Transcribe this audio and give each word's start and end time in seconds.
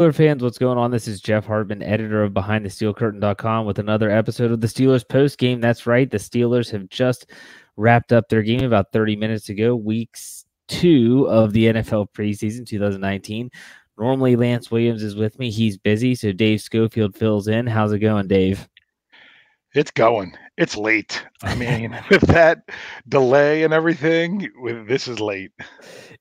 Steeler 0.00 0.12
fans, 0.12 0.42
what's 0.42 0.58
going 0.58 0.76
on? 0.76 0.90
This 0.90 1.06
is 1.06 1.20
Jeff 1.20 1.46
Hartman, 1.46 1.80
editor 1.80 2.24
of 2.24 2.32
BehindTheSteelCurtain.com, 2.32 3.64
with 3.64 3.78
another 3.78 4.10
episode 4.10 4.50
of 4.50 4.60
the 4.60 4.66
Steelers 4.66 5.08
post 5.08 5.38
game. 5.38 5.60
That's 5.60 5.86
right, 5.86 6.10
the 6.10 6.16
Steelers 6.16 6.68
have 6.72 6.88
just 6.88 7.30
wrapped 7.76 8.12
up 8.12 8.28
their 8.28 8.42
game 8.42 8.64
about 8.64 8.90
30 8.90 9.14
minutes 9.14 9.50
ago, 9.50 9.76
weeks 9.76 10.46
two 10.66 11.28
of 11.28 11.52
the 11.52 11.66
NFL 11.66 12.08
preseason 12.12 12.66
2019. 12.66 13.48
Normally, 13.96 14.34
Lance 14.34 14.68
Williams 14.68 15.04
is 15.04 15.14
with 15.14 15.38
me. 15.38 15.48
He's 15.48 15.78
busy, 15.78 16.16
so 16.16 16.32
Dave 16.32 16.60
Schofield 16.60 17.16
fills 17.16 17.46
in. 17.46 17.64
How's 17.64 17.92
it 17.92 18.00
going, 18.00 18.26
Dave? 18.26 18.68
It's 19.74 19.90
going. 19.90 20.36
It's 20.56 20.76
late. 20.76 21.26
I 21.42 21.54
mean, 21.56 21.98
with 22.08 22.22
that 22.22 22.68
delay 23.08 23.64
and 23.64 23.74
everything, 23.74 24.48
with 24.56 24.86
this 24.86 25.08
is 25.08 25.18
late. 25.18 25.50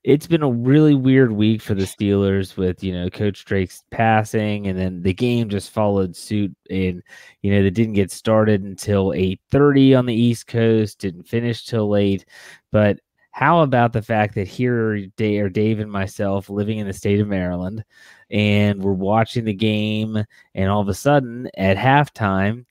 It's 0.03 0.25
been 0.25 0.41
a 0.41 0.51
really 0.51 0.95
weird 0.95 1.31
week 1.31 1.61
for 1.61 1.75
the 1.75 1.83
Steelers 1.83 2.57
with, 2.57 2.83
you 2.83 2.93
know, 2.93 3.11
Coach 3.11 3.45
Drake's 3.45 3.83
passing 3.91 4.67
and 4.67 4.77
then 4.77 5.03
the 5.03 5.13
game 5.13 5.49
just 5.49 5.69
followed 5.69 6.15
suit 6.15 6.53
and 6.71 7.03
you 7.43 7.53
know, 7.53 7.61
they 7.61 7.69
didn't 7.69 7.93
get 7.93 8.11
started 8.11 8.63
until 8.63 9.13
8:30 9.13 9.99
on 9.99 10.07
the 10.07 10.15
East 10.15 10.47
Coast, 10.47 10.99
didn't 10.99 11.27
finish 11.27 11.65
till 11.65 11.87
late. 11.87 12.25
But 12.71 12.99
how 13.31 13.61
about 13.61 13.93
the 13.93 14.01
fact 14.01 14.35
that 14.35 14.47
here 14.47 14.95
are 14.95 15.49
Dave 15.49 15.79
and 15.79 15.91
myself 15.91 16.49
living 16.49 16.79
in 16.79 16.87
the 16.87 16.93
state 16.93 17.19
of 17.19 17.27
Maryland 17.27 17.83
and 18.31 18.81
we're 18.81 18.93
watching 18.93 19.45
the 19.45 19.53
game 19.53 20.23
and 20.55 20.69
all 20.69 20.81
of 20.81 20.87
a 20.87 20.93
sudden 20.93 21.49
at 21.57 21.77
halftime 21.77 22.65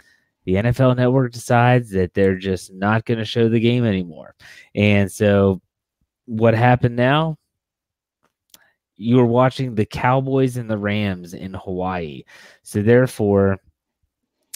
the 0.45 0.55
NFL 0.55 0.97
network 0.97 1.33
decides 1.33 1.91
that 1.91 2.15
they're 2.15 2.37
just 2.37 2.73
not 2.73 3.05
going 3.05 3.19
to 3.19 3.25
show 3.25 3.49
the 3.49 3.61
game 3.61 3.85
anymore. 3.85 4.35
And 4.75 5.11
so 5.11 5.61
what 6.27 6.55
happened 6.55 6.97
now? 6.97 7.37
You 8.97 9.17
were 9.17 9.27
watching 9.27 9.75
the 9.75 9.87
Cowboys 9.87 10.57
and 10.57 10.71
the 10.71 10.79
Rams 10.79 11.35
in 11.35 11.55
Hawaii. 11.55 12.23
So 12.63 12.83
therefore, 12.83 13.59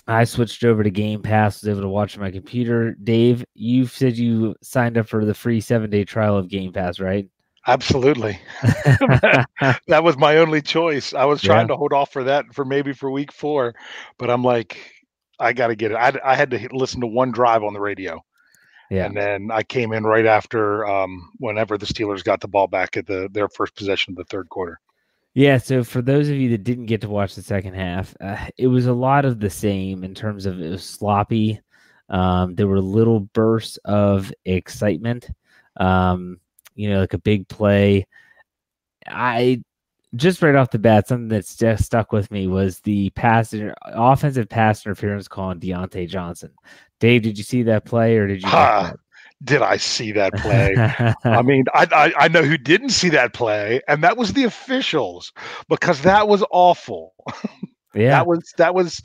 I 0.09 0.25
switched 0.25 0.65
over 0.65 0.85
to 0.85 0.91
Game 0.91 1.21
Pass, 1.21 1.63
was 1.63 1.69
able 1.69 1.81
to 1.81 1.89
watch 1.89 2.17
on 2.17 2.23
my 2.23 2.31
computer. 2.31 2.95
Dave, 3.03 3.45
you 3.55 3.87
said 3.87 4.17
you 4.17 4.55
signed 4.63 4.97
up 4.99 5.09
for 5.09 5.25
the 5.25 5.35
free 5.35 5.61
seven 5.61 5.91
day 5.91 6.05
trial 6.05 6.37
of 6.37 6.49
Game 6.49 6.73
Pass, 6.73 7.01
right? 7.01 7.29
Absolutely. 7.67 8.39
that 8.63 10.05
was 10.05 10.17
my 10.17 10.37
only 10.37 10.63
choice. 10.63 11.13
I 11.13 11.25
was 11.25 11.43
trying 11.43 11.65
yeah. 11.65 11.75
to 11.75 11.77
hold 11.77 11.93
off 11.93 12.13
for 12.13 12.23
that 12.23 12.47
for 12.55 12.65
maybe 12.65 12.93
for 12.93 13.11
week 13.11 13.33
four, 13.33 13.75
but 14.19 14.31
I'm 14.31 14.45
like, 14.45 14.79
I 15.39 15.53
got 15.53 15.69
to 15.69 15.77
get 15.77 15.93
it. 15.93 15.97
I, 15.97 16.19
I 16.25 16.35
had 16.35 16.51
to 16.51 16.69
listen 16.73 17.01
to 17.01 17.07
one 17.07 17.31
drive 17.31 17.63
on 17.63 17.73
the 17.75 17.81
radio. 17.81 18.25
Yeah. 18.91 19.07
And 19.07 19.17
then 19.17 19.51
I 19.51 19.63
came 19.63 19.93
in 19.93 20.05
right 20.05 20.27
after 20.27 20.87
um, 20.87 21.33
whenever 21.39 21.77
the 21.77 21.87
Steelers 21.87 22.23
got 22.23 22.41
the 22.41 22.49
ball 22.49 22.69
back 22.69 22.97
at 22.97 23.07
the 23.07 23.29
their 23.33 23.49
first 23.49 23.75
possession 23.75 24.13
of 24.13 24.17
the 24.17 24.25
third 24.25 24.49
quarter. 24.49 24.81
Yeah, 25.35 25.59
so 25.59 25.85
for 25.85 26.01
those 26.01 26.31
of 26.31 26.37
you 26.37 26.49
that 26.51 26.65
didn't 26.65 26.87
get 26.87 27.03
to 27.03 27.11
watch 27.11 27.35
the 27.35 27.43
second 27.43 27.75
half, 27.75 28.17
uh, 28.23 28.47
it 28.57 28.69
was 28.69 28.87
a 28.87 28.93
lot 28.93 29.27
of 29.27 29.39
the 29.39 29.51
same 29.51 30.03
in 30.03 30.15
terms 30.15 30.47
of 30.47 30.63
it 30.63 30.71
was 30.71 30.83
sloppy. 30.83 31.61
Um, 32.09 32.55
there 32.55 32.69
were 32.69 32.81
little 32.81 33.21
bursts 33.21 33.77
of 33.85 34.33
excitement, 34.47 35.29
um, 35.77 36.41
you 36.75 36.89
know, 36.89 37.01
like 37.01 37.13
a 37.13 37.19
big 37.19 37.49
play. 37.49 38.07
I 39.07 39.63
just 40.17 40.43
right 40.43 40.55
off 40.55 40.71
the 40.71 40.79
bat, 40.79 41.09
something 41.09 41.29
that's 41.29 41.57
just 41.57 41.85
stuck 41.85 42.13
with 42.13 42.31
me 42.31 42.47
was 42.47 42.81
the 42.81 43.11
pass 43.11 43.55
offensive 43.87 44.49
pass 44.49 44.85
interference 44.85 45.29
call 45.29 45.51
on 45.51 45.61
Diontae 45.61 46.09
Johnson. 46.09 46.53
Dave, 47.01 47.23
did 47.23 47.39
you 47.39 47.45
see 47.45 47.63
that 47.65 47.85
play 47.85 48.17
or 48.17 48.27
did 48.27 48.43
you? 48.43 48.49
Uh, 48.49 48.93
did 49.45 49.63
I 49.63 49.77
see 49.77 50.13
that 50.13 50.35
play? 50.35 50.75
I 51.25 51.43
mean, 51.43 51.65
I, 51.75 51.87
I, 51.93 52.25
I 52.25 52.29
know 52.29 52.43
who 52.43 52.57
didn't 52.57 52.91
see 52.91 53.11
that 53.11 53.35
play, 53.35 53.83
and 53.87 54.03
that 54.03 54.17
was 54.17 54.33
the 54.33 54.45
officials 54.45 55.33
because 55.69 56.03
that 56.03 56.29
was 56.29 56.45
awful. 56.51 57.15
Yeah, 57.95 58.11
that 58.11 58.27
was 58.27 58.53
that 58.59 58.75
was. 58.75 59.01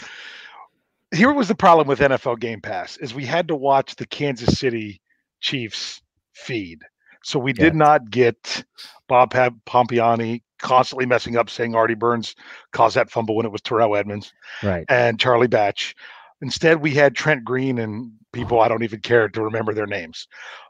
Here 1.14 1.32
was 1.32 1.48
the 1.48 1.56
problem 1.56 1.88
with 1.88 2.00
NFL 2.00 2.42
Game 2.42 2.60
Pass 2.60 2.98
is 2.98 3.14
we 3.14 3.26
had 3.26 3.48
to 3.48 3.56
watch 3.56 3.96
the 3.96 4.06
Kansas 4.06 4.60
City 4.60 5.00
Chiefs 5.40 6.02
feed. 6.34 6.82
So 7.24 7.40
we 7.40 7.54
yeah. 7.56 7.64
did 7.64 7.76
not 7.76 8.10
get 8.10 8.66
Bob 9.08 9.32
Pompeani 9.32 10.42
constantly 10.62 11.06
messing 11.06 11.38
up, 11.38 11.50
saying 11.50 11.76
Artie 11.76 11.94
Burns 11.94 12.36
caused 12.72 12.96
that 12.96 13.12
fumble 13.12 13.36
when 13.36 13.46
it 13.46 13.52
was 13.52 13.62
Terrell 13.62 13.96
Edmunds 13.96 14.34
right? 14.64 14.86
And 14.90 15.20
Charlie 15.20 15.48
Batch. 15.48 15.96
Instead, 16.42 16.82
we 16.82 16.92
had 16.92 17.16
Trent 17.16 17.44
Green 17.44 17.78
and 17.78 18.12
people 18.34 18.62
I 18.62 18.68
don't 18.68 18.84
even 18.84 19.02
care 19.02 19.30
to 19.30 19.44
remember 19.44 19.74
their 19.74 19.86
names, 19.86 20.28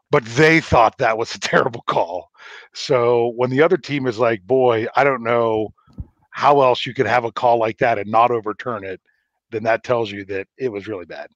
but 0.09 0.25
they 0.25 0.59
thought 0.59 0.97
that 0.97 1.17
was 1.17 1.33
a 1.35 1.39
terrible 1.39 1.83
call. 1.87 2.29
So 2.73 3.33
when 3.35 3.49
the 3.49 3.61
other 3.61 3.77
team 3.77 4.07
is 4.07 4.19
like, 4.19 4.45
"Boy, 4.45 4.87
I 4.95 5.03
don't 5.03 5.23
know 5.23 5.73
how 6.31 6.61
else 6.61 6.85
you 6.85 6.93
could 6.93 7.05
have 7.05 7.25
a 7.25 7.31
call 7.31 7.59
like 7.59 7.77
that 7.79 7.99
and 7.99 8.11
not 8.11 8.31
overturn 8.31 8.83
it," 8.83 8.99
then 9.51 9.63
that 9.63 9.83
tells 9.83 10.11
you 10.11 10.25
that 10.25 10.47
it 10.57 10.69
was 10.69 10.87
really 10.87 11.05
bad. 11.05 11.29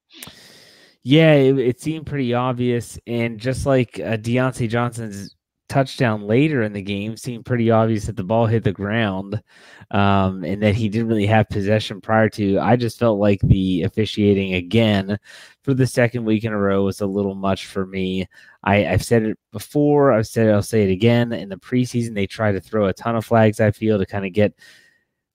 Yeah, 1.03 1.33
it, 1.33 1.59
it 1.59 1.79
seemed 1.81 2.07
pretty 2.07 2.33
obvious, 2.33 2.97
and 3.05 3.39
just 3.39 3.65
like 3.65 3.99
uh, 3.99 4.17
Diontae 4.17 4.67
Johnson's 4.67 5.35
touchdown 5.75 6.25
later 6.25 6.61
in 6.61 6.71
the 6.71 6.81
game 6.81 7.17
seemed 7.17 7.43
pretty 7.45 7.69
obvious 7.69 8.05
that 8.05 8.15
the 8.15 8.23
ball 8.23 8.45
hit 8.45 8.63
the 8.63 8.71
ground 8.71 9.43
um, 9.91 10.41
and 10.45 10.63
that 10.63 10.73
he 10.73 10.87
didn't 10.87 11.09
really 11.09 11.25
have 11.25 11.49
possession 11.49 11.99
prior 11.99 12.29
to. 12.29 12.57
I 12.59 12.77
just 12.77 12.97
felt 12.97 13.19
like 13.19 13.41
the 13.41 13.83
officiating 13.83 14.53
again 14.53 15.17
for 15.63 15.73
the 15.73 15.85
second 15.85 16.23
week 16.23 16.45
in 16.45 16.53
a 16.53 16.57
row 16.57 16.85
was 16.85 17.01
a 17.01 17.05
little 17.05 17.35
much 17.35 17.65
for 17.65 17.85
me. 17.85 18.25
I, 18.63 18.77
have 18.77 19.03
said 19.03 19.23
it 19.23 19.37
before. 19.51 20.13
I've 20.13 20.27
said 20.27 20.47
it, 20.47 20.51
I'll 20.51 20.61
say 20.61 20.83
it 20.83 20.93
again. 20.93 21.33
In 21.33 21.49
the 21.49 21.57
preseason, 21.57 22.15
they 22.15 22.25
try 22.25 22.53
to 22.53 22.61
throw 22.61 22.87
a 22.87 22.93
ton 22.93 23.17
of 23.17 23.25
flags, 23.25 23.59
I 23.59 23.71
feel, 23.71 23.97
to 23.99 24.05
kind 24.05 24.25
of 24.25 24.31
get 24.31 24.53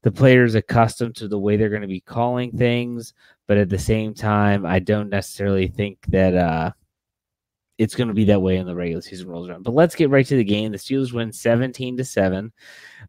the 0.02 0.10
players 0.10 0.54
accustomed 0.54 1.16
to 1.16 1.28
the 1.28 1.38
way 1.38 1.58
they're 1.58 1.68
going 1.68 1.82
to 1.82 1.86
be 1.86 2.00
calling 2.00 2.50
things. 2.52 3.12
But 3.46 3.58
at 3.58 3.68
the 3.68 3.78
same 3.78 4.14
time, 4.14 4.64
I 4.64 4.78
don't 4.78 5.10
necessarily 5.10 5.68
think 5.68 5.98
that 6.08 6.34
uh, 6.34 6.72
it's 7.80 7.94
going 7.94 8.08
to 8.08 8.14
be 8.14 8.26
that 8.26 8.42
way 8.42 8.58
in 8.58 8.66
the 8.66 8.74
regular 8.74 9.00
season 9.00 9.26
rolls 9.26 9.48
around. 9.48 9.62
But 9.62 9.72
let's 9.72 9.94
get 9.94 10.10
right 10.10 10.26
to 10.26 10.36
the 10.36 10.44
game. 10.44 10.70
The 10.70 10.76
Steelers 10.76 11.14
win 11.14 11.32
17 11.32 11.96
to 11.96 12.04
7. 12.04 12.52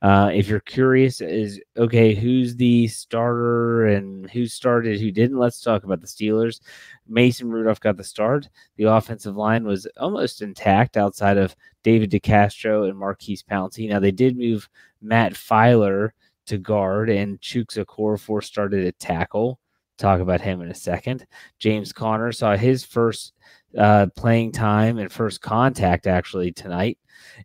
Uh, 0.02 0.32
if 0.34 0.48
you're 0.48 0.62
curious, 0.62 1.20
is 1.20 1.60
okay, 1.76 2.16
who's 2.16 2.56
the 2.56 2.88
starter 2.88 3.88
and 3.88 4.30
who 4.30 4.48
started, 4.48 5.02
who 5.02 5.12
didn't? 5.12 5.38
Let's 5.38 5.60
talk 5.60 5.84
about 5.84 6.00
the 6.00 6.08
Steelers. 6.08 6.62
Mason 7.06 7.50
Rudolph 7.50 7.82
got 7.82 7.98
the 7.98 8.04
start. 8.06 8.48
The 8.78 8.86
offensive 8.86 9.36
line 9.36 9.66
was 9.66 9.88
almost 9.98 10.42
intact 10.42 10.96
outside 10.96 11.38
of 11.38 11.54
David 11.84 12.10
DeCastro 12.10 12.88
and 12.88 12.98
Maurkice 12.98 13.44
Pouncey. 13.44 13.90
Now, 13.90 14.00
they 14.00 14.12
did 14.12 14.38
move 14.38 14.70
Matt 15.02 15.34
Feiler 15.34 16.12
to 16.46 16.58
guard, 16.58 17.10
and 17.10 17.42
Chuks 17.42 17.78
Okorafor 17.78 18.42
started 18.42 18.86
at 18.86 18.98
tackle. 19.00 19.60
Talk 19.98 20.22
about 20.22 20.40
him 20.40 20.62
in 20.62 20.72
a 20.72 20.76
second. 20.76 21.28
James 21.60 21.92
Conner 21.92 22.32
saw 22.32 22.56
his 22.56 22.86
first 22.86 23.34
uh, 23.78 24.08
playing 24.16 24.52
time 24.52 24.98
and 24.98 25.12
first 25.12 25.42
contact 25.42 26.08
actually 26.08 26.52
tonight. 26.52 26.98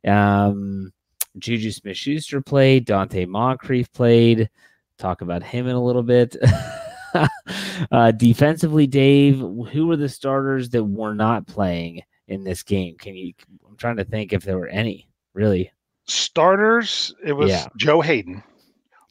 Um, 0.06 0.92
Juju 1.38 1.70
Smith 1.70 1.96
Schuster 1.96 2.40
played, 2.40 2.86
Donte 2.86 3.26
Moncrief 3.26 3.92
played. 3.92 4.48
Talk 4.98 5.20
about 5.20 5.42
him 5.42 5.66
in 5.66 5.74
a 5.74 5.82
little 5.82 6.02
bit. 6.02 6.36
uh, 7.92 8.10
defensively, 8.12 8.86
Dave, 8.86 9.38
who 9.38 9.86
were 9.86 9.96
the 9.96 10.08
starters 10.08 10.70
that 10.70 10.84
were 10.84 11.14
not 11.14 11.46
playing 11.46 12.02
in 12.28 12.44
this 12.44 12.62
game? 12.62 12.96
Can 12.98 13.14
you? 13.14 13.34
I'm 13.68 13.76
trying 13.76 13.96
to 13.96 14.04
think 14.04 14.32
if 14.32 14.42
there 14.42 14.58
were 14.58 14.68
any 14.68 15.08
really. 15.34 15.70
Starters, 16.06 17.14
it 17.24 17.32
was 17.32 17.50
yeah. 17.50 17.66
Joe 17.76 18.00
Haden 18.00 18.42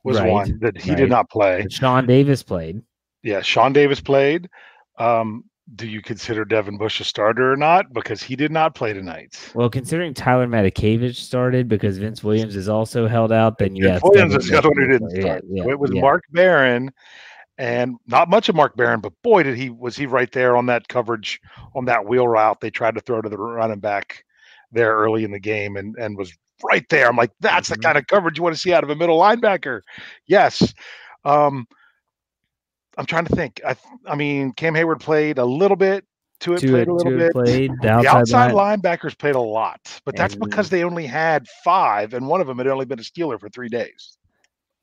was 0.04 0.18
right, 0.18 0.32
one 0.32 0.60
that 0.62 0.78
he 0.78 0.92
right. 0.92 0.98
did 0.98 1.10
not 1.10 1.30
play. 1.30 1.66
Sean 1.70 2.06
Davis 2.06 2.42
played. 2.42 2.82
Yeah, 3.22 3.42
Sean 3.42 3.74
Davis 3.74 4.00
played. 4.00 4.50
Um, 4.98 5.44
do 5.74 5.88
you 5.88 6.02
consider 6.02 6.46
Devin 6.46 6.78
Bush 6.78 7.00
a 7.00 7.04
starter 7.04 7.52
or 7.52 7.58
not? 7.58 7.92
Because 7.92 8.22
he 8.22 8.36
did 8.36 8.52
not 8.52 8.76
play 8.76 8.94
tonight. 8.94 9.52
Well, 9.56 9.70
considering 9.70 10.14
Tyler 10.14 10.48
Matakevich 10.48 11.16
started 11.16 11.68
because 11.68 11.98
Vince 11.98 12.24
Williams 12.24 12.56
is 12.56 12.70
also 12.70 13.08
held 13.08 13.32
out, 13.32 13.58
then 13.58 13.76
yes, 13.76 14.02
Williams 14.04 14.36
is 14.36 14.48
the 14.48 14.62
one 14.62 14.78
who 14.78 14.88
didn't 14.88 15.10
start. 15.10 15.44
Yeah, 15.50 15.64
yeah, 15.64 15.72
it 15.72 15.80
was 15.80 15.92
yeah. 15.92 16.02
Mark 16.02 16.24
Barron, 16.32 16.92
and 17.58 17.96
not 18.06 18.30
much 18.30 18.48
of 18.48 18.56
Mark 18.56 18.76
Barron, 18.76 19.02
but 19.02 19.14
boy, 19.24 19.42
did 19.42 19.58
he 19.58 19.72
was 19.72 19.96
he 19.96 20.06
right 20.06 20.32
there 20.32 20.56
on 20.56 20.68
that 20.68 20.88
coverage 20.88 21.40
on 21.74 21.86
that 21.86 22.06
wheel 22.06 22.28
route 22.28 22.62
they 22.62 22.70
tried 22.70 22.96
to 22.96 23.02
throw 23.02 23.22
to 23.22 23.30
the 23.30 23.38
running 23.38 23.80
back 23.80 24.24
there 24.72 24.96
early 24.96 25.24
in 25.24 25.32
the 25.32 25.40
game, 25.40 25.78
and 25.78 25.96
and 25.98 26.16
was 26.16 26.32
right 26.64 26.88
there. 26.90 27.08
I'm 27.08 27.18
like, 27.18 27.32
that's 27.40 27.70
mm-hmm. 27.70 27.82
the 27.82 27.86
kind 27.86 27.98
of 27.98 28.06
coverage 28.06 28.38
you 28.38 28.44
want 28.44 28.56
to 28.56 28.62
see 28.62 28.74
out 28.74 28.84
of 28.84 28.92
a 28.92 28.96
middle 28.96 29.20
linebacker. 29.20 29.82
Yes. 30.28 30.74
Um, 31.24 31.68
I'm 32.98 33.06
trying 33.06 33.26
to 33.26 33.36
think. 33.36 33.62
I 33.66 33.76
I 34.08 34.16
mean, 34.16 34.52
Cam 34.54 34.74
Heyward 34.74 35.00
played 35.00 35.38
a 35.38 35.46
little 35.46 35.78
bit. 35.78 36.06
Tuitt 36.40 36.60
played 36.60 36.74
it, 36.74 36.88
a 36.88 36.94
little 36.94 37.18
bit. 37.18 37.32
Played, 37.32 37.72
the 37.82 37.90
outside, 37.90 38.04
the 38.04 38.18
outside 38.18 38.52
line. 38.52 38.82
linebackers 38.82 39.18
played 39.18 39.36
a 39.36 39.40
lot, 39.40 40.02
but 40.06 40.16
that's 40.16 40.34
and, 40.34 40.44
because 40.44 40.70
they 40.70 40.84
only 40.84 41.06
had 41.06 41.48
five, 41.64 42.14
and 42.14 42.28
one 42.28 42.42
of 42.42 42.48
them 42.48 42.58
had 42.58 42.68
only 42.68 42.86
been 42.86 43.00
a 43.00 43.04
Steeler 43.04 43.40
for 43.40 43.50
three 43.50 43.70
days. 43.70 44.18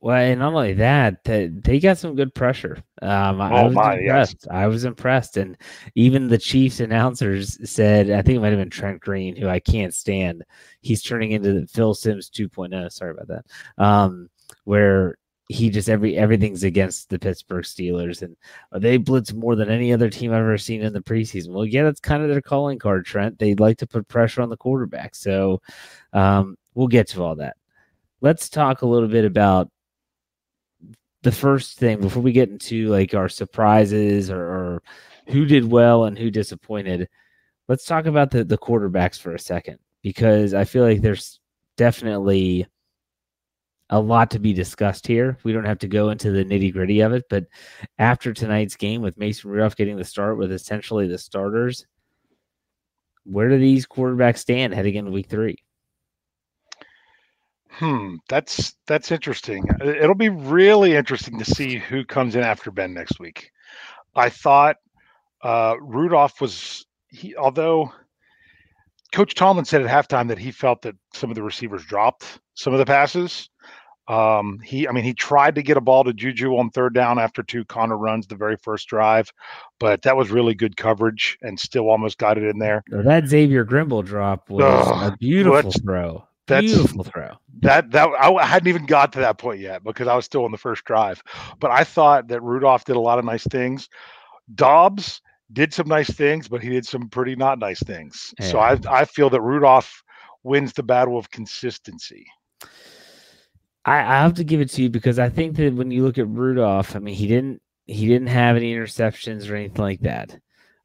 Well, 0.01 0.17
and 0.17 0.41
not 0.41 0.53
only 0.53 0.73
that, 0.75 1.23
they 1.23 1.79
got 1.79 1.97
some 1.97 2.17
good 2.17 2.35
pressure. 2.35 2.83
Um, 3.01 3.41
I 3.41 3.61
oh 3.61 3.65
was 3.67 3.75
my, 3.75 3.99
impressed. 3.99 4.39
Yes. 4.41 4.49
I 4.51 4.67
was 4.67 4.85
impressed, 4.85 5.37
and 5.37 5.57
even 5.95 6.27
the 6.27 6.39
Chiefs 6.39 6.81
announcers 6.81 7.57
said, 7.71 8.11
I 8.11 8.21
think 8.21 8.37
it 8.37 8.41
might 8.41 8.49
have 8.49 8.59
been 8.59 8.69
Trent 8.69 9.01
Green, 9.01 9.37
who 9.37 9.49
I 9.49 9.61
can't 9.61 9.95
stand. 9.95 10.43
He's 10.81 11.03
turning 11.03 11.31
into 11.31 11.69
Phil 11.69 11.95
Simms 11.95 12.31
2.0. 12.31 12.91
Sorry 12.91 13.13
about 13.13 13.29
that. 13.29 13.45
Um, 13.79 14.29
where 14.65 15.19
he 15.49 15.71
just 15.71 15.89
every 15.89 16.17
everything's 16.17 16.65
against 16.65 17.11
the 17.11 17.19
Pittsburgh 17.19 17.65
Steelers, 17.65 18.23
and 18.23 18.37
they 18.73 18.97
blitz 18.97 19.33
more 19.33 19.57
than 19.57 19.71
any 19.71 19.93
other 19.93 20.09
team 20.09 20.33
I've 20.33 20.39
ever 20.39 20.59
seen 20.59 20.83
in 20.83 20.93
the 20.93 21.01
preseason. 21.01 21.53
Well, 21.53 21.67
yeah, 21.67 21.85
that's 21.85 22.01
kind 22.01 22.23
of 22.23 22.29
their 22.29 22.41
calling 22.41 22.79
card, 22.79 23.05
Trent. 23.05 23.39
They 23.39 23.55
like 23.55 23.79
to 23.79 23.87
put 23.87 24.09
pressure 24.09 24.43
on 24.43 24.51
the 24.51 24.57
quarterback, 24.57 25.15
so 25.15 25.61
um, 26.13 26.57
we'll 26.75 26.89
get 26.89 27.09
to 27.09 27.23
all 27.23 27.37
that. 27.37 27.57
Let's 28.21 28.49
talk 28.49 28.83
a 28.83 28.87
little 28.87 29.09
bit 29.09 29.25
about 29.25 29.71
the 31.23 31.33
first 31.33 31.79
thing 31.79 32.01
before 32.01 32.23
we 32.23 32.33
get 32.33 32.49
into 32.49 32.89
like 32.89 33.15
our 33.15 33.29
surprises 33.29 34.31
or, 34.31 34.41
or 34.41 34.83
who 35.29 35.45
did 35.45 35.71
well 35.71 36.05
and 36.05 36.19
who 36.19 36.31
disappointed. 36.31 37.09
Let's 37.69 37.85
talk 37.85 38.07
about 38.07 38.31
the 38.31 38.45
the 38.45 38.59
quarterbacks 38.59 39.19
for 39.19 39.35
a 39.35 39.39
second 39.39 39.79
because 40.03 40.55
I 40.55 40.65
feel 40.65 40.85
like 40.85 41.01
there's 41.01 41.41
definitely 41.77 42.67
a 43.93 44.01
lot 44.01 44.31
to 44.31 44.39
be 44.39 44.55
discussed 44.55 45.07
here. 45.07 45.37
We 45.45 45.53
don't 45.53 45.67
have 45.67 45.79
to 45.81 45.87
go 45.87 46.09
into 46.09 46.31
the 46.31 46.45
nitty 46.45 46.73
gritty 46.73 47.01
of 47.01 47.13
it, 47.13 47.25
but 47.29 47.45
after 47.99 48.33
tonight's 48.33 48.75
game 48.75 49.03
with 49.03 49.19
Mason 49.19 49.51
Rudolph 49.51 49.77
getting 49.77 49.97
the 49.97 50.05
start 50.05 50.39
with 50.39 50.51
essentially 50.51 51.07
the 51.07 51.19
starters, 51.19 51.87
where 53.25 53.51
do 53.51 53.59
these 53.59 53.87
quarterbacks 53.87 54.39
stand 54.39 54.73
heading 54.73 54.95
into 54.95 55.11
week 55.11 55.29
three? 55.29 55.57
Hmm, 57.69 58.17
that's 58.31 58.75
that's 58.87 59.13
interesting. 59.13 59.65
It'll 59.83 60.15
be 60.15 60.31
really 60.31 60.95
interesting 60.95 61.39
to 61.39 61.45
see 61.45 61.77
who 61.77 62.05
comes 62.05 62.35
in 62.35 62.43
after 62.43 62.71
Ben 62.71 62.95
next 62.95 63.21
week. 63.21 63.51
I 64.15 64.31
thought 64.31 64.77
uh, 65.43 65.77
Rudolph 65.81 66.41
was 66.41 66.87
he, 67.09 67.37
although 67.37 67.93
Coach 69.13 69.35
Tomlin 69.35 69.67
said 69.67 69.83
at 69.83 69.91
halftime 70.09 70.29
that 70.29 70.39
he 70.39 70.51
felt 70.51 70.81
that 70.83 70.97
some 71.13 71.31
of 71.31 71.35
the 71.35 71.43
receivers 71.43 71.85
dropped 71.85 72.41
some 72.55 72.73
of 72.73 72.79
the 72.79 72.87
passes. 72.87 73.51
Um, 74.09 74.59
he, 74.65 74.89
I 74.89 74.93
mean, 74.93 75.05
he 75.05 75.15
tried 75.15 75.55
to 75.55 75.63
get 75.63 75.77
a 75.77 75.81
ball 75.81 76.05
to 76.05 76.13
Juju 76.13 76.57
on 76.57 76.71
third 76.71 76.95
down 76.95 77.19
after 77.19 77.43
two 77.43 77.65
Conner 77.65 77.97
runs 77.97 78.27
the 78.27 78.35
very 78.35 78.57
first 78.57 78.89
drive, 78.89 79.33
but 79.79 80.03
that 80.03 80.17
was 80.17 80.31
really 80.31 80.55
good 80.55 80.77
coverage 80.77 81.39
and 81.43 81.59
still 81.59 81.89
almost 81.89 82.19
got 82.19 82.37
it 82.37 82.45
in 82.45 82.59
there. 82.59 82.83
that 82.91 83.29
Xavier 83.29 83.65
Grimble 83.65 84.03
drop 84.03 84.51
was 84.51 84.65
Ugh, 84.65 85.13
a 85.13 85.17
beautiful 85.17 85.71
throw. 85.71 86.27
That's 86.49 86.67
beautiful 86.67 87.05
throw. 87.05 87.37
That 87.61 87.93
that 87.93 88.09
I 88.19 88.45
hadn't 88.45 88.69
even 88.69 88.87
got 88.87 89.13
to 89.13 89.21
that 89.21 89.39
point 89.39 89.61
yet 89.61 89.85
because 89.85 90.09
I 90.09 90.17
was 90.17 90.25
still 90.25 90.45
on 90.45 90.51
the 90.51 90.59
first 90.59 90.85
drive. 90.85 91.23
But 91.61 91.71
I 91.71 91.85
thought 91.85 92.29
that 92.29 92.43
Rudolph 92.43 92.85
did 92.85 92.97
a 92.97 93.01
lot 93.01 93.21
of 93.21 93.25
nice 93.25 93.45
things. 93.45 93.89
Dobbs 94.55 95.23
did 95.53 95.73
some 95.73 95.87
nice 95.87 96.11
things, 96.11 96.49
but 96.49 96.61
he 96.61 96.71
did 96.71 96.85
some 96.85 97.09
pretty 97.09 97.37
not 97.37 97.61
nice 97.61 97.81
things. 97.81 98.35
Yeah. 98.41 98.47
So 98.47 98.59
I 98.59 98.79
I 98.91 99.05
feel 99.05 99.31
that 99.31 99.41
Rudolph 99.41 100.03
wins 100.43 100.73
the 100.73 100.83
battle 100.83 101.17
of 101.17 101.31
consistency. 101.31 102.27
I, 103.85 103.99
I 103.99 104.23
have 104.23 104.35
to 104.35 104.45
give 104.45 104.61
it 104.61 104.71
to 104.71 104.83
you 104.83 104.91
because 104.91 105.19
I 105.19 105.29
think 105.29 105.57
that 105.57 105.75
when 105.75 105.91
you 105.91 106.05
look 106.05 106.19
at 106.19 106.29
Rudolph, 106.29 106.95
I 106.97 106.99
mean 106.99 107.15
he 107.15 107.27
didn't 107.27 107.61
he 107.87 108.07
didn't 108.07 108.29
have 108.29 108.57
any 108.57 108.75
interceptions 108.75 109.51
or 109.51 109.57
anything 109.57 109.83
like 109.83 110.01
that. 110.01 110.39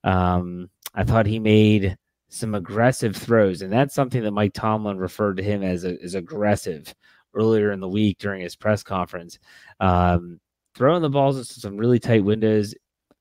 Um, 0.03 0.69
I 0.93 1.03
thought 1.03 1.25
he 1.25 1.39
made 1.39 1.97
some 2.29 2.55
aggressive 2.55 3.15
throws, 3.15 3.61
and 3.61 3.71
that's 3.71 3.93
something 3.95 4.23
that 4.23 4.31
Mike 4.31 4.53
Tomlin 4.53 4.97
referred 4.97 5.37
to 5.37 5.43
him 5.43 5.63
as 5.63 5.83
a, 5.85 6.01
as 6.03 6.15
aggressive 6.15 6.93
earlier 7.33 7.71
in 7.71 7.79
the 7.79 7.87
week 7.87 8.17
during 8.17 8.41
his 8.41 8.55
press 8.55 8.83
conference. 8.83 9.37
Um, 9.79 10.39
throwing 10.75 11.01
the 11.01 11.09
balls 11.09 11.37
into 11.37 11.59
some 11.59 11.77
really 11.77 11.99
tight 11.99 12.23
windows. 12.23 12.73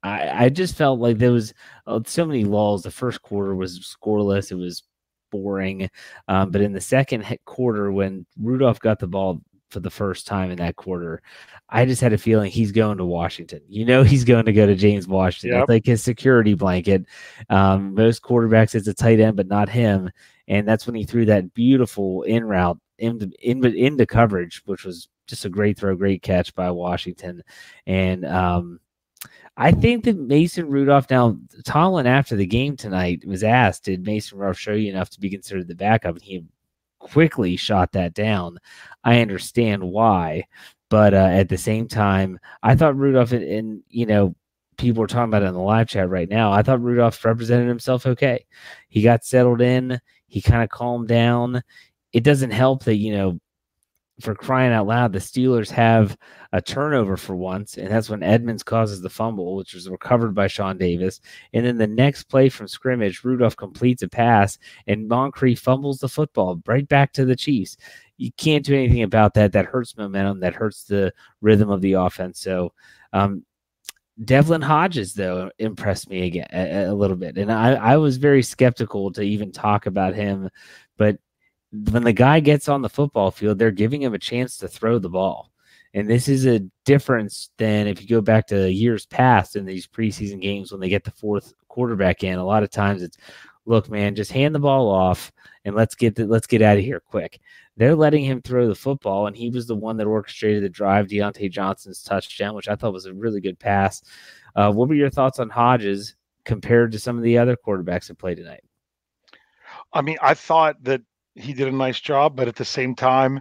I, 0.02 0.46
I 0.46 0.48
just 0.48 0.76
felt 0.76 1.00
like 1.00 1.18
there 1.18 1.32
was 1.32 1.52
uh, 1.86 2.00
so 2.06 2.24
many 2.24 2.44
lulls. 2.44 2.82
The 2.82 2.90
first 2.90 3.22
quarter 3.22 3.54
was 3.54 3.80
scoreless. 3.80 4.50
It 4.50 4.56
was 4.56 4.82
boring. 5.30 5.90
Um, 6.28 6.50
but 6.50 6.60
in 6.60 6.72
the 6.72 6.80
second 6.80 7.24
quarter, 7.44 7.92
when 7.92 8.26
Rudolph 8.40 8.80
got 8.80 8.98
the 8.98 9.06
ball 9.06 9.40
for 9.70 9.80
the 9.80 9.90
first 9.90 10.26
time 10.26 10.50
in 10.50 10.58
that 10.58 10.76
quarter, 10.76 11.22
I 11.68 11.84
just 11.84 12.00
had 12.00 12.12
a 12.12 12.18
feeling 12.18 12.50
he's 12.50 12.72
going 12.72 12.98
to 12.98 13.04
Washington. 13.04 13.60
You 13.68 13.84
know, 13.84 14.02
he's 14.02 14.24
going 14.24 14.44
to 14.46 14.52
go 14.52 14.66
to 14.66 14.74
James 14.74 15.08
Washington. 15.08 15.58
Yep. 15.58 15.68
like 15.68 15.86
his 15.86 16.02
security 16.02 16.54
blanket. 16.54 17.04
Um, 17.50 17.94
most 17.94 18.22
quarterbacks, 18.22 18.74
it's 18.74 18.88
a 18.88 18.94
tight 18.94 19.20
end, 19.20 19.36
but 19.36 19.48
not 19.48 19.68
him. 19.68 20.10
And 20.48 20.66
that's 20.66 20.86
when 20.86 20.94
he 20.94 21.04
threw 21.04 21.24
that 21.26 21.54
beautiful 21.54 22.22
in 22.22 22.44
route 22.44 22.78
into, 22.98 23.30
in, 23.40 23.64
into 23.64 24.06
coverage, 24.06 24.62
which 24.64 24.84
was 24.84 25.08
just 25.26 25.44
a 25.44 25.50
great 25.50 25.78
throw, 25.78 25.96
great 25.96 26.22
catch 26.22 26.54
by 26.54 26.70
Washington. 26.70 27.42
And 27.86 28.24
um, 28.24 28.80
I 29.56 29.72
think 29.72 30.04
that 30.04 30.16
Mason 30.16 30.68
Rudolph, 30.68 31.10
now 31.10 31.36
Tomlin 31.64 32.06
after 32.06 32.36
the 32.36 32.46
game 32.46 32.76
tonight 32.76 33.26
was 33.26 33.42
asked, 33.42 33.84
did 33.84 34.06
Mason 34.06 34.38
Rudolph 34.38 34.58
show 34.58 34.72
you 34.72 34.90
enough 34.90 35.10
to 35.10 35.20
be 35.20 35.30
considered 35.30 35.66
the 35.66 35.74
backup? 35.74 36.14
And 36.14 36.24
he 36.24 36.44
quickly 37.10 37.56
shot 37.56 37.92
that 37.92 38.14
down. 38.14 38.58
I 39.04 39.20
understand 39.20 39.82
why, 39.82 40.44
but 40.90 41.14
uh, 41.14 41.28
at 41.32 41.48
the 41.48 41.58
same 41.58 41.88
time, 41.88 42.38
I 42.62 42.74
thought 42.74 42.96
Rudolph 42.96 43.32
and, 43.32 43.44
and 43.44 43.82
you 43.88 44.06
know 44.06 44.34
people 44.78 45.00
were 45.00 45.06
talking 45.06 45.30
about 45.30 45.42
it 45.42 45.46
in 45.46 45.54
the 45.54 45.60
live 45.60 45.88
chat 45.88 46.08
right 46.08 46.28
now. 46.28 46.52
I 46.52 46.62
thought 46.62 46.82
Rudolph 46.82 47.24
represented 47.24 47.68
himself 47.68 48.06
okay. 48.06 48.44
He 48.88 49.02
got 49.02 49.24
settled 49.24 49.60
in. 49.60 50.00
He 50.26 50.40
kind 50.42 50.62
of 50.62 50.68
calmed 50.68 51.08
down. 51.08 51.62
It 52.12 52.24
doesn't 52.24 52.50
help 52.50 52.84
that 52.84 52.96
you 52.96 53.16
know 53.16 53.40
for 54.20 54.34
crying 54.34 54.72
out 54.72 54.86
loud, 54.86 55.12
the 55.12 55.18
Steelers 55.18 55.70
have 55.70 56.16
a 56.52 56.62
turnover 56.62 57.16
for 57.16 57.36
once, 57.36 57.76
and 57.76 57.88
that's 57.90 58.08
when 58.08 58.22
Edmunds 58.22 58.62
causes 58.62 59.02
the 59.02 59.10
fumble, 59.10 59.56
which 59.56 59.74
was 59.74 59.90
recovered 59.90 60.34
by 60.34 60.46
Sean 60.46 60.78
Davis. 60.78 61.20
And 61.52 61.66
then 61.66 61.76
the 61.76 61.86
next 61.86 62.24
play 62.24 62.48
from 62.48 62.66
scrimmage, 62.66 63.24
Rudolph 63.24 63.56
completes 63.56 64.02
a 64.02 64.08
pass, 64.08 64.58
and 64.86 65.08
Moncrief 65.08 65.60
fumbles 65.60 65.98
the 65.98 66.08
football 66.08 66.60
right 66.66 66.88
back 66.88 67.12
to 67.12 67.26
the 67.26 67.36
Chiefs. 67.36 67.76
You 68.16 68.32
can't 68.38 68.64
do 68.64 68.74
anything 68.74 69.02
about 69.02 69.34
that. 69.34 69.52
That 69.52 69.66
hurts 69.66 69.96
momentum. 69.98 70.40
That 70.40 70.54
hurts 70.54 70.84
the 70.84 71.12
rhythm 71.42 71.68
of 71.68 71.82
the 71.82 71.92
offense. 71.94 72.40
So, 72.40 72.72
um, 73.12 73.44
Devlin 74.24 74.62
Hodges, 74.62 75.12
though, 75.12 75.50
impressed 75.58 76.08
me 76.08 76.26
again 76.26 76.46
a, 76.50 76.84
a 76.84 76.94
little 76.94 77.16
bit, 77.16 77.36
and 77.36 77.52
I, 77.52 77.74
I 77.74 77.96
was 77.98 78.16
very 78.16 78.42
skeptical 78.42 79.12
to 79.12 79.20
even 79.20 79.52
talk 79.52 79.84
about 79.84 80.14
him, 80.14 80.48
but 80.96 81.18
when 81.72 82.04
the 82.04 82.12
guy 82.12 82.40
gets 82.40 82.68
on 82.68 82.82
the 82.82 82.88
football 82.88 83.30
field, 83.30 83.58
they're 83.58 83.70
giving 83.70 84.02
him 84.02 84.14
a 84.14 84.18
chance 84.18 84.56
to 84.58 84.68
throw 84.68 84.98
the 84.98 85.08
ball. 85.08 85.50
And 85.94 86.08
this 86.08 86.28
is 86.28 86.46
a 86.46 86.60
difference 86.84 87.50
than 87.56 87.86
if 87.86 88.02
you 88.02 88.08
go 88.08 88.20
back 88.20 88.46
to 88.48 88.70
years 88.70 89.06
past 89.06 89.56
in 89.56 89.64
these 89.64 89.86
preseason 89.86 90.40
games 90.40 90.70
when 90.70 90.80
they 90.80 90.88
get 90.88 91.04
the 91.04 91.10
fourth 91.10 91.54
quarterback 91.68 92.22
in. 92.22 92.38
A 92.38 92.44
lot 92.44 92.62
of 92.62 92.70
times 92.70 93.02
it's, 93.02 93.16
look, 93.64 93.90
man, 93.90 94.14
just 94.14 94.30
hand 94.30 94.54
the 94.54 94.58
ball 94.58 94.90
off 94.90 95.32
and 95.64 95.74
let's 95.74 95.94
get 95.94 96.14
the, 96.14 96.26
let's 96.26 96.46
get 96.46 96.62
out 96.62 96.76
of 96.76 96.84
here 96.84 97.00
quick. 97.00 97.40
They're 97.78 97.94
letting 97.94 98.24
him 98.24 98.40
throw 98.40 98.68
the 98.68 98.74
football, 98.74 99.26
and 99.26 99.36
he 99.36 99.50
was 99.50 99.66
the 99.66 99.74
one 99.74 99.96
that 99.98 100.06
orchestrated 100.06 100.62
the 100.62 100.68
drive, 100.68 101.08
Diontae 101.08 101.50
Johnson's 101.50 102.02
touchdown, 102.02 102.54
which 102.54 102.68
I 102.68 102.74
thought 102.74 102.92
was 102.92 103.06
a 103.06 103.12
really 103.12 103.40
good 103.40 103.58
pass. 103.58 104.02
Uh, 104.54 104.72
what 104.72 104.88
were 104.88 104.94
your 104.94 105.10
thoughts 105.10 105.38
on 105.38 105.50
Hodges 105.50 106.14
compared 106.44 106.92
to 106.92 106.98
some 106.98 107.18
of 107.18 107.22
the 107.22 107.36
other 107.36 107.56
quarterbacks 107.56 108.08
that 108.08 108.18
played 108.18 108.38
tonight? 108.38 108.64
I 109.92 110.00
mean, 110.00 110.16
I 110.22 110.32
thought 110.34 110.82
that 110.84 111.02
he 111.36 111.52
did 111.52 111.68
a 111.68 111.72
nice 111.72 112.00
job, 112.00 112.36
but 112.36 112.48
at 112.48 112.56
the 112.56 112.64
same 112.64 112.94
time, 112.94 113.40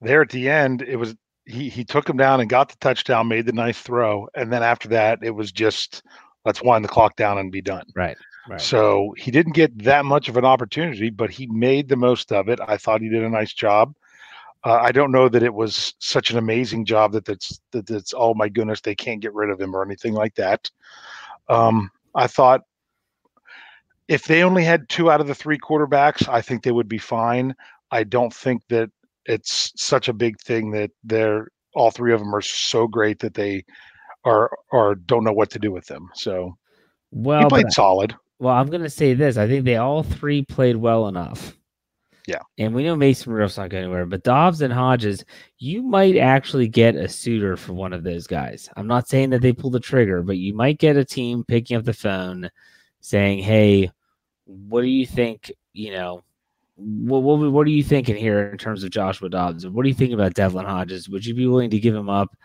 there 0.00 0.22
at 0.22 0.30
the 0.30 0.48
end, 0.48 0.82
it 0.82 0.96
was 0.96 1.14
he 1.44 1.68
he 1.68 1.84
took 1.84 2.08
him 2.08 2.16
down 2.16 2.40
and 2.40 2.48
got 2.48 2.68
the 2.68 2.76
touchdown, 2.80 3.28
made 3.28 3.46
the 3.46 3.52
nice 3.52 3.80
throw, 3.80 4.28
and 4.34 4.52
then 4.52 4.62
after 4.62 4.88
that, 4.88 5.18
it 5.22 5.30
was 5.30 5.52
just 5.52 6.02
let's 6.44 6.62
wind 6.62 6.84
the 6.84 6.88
clock 6.88 7.16
down 7.16 7.38
and 7.38 7.52
be 7.52 7.62
done. 7.62 7.86
Right. 7.94 8.16
Right. 8.48 8.60
So 8.60 9.14
he 9.16 9.30
didn't 9.30 9.52
get 9.52 9.84
that 9.84 10.04
much 10.04 10.28
of 10.28 10.36
an 10.36 10.44
opportunity, 10.44 11.10
but 11.10 11.30
he 11.30 11.46
made 11.46 11.88
the 11.88 11.96
most 11.96 12.32
of 12.32 12.48
it. 12.48 12.58
I 12.66 12.76
thought 12.76 13.00
he 13.00 13.08
did 13.08 13.22
a 13.22 13.28
nice 13.28 13.52
job. 13.52 13.94
Uh, 14.64 14.78
I 14.80 14.90
don't 14.90 15.12
know 15.12 15.28
that 15.28 15.42
it 15.42 15.54
was 15.54 15.94
such 15.98 16.30
an 16.30 16.38
amazing 16.38 16.84
job 16.84 17.12
that 17.12 17.24
that's 17.24 17.60
that 17.72 17.86
that's 17.86 18.14
oh 18.16 18.34
my 18.34 18.48
goodness 18.48 18.80
they 18.80 18.94
can't 18.94 19.20
get 19.20 19.34
rid 19.34 19.50
of 19.50 19.60
him 19.60 19.74
or 19.74 19.84
anything 19.84 20.12
like 20.12 20.34
that. 20.36 20.70
Um, 21.48 21.90
I 22.14 22.26
thought 22.26 22.62
if 24.12 24.26
they 24.26 24.42
only 24.42 24.62
had 24.62 24.90
two 24.90 25.10
out 25.10 25.22
of 25.22 25.26
the 25.26 25.34
three 25.34 25.58
quarterbacks, 25.58 26.28
I 26.28 26.42
think 26.42 26.62
they 26.62 26.70
would 26.70 26.88
be 26.88 26.98
fine. 26.98 27.54
I 27.90 28.04
don't 28.04 28.32
think 28.32 28.62
that 28.68 28.90
it's 29.24 29.72
such 29.76 30.08
a 30.08 30.12
big 30.12 30.38
thing 30.38 30.70
that 30.72 30.90
they're 31.02 31.48
all 31.74 31.90
three 31.90 32.12
of 32.12 32.20
them 32.20 32.34
are 32.34 32.42
so 32.42 32.86
great 32.86 33.18
that 33.20 33.32
they 33.32 33.64
are 34.26 34.50
or 34.70 34.96
don't 34.96 35.24
know 35.24 35.32
what 35.32 35.50
to 35.52 35.58
do 35.58 35.72
with 35.72 35.86
them. 35.86 36.10
So 36.12 36.58
well, 37.10 37.40
he 37.40 37.46
played 37.46 37.72
solid. 37.72 38.14
Well, 38.38 38.54
I'm 38.54 38.68
going 38.68 38.82
to 38.82 38.90
say 38.90 39.14
this: 39.14 39.38
I 39.38 39.48
think 39.48 39.64
they 39.64 39.76
all 39.76 40.02
three 40.02 40.44
played 40.44 40.76
well 40.76 41.08
enough. 41.08 41.56
Yeah, 42.26 42.40
and 42.58 42.74
we 42.74 42.84
know 42.84 42.94
Mason 42.94 43.32
Rudolph's 43.32 43.56
not 43.56 43.70
going 43.70 43.84
anywhere, 43.84 44.04
but 44.04 44.24
Dobbs 44.24 44.60
and 44.60 44.72
Hodges, 44.72 45.24
you 45.56 45.82
might 45.82 46.18
actually 46.18 46.68
get 46.68 46.96
a 46.96 47.08
suitor 47.08 47.56
for 47.56 47.72
one 47.72 47.94
of 47.94 48.04
those 48.04 48.26
guys. 48.26 48.68
I'm 48.76 48.86
not 48.86 49.08
saying 49.08 49.30
that 49.30 49.40
they 49.40 49.54
pull 49.54 49.70
the 49.70 49.80
trigger, 49.80 50.22
but 50.22 50.36
you 50.36 50.52
might 50.52 50.78
get 50.78 50.98
a 50.98 51.04
team 51.04 51.44
picking 51.48 51.78
up 51.78 51.84
the 51.84 51.94
phone 51.94 52.50
saying, 53.00 53.38
"Hey, 53.42 53.90
what 54.68 54.82
do 54.82 54.88
you 54.88 55.06
think? 55.06 55.52
You 55.72 55.92
know, 55.92 56.24
what, 56.76 57.22
what 57.22 57.52
what 57.52 57.66
are 57.66 57.70
you 57.70 57.82
thinking 57.82 58.16
here 58.16 58.48
in 58.48 58.58
terms 58.58 58.84
of 58.84 58.90
Joshua 58.90 59.28
Dobbs? 59.28 59.66
What 59.66 59.82
do 59.82 59.88
you 59.88 59.94
think 59.94 60.12
about 60.12 60.34
Devlin 60.34 60.66
Hodges? 60.66 61.08
Would 61.08 61.24
you 61.24 61.34
be 61.34 61.46
willing 61.46 61.70
to 61.70 61.80
give 61.80 61.94
him 61.94 62.08
up? 62.08 62.36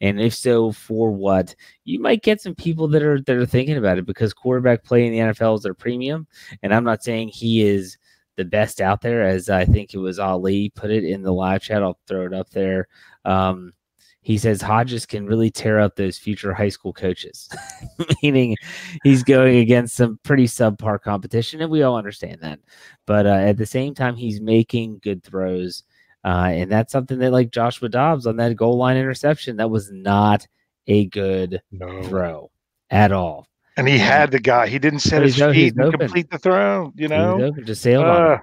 And 0.00 0.20
if 0.20 0.34
so, 0.34 0.70
for 0.70 1.10
what? 1.10 1.54
You 1.84 2.00
might 2.00 2.22
get 2.22 2.40
some 2.40 2.54
people 2.54 2.86
that 2.88 3.02
are 3.02 3.20
that 3.20 3.36
are 3.36 3.46
thinking 3.46 3.76
about 3.76 3.98
it 3.98 4.06
because 4.06 4.32
quarterback 4.32 4.84
play 4.84 5.06
in 5.06 5.12
the 5.12 5.32
NFL 5.32 5.56
is 5.56 5.62
their 5.62 5.74
premium. 5.74 6.26
And 6.62 6.72
I'm 6.72 6.84
not 6.84 7.02
saying 7.02 7.28
he 7.28 7.62
is 7.62 7.98
the 8.36 8.44
best 8.44 8.80
out 8.80 9.00
there, 9.00 9.24
as 9.24 9.50
I 9.50 9.64
think 9.64 9.94
it 9.94 9.98
was 9.98 10.20
Ali 10.20 10.70
put 10.70 10.90
it 10.90 11.04
in 11.04 11.22
the 11.22 11.32
live 11.32 11.62
chat. 11.62 11.82
I'll 11.82 11.98
throw 12.06 12.26
it 12.26 12.34
up 12.34 12.50
there. 12.50 12.86
Um, 13.24 13.72
he 14.20 14.36
says 14.36 14.60
Hodges 14.60 15.06
can 15.06 15.26
really 15.26 15.50
tear 15.50 15.78
up 15.78 15.96
those 15.96 16.18
future 16.18 16.52
high 16.52 16.68
school 16.68 16.92
coaches, 16.92 17.48
meaning 18.22 18.56
he's 19.02 19.22
going 19.22 19.58
against 19.58 19.96
some 19.96 20.18
pretty 20.22 20.46
subpar 20.46 21.00
competition, 21.00 21.60
and 21.62 21.70
we 21.70 21.82
all 21.82 21.96
understand 21.96 22.38
that. 22.42 22.58
But 23.06 23.26
uh, 23.26 23.30
at 23.30 23.56
the 23.56 23.66
same 23.66 23.94
time, 23.94 24.16
he's 24.16 24.40
making 24.40 25.00
good 25.02 25.22
throws, 25.22 25.84
uh, 26.24 26.50
and 26.50 26.70
that's 26.70 26.92
something 26.92 27.18
that, 27.20 27.32
like 27.32 27.50
Joshua 27.50 27.88
Dobbs 27.88 28.26
on 28.26 28.36
that 28.36 28.56
goal 28.56 28.76
line 28.76 28.96
interception, 28.96 29.56
that 29.56 29.70
was 29.70 29.90
not 29.90 30.46
a 30.86 31.06
good 31.06 31.62
no. 31.70 32.02
throw 32.02 32.50
at 32.90 33.12
all. 33.12 33.46
And 33.76 33.86
he 33.86 33.96
had 33.96 34.32
the 34.32 34.40
guy; 34.40 34.66
he 34.66 34.80
didn't 34.80 35.00
set 35.00 35.22
his 35.22 35.36
feet 35.36 35.76
and 35.76 35.98
complete 35.98 36.30
the 36.30 36.38
throw. 36.38 36.92
You 36.96 37.06
know, 37.06 37.52
just 37.64 37.80
sailed 37.80 38.04
uh, 38.04 38.08
on. 38.08 38.40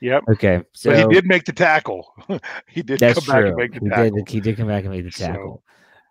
Yep. 0.00 0.24
Okay. 0.32 0.62
So 0.72 0.90
but 0.90 0.98
he 1.00 1.14
did 1.14 1.26
make 1.26 1.44
the 1.44 1.52
tackle. 1.52 2.14
he 2.68 2.82
did 2.82 3.00
that's 3.00 3.26
come 3.26 3.42
true. 3.42 3.42
back 3.42 3.48
and 3.48 3.56
make 3.56 3.72
the 3.72 3.80
he 3.80 3.88
tackle. 3.88 4.16
Did, 4.16 4.28
he 4.28 4.40
did 4.40 4.56
come 4.56 4.68
back 4.68 4.84
and 4.84 4.92
make 4.92 5.04
the 5.04 5.10
tackle. 5.10 5.62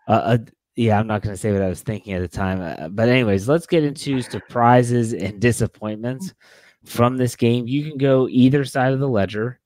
So. 0.06 0.12
Uh, 0.12 0.16
uh, 0.16 0.38
yeah, 0.76 0.98
I'm 0.98 1.06
not 1.06 1.22
going 1.22 1.34
to 1.34 1.40
say 1.40 1.52
what 1.52 1.62
I 1.62 1.68
was 1.68 1.82
thinking 1.82 2.12
at 2.12 2.20
the 2.20 2.28
time. 2.28 2.60
Uh, 2.60 2.88
but, 2.88 3.08
anyways, 3.08 3.48
let's 3.48 3.66
get 3.66 3.82
into 3.82 4.22
surprises 4.22 5.12
and 5.12 5.40
disappointments 5.40 6.34
from 6.84 7.16
this 7.16 7.34
game. 7.34 7.66
You 7.66 7.88
can 7.88 7.98
go 7.98 8.28
either 8.28 8.64
side 8.64 8.92
of 8.92 9.00
the 9.00 9.08
ledger, 9.08 9.58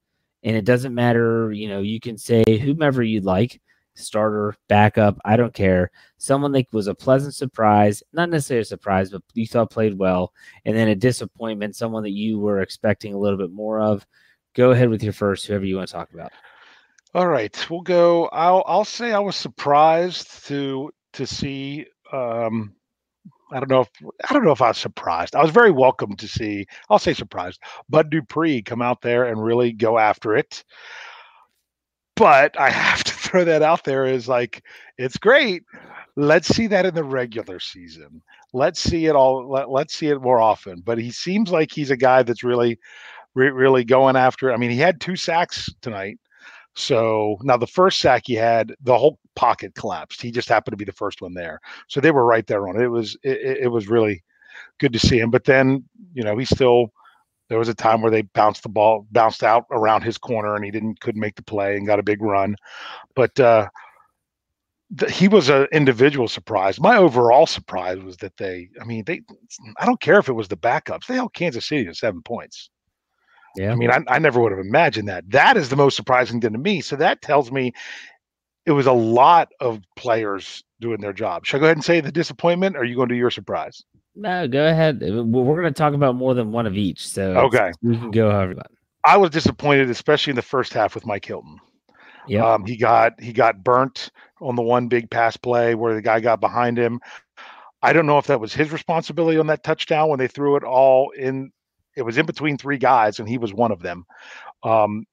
and 0.43 0.57
it 0.57 0.65
doesn't 0.65 0.95
matter. 0.95 1.53
You 1.53 1.69
know, 1.69 1.83
you 1.83 2.01
can 2.01 2.17
say 2.17 2.45
whomever 2.47 3.03
you'd 3.03 3.25
like 3.25 3.61
starter, 3.95 4.55
backup, 4.69 5.19
I 5.25 5.37
don't 5.37 5.55
care. 5.55 5.91
Someone 6.19 6.53
that 6.53 6.73
was 6.73 6.87
a 6.87 6.95
pleasant 6.95 7.35
surprise, 7.35 8.03
not 8.13 8.31
necessarily 8.31 8.63
a 8.63 8.65
surprise, 8.65 9.11
but 9.11 9.23
you 9.35 9.47
thought 9.47 9.71
played 9.71 9.99
well, 9.99 10.33
and 10.65 10.77
then 10.77 10.89
a 10.89 10.95
disappointment, 10.95 11.77
someone 11.77 12.03
that 12.05 12.11
you 12.11 12.39
were 12.39 12.61
expecting 12.61 13.15
a 13.15 13.19
little 13.19 13.39
bit 13.39 13.53
more 13.53 13.81
of. 13.81 14.07
Go 14.55 14.71
ahead 14.73 14.91
with 14.91 15.03
your 15.03 15.15
first, 15.15 15.47
whoever 15.47 15.65
you 15.65 15.77
want 15.77 15.89
to 15.89 15.95
talk 15.95 16.13
about. 16.13 16.33
All 17.15 17.27
right, 17.27 17.71
we'll 17.71 17.81
go. 17.83 18.27
I'll 18.29 18.63
I'll 18.67 18.85
say 18.85 19.13
I 19.13 19.19
was 19.19 19.37
surprised 19.37 20.47
to 20.47 20.91
to 21.15 21.27
see. 21.27 21.87
Um, 22.11 22.75
I 23.51 23.61
don't 23.61 23.71
know 23.71 23.83
if 23.83 23.91
I 24.29 24.33
don't 24.33 24.45
know 24.45 24.53
if 24.53 24.63
I 24.63 24.69
was 24.69 24.79
surprised. 24.79 25.37
I 25.37 25.43
was 25.43 25.51
very 25.51 25.71
welcome 25.71 26.17
to 26.17 26.27
see. 26.27 26.67
I'll 26.89 26.99
say 26.99 27.13
surprised. 27.13 27.61
Bud 27.91 28.11
Dupree 28.11 28.63
come 28.63 28.81
out 28.81 29.03
there 29.03 29.25
and 29.27 29.43
really 29.43 29.73
go 29.73 29.99
after 29.99 30.35
it. 30.35 30.65
But 32.23 32.57
I 32.57 32.71
have 32.71 33.03
to 33.03 33.13
throw 33.15 33.45
that 33.47 33.63
out 33.63 33.83
there 33.83 34.07
is 34.07 34.29
like 34.29 34.63
it's 34.97 35.19
great. 35.19 35.65
Let's 36.15 36.47
see 36.47 36.69
that 36.69 36.87
in 36.87 36.95
the 36.95 37.03
regular 37.03 37.59
season. 37.59 38.23
Let's 38.53 38.79
see 38.79 39.07
it 39.07 39.17
all. 39.17 39.51
Let, 39.51 39.71
let's 39.71 39.93
see 39.93 40.07
it 40.07 40.23
more 40.23 40.39
often. 40.39 40.83
But 40.83 40.99
he 40.99 41.11
seems 41.11 41.51
like 41.51 41.73
he's 41.73 41.91
a 41.91 41.97
guy 41.97 42.23
that's 42.23 42.45
really, 42.45 42.79
re- 43.35 43.51
really 43.51 43.83
going 43.83 44.15
after. 44.15 44.51
It. 44.51 44.55
I 44.55 44.57
mean, 44.57 44.71
he 44.71 44.77
had 44.77 45.01
two 45.01 45.17
sacks 45.17 45.69
tonight. 45.81 46.21
So 46.77 47.39
now 47.43 47.57
the 47.57 47.67
first 47.67 47.99
sack 47.99 48.23
he 48.27 48.35
had, 48.35 48.73
the 48.85 48.97
whole 48.97 49.19
pocket 49.35 49.75
collapsed. 49.75 50.23
He 50.23 50.31
just 50.31 50.49
happened 50.49 50.75
to 50.75 50.77
be 50.77 50.85
the 50.85 50.93
first 50.93 51.23
one 51.23 51.35
there. 51.35 51.59
So 51.89 52.01
they 52.01 52.13
were 52.13 52.25
right 52.25 52.47
there 52.47 52.69
on 52.69 52.77
it. 52.77 52.85
It 52.85 52.89
was 52.89 53.17
it, 53.25 53.63
it 53.63 53.69
was 53.73 53.89
really 53.89 54.23
good 54.79 54.93
to 54.93 55.01
see 55.01 55.19
him. 55.19 55.33
But 55.33 55.43
then 55.43 55.83
you 56.15 56.23
know 56.23 56.39
he 56.39 56.45
still 56.45 56.93
there 57.53 57.59
was 57.59 57.69
a 57.69 57.75
time 57.75 58.01
where 58.01 58.11
they 58.11 58.23
bounced 58.23 58.63
the 58.63 58.71
ball, 58.71 59.07
bounced 59.11 59.45
out 59.45 59.67
around 59.71 60.01
his 60.01 60.17
corner, 60.17 60.55
and 60.55 60.65
he 60.65 60.71
didn't 60.71 61.01
couldn't 61.01 61.21
make 61.21 61.35
the 61.35 61.43
play 61.43 61.77
and 61.77 61.87
got 61.87 61.99
a 61.99 62.03
big 62.03 62.23
run. 62.23 62.57
But 63.15 63.39
uh, 63.39 63.69
the, 64.89 65.11
he 65.11 65.29
was 65.29 65.51
an 65.51 65.67
individual 65.71 66.29
surprise. 66.29 66.81
My 66.81 66.97
overall 66.97 67.47
surprise 67.47 67.99
was 67.99 68.17
that 68.17 68.39
they, 68.39 68.71
I 68.81 68.85
mean, 68.85 69.05
they, 69.05 69.21
I 69.79 69.85
don't 69.85 70.01
care 70.01 70.19
if 70.19 70.31
it 70.31 70.33
was 70.33 70.49
the 70.49 70.57
backups, 70.57 71.05
they 71.05 71.17
held 71.17 71.35
Kansas 71.35 71.69
City 71.69 71.85
to 71.85 71.95
seven 71.95 72.23
points. 72.23 72.71
Yeah. 73.55 73.73
I 73.73 73.75
mean, 73.75 73.91
I, 73.91 74.01
I 74.09 74.19
never 74.19 74.41
would 74.41 74.53
have 74.53 74.59
imagined 74.59 75.09
that. 75.09 75.29
That 75.29 75.59
is 75.59 75.69
the 75.69 75.77
most 75.77 75.95
surprising 75.95 76.41
thing 76.41 76.55
to 76.55 76.59
me. 76.59 76.81
So 76.81 76.97
that 76.97 77.21
tells 77.21 77.53
me 77.53 77.75
it 78.65 78.73
was 78.73 78.87
a 78.87 78.93
lot 78.93 79.51
of 79.61 79.83
players 79.97 80.65
doing 80.81 81.03
their 81.03 81.13
job. 81.13 81.45
Should 81.45 81.59
I 81.59 81.61
go 81.61 81.67
ahead 81.67 81.77
and 81.77 81.85
say 81.85 82.01
the 82.01 82.11
disappointment? 82.11 82.77
Or 82.77 82.79
are 82.79 82.85
you 82.85 82.97
going 82.97 83.11
to 83.11 83.15
do 83.15 83.19
your 83.19 83.31
surprise? 83.31 83.85
No, 84.15 84.47
go 84.47 84.67
ahead. 84.67 85.01
We're 85.01 85.61
going 85.61 85.65
to 85.65 85.71
talk 85.73 85.95
about 85.95 86.17
more 86.17 86.35
than 86.35 86.53
one 86.53 86.67
of 86.67 86.77
each. 86.77 87.07
So 87.07 87.33
okay, 87.47 87.73
we 87.83 87.97
can 87.97 88.11
go 88.11 88.31
however. 88.31 88.63
I 89.05 89.17
was 89.17 89.31
disappointed, 89.31 89.91
especially 89.91 90.33
in 90.33 90.37
the 90.37 90.43
first 90.43 90.73
half 90.73 90.95
with 90.95 91.07
Mike 91.07 91.25
Hilton. 91.25 91.59
Yeah, 92.29 92.47
um, 92.47 92.65
he 92.65 92.77
got 92.77 93.21
he 93.21 93.33
got 93.33 93.65
burnt 93.65 94.11
on 94.41 94.55
the 94.55 94.63
one 94.63 94.89
big 94.89 95.11
pass 95.11 95.37
play 95.37 95.75
where 95.75 95.95
the 95.95 96.03
guy 96.03 96.21
got 96.21 96.41
behind 96.41 96.79
him. 96.79 97.01
I 97.83 97.93
don't 97.93 98.07
know 98.07 98.19
if 98.19 98.27
that 98.27 98.41
was 98.41 98.55
his 98.55 98.71
responsibility 98.71 99.39
on 99.39 99.49
that 99.49 99.65
touchdown 99.65 100.09
when 100.09 100.19
they 100.19 100.29
threw 100.29 100.57
it 100.57 100.63
all 100.63 101.11
in. 101.11 101.51
It 101.97 102.03
was 102.03 102.17
in 102.17 102.27
between 102.27 102.57
three 102.57 102.79
guys, 102.79 103.19
and 103.19 103.29
he 103.29 103.39
was 103.39 103.53
one 103.53 103.73
of 103.73 103.83
them. 103.83 104.05
Um, 104.63 105.05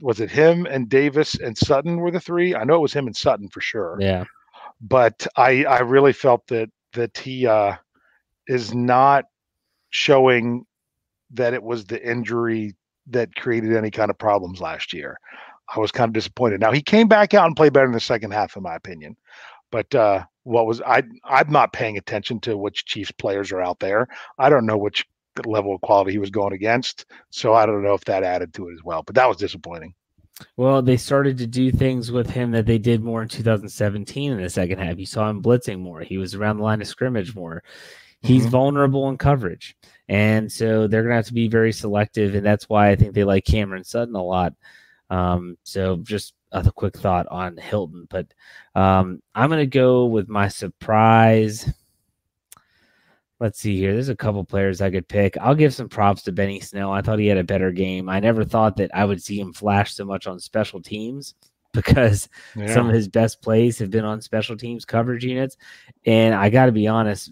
was 0.00 0.20
it 0.20 0.30
him 0.30 0.66
and 0.66 0.88
Davis 0.88 1.38
and 1.38 1.56
Sutton 1.56 1.98
were 1.98 2.10
the 2.10 2.20
three? 2.20 2.54
I 2.54 2.64
know 2.64 2.74
it 2.74 2.80
was 2.80 2.92
him 2.92 3.06
and 3.06 3.16
Sutton 3.16 3.48
for 3.48 3.60
sure. 3.60 3.96
Yeah, 4.00 4.24
but 4.80 5.26
I 5.36 5.64
I 5.64 5.80
really 5.80 6.12
felt 6.12 6.46
that 6.48 6.70
that 6.94 7.16
he 7.16 7.46
uh, 7.46 7.76
is 8.48 8.74
not 8.74 9.24
showing 9.90 10.64
that 11.32 11.54
it 11.54 11.62
was 11.62 11.84
the 11.84 12.02
injury 12.08 12.74
that 13.08 13.34
created 13.34 13.76
any 13.76 13.90
kind 13.90 14.10
of 14.10 14.18
problems 14.18 14.60
last 14.60 14.92
year. 14.92 15.18
I 15.74 15.80
was 15.80 15.90
kind 15.90 16.08
of 16.08 16.14
disappointed. 16.14 16.60
Now 16.60 16.72
he 16.72 16.82
came 16.82 17.08
back 17.08 17.34
out 17.34 17.46
and 17.46 17.56
played 17.56 17.72
better 17.72 17.86
in 17.86 17.92
the 17.92 18.00
second 18.00 18.32
half, 18.32 18.56
in 18.56 18.62
my 18.62 18.76
opinion. 18.76 19.16
But 19.72 19.92
uh, 19.94 20.24
what 20.44 20.66
was 20.66 20.80
I? 20.82 21.02
I'm 21.24 21.50
not 21.50 21.72
paying 21.72 21.98
attention 21.98 22.40
to 22.40 22.56
which 22.56 22.84
Chiefs 22.84 23.10
players 23.10 23.50
are 23.50 23.60
out 23.60 23.80
there. 23.80 24.06
I 24.38 24.48
don't 24.48 24.66
know 24.66 24.76
which 24.76 25.04
level 25.44 25.74
of 25.74 25.80
quality 25.80 26.12
he 26.12 26.18
was 26.18 26.30
going 26.30 26.52
against, 26.52 27.06
so 27.30 27.52
I 27.52 27.66
don't 27.66 27.82
know 27.82 27.94
if 27.94 28.04
that 28.04 28.22
added 28.22 28.54
to 28.54 28.68
it 28.68 28.74
as 28.74 28.84
well. 28.84 29.02
But 29.02 29.16
that 29.16 29.28
was 29.28 29.36
disappointing. 29.36 29.92
Well, 30.56 30.82
they 30.82 30.98
started 30.98 31.38
to 31.38 31.46
do 31.46 31.72
things 31.72 32.12
with 32.12 32.30
him 32.30 32.52
that 32.52 32.66
they 32.66 32.78
did 32.78 33.02
more 33.02 33.22
in 33.22 33.28
2017 33.28 34.32
in 34.32 34.42
the 34.42 34.50
second 34.50 34.78
half. 34.78 34.98
You 34.98 35.06
saw 35.06 35.28
him 35.28 35.42
blitzing 35.42 35.80
more. 35.80 36.00
He 36.00 36.18
was 36.18 36.34
around 36.34 36.58
the 36.58 36.62
line 36.62 36.80
of 36.80 36.86
scrimmage 36.86 37.34
more 37.34 37.62
he's 38.22 38.42
mm-hmm. 38.42 38.50
vulnerable 38.50 39.08
in 39.08 39.18
coverage. 39.18 39.76
And 40.08 40.50
so 40.50 40.86
they're 40.86 41.02
going 41.02 41.10
to 41.10 41.16
have 41.16 41.26
to 41.26 41.34
be 41.34 41.48
very 41.48 41.72
selective. 41.72 42.34
And 42.34 42.46
that's 42.46 42.68
why 42.68 42.90
I 42.90 42.96
think 42.96 43.14
they 43.14 43.24
like 43.24 43.44
Cameron 43.44 43.84
Sutton 43.84 44.14
a 44.14 44.22
lot. 44.22 44.54
Um, 45.10 45.56
so 45.64 45.96
just 45.98 46.34
a 46.52 46.72
quick 46.72 46.96
thought 46.96 47.26
on 47.28 47.56
Hilton. 47.56 48.06
But 48.08 48.32
um, 48.74 49.20
I'm 49.34 49.50
going 49.50 49.60
to 49.60 49.66
go 49.66 50.06
with 50.06 50.28
my 50.28 50.48
surprise. 50.48 51.70
Let's 53.38 53.58
see 53.58 53.76
here. 53.76 53.92
There's 53.92 54.08
a 54.08 54.16
couple 54.16 54.44
players 54.44 54.80
I 54.80 54.90
could 54.90 55.08
pick. 55.08 55.36
I'll 55.38 55.54
give 55.54 55.74
some 55.74 55.88
props 55.88 56.22
to 56.22 56.32
Benny 56.32 56.60
Snell. 56.60 56.90
I 56.90 57.02
thought 57.02 57.18
he 57.18 57.26
had 57.26 57.38
a 57.38 57.44
better 57.44 57.70
game. 57.70 58.08
I 58.08 58.20
never 58.20 58.44
thought 58.44 58.76
that 58.76 58.94
I 58.94 59.04
would 59.04 59.22
see 59.22 59.38
him 59.38 59.52
flash 59.52 59.92
so 59.94 60.04
much 60.04 60.26
on 60.26 60.40
special 60.40 60.80
teams 60.80 61.34
because 61.72 62.30
yeah. 62.56 62.72
some 62.72 62.88
of 62.88 62.94
his 62.94 63.08
best 63.08 63.42
plays 63.42 63.78
have 63.78 63.90
been 63.90 64.04
on 64.04 64.22
special 64.22 64.56
teams 64.56 64.86
coverage 64.86 65.24
units. 65.24 65.58
And 66.06 66.34
I 66.34 66.48
got 66.48 66.66
to 66.66 66.72
be 66.72 66.86
honest, 66.86 67.30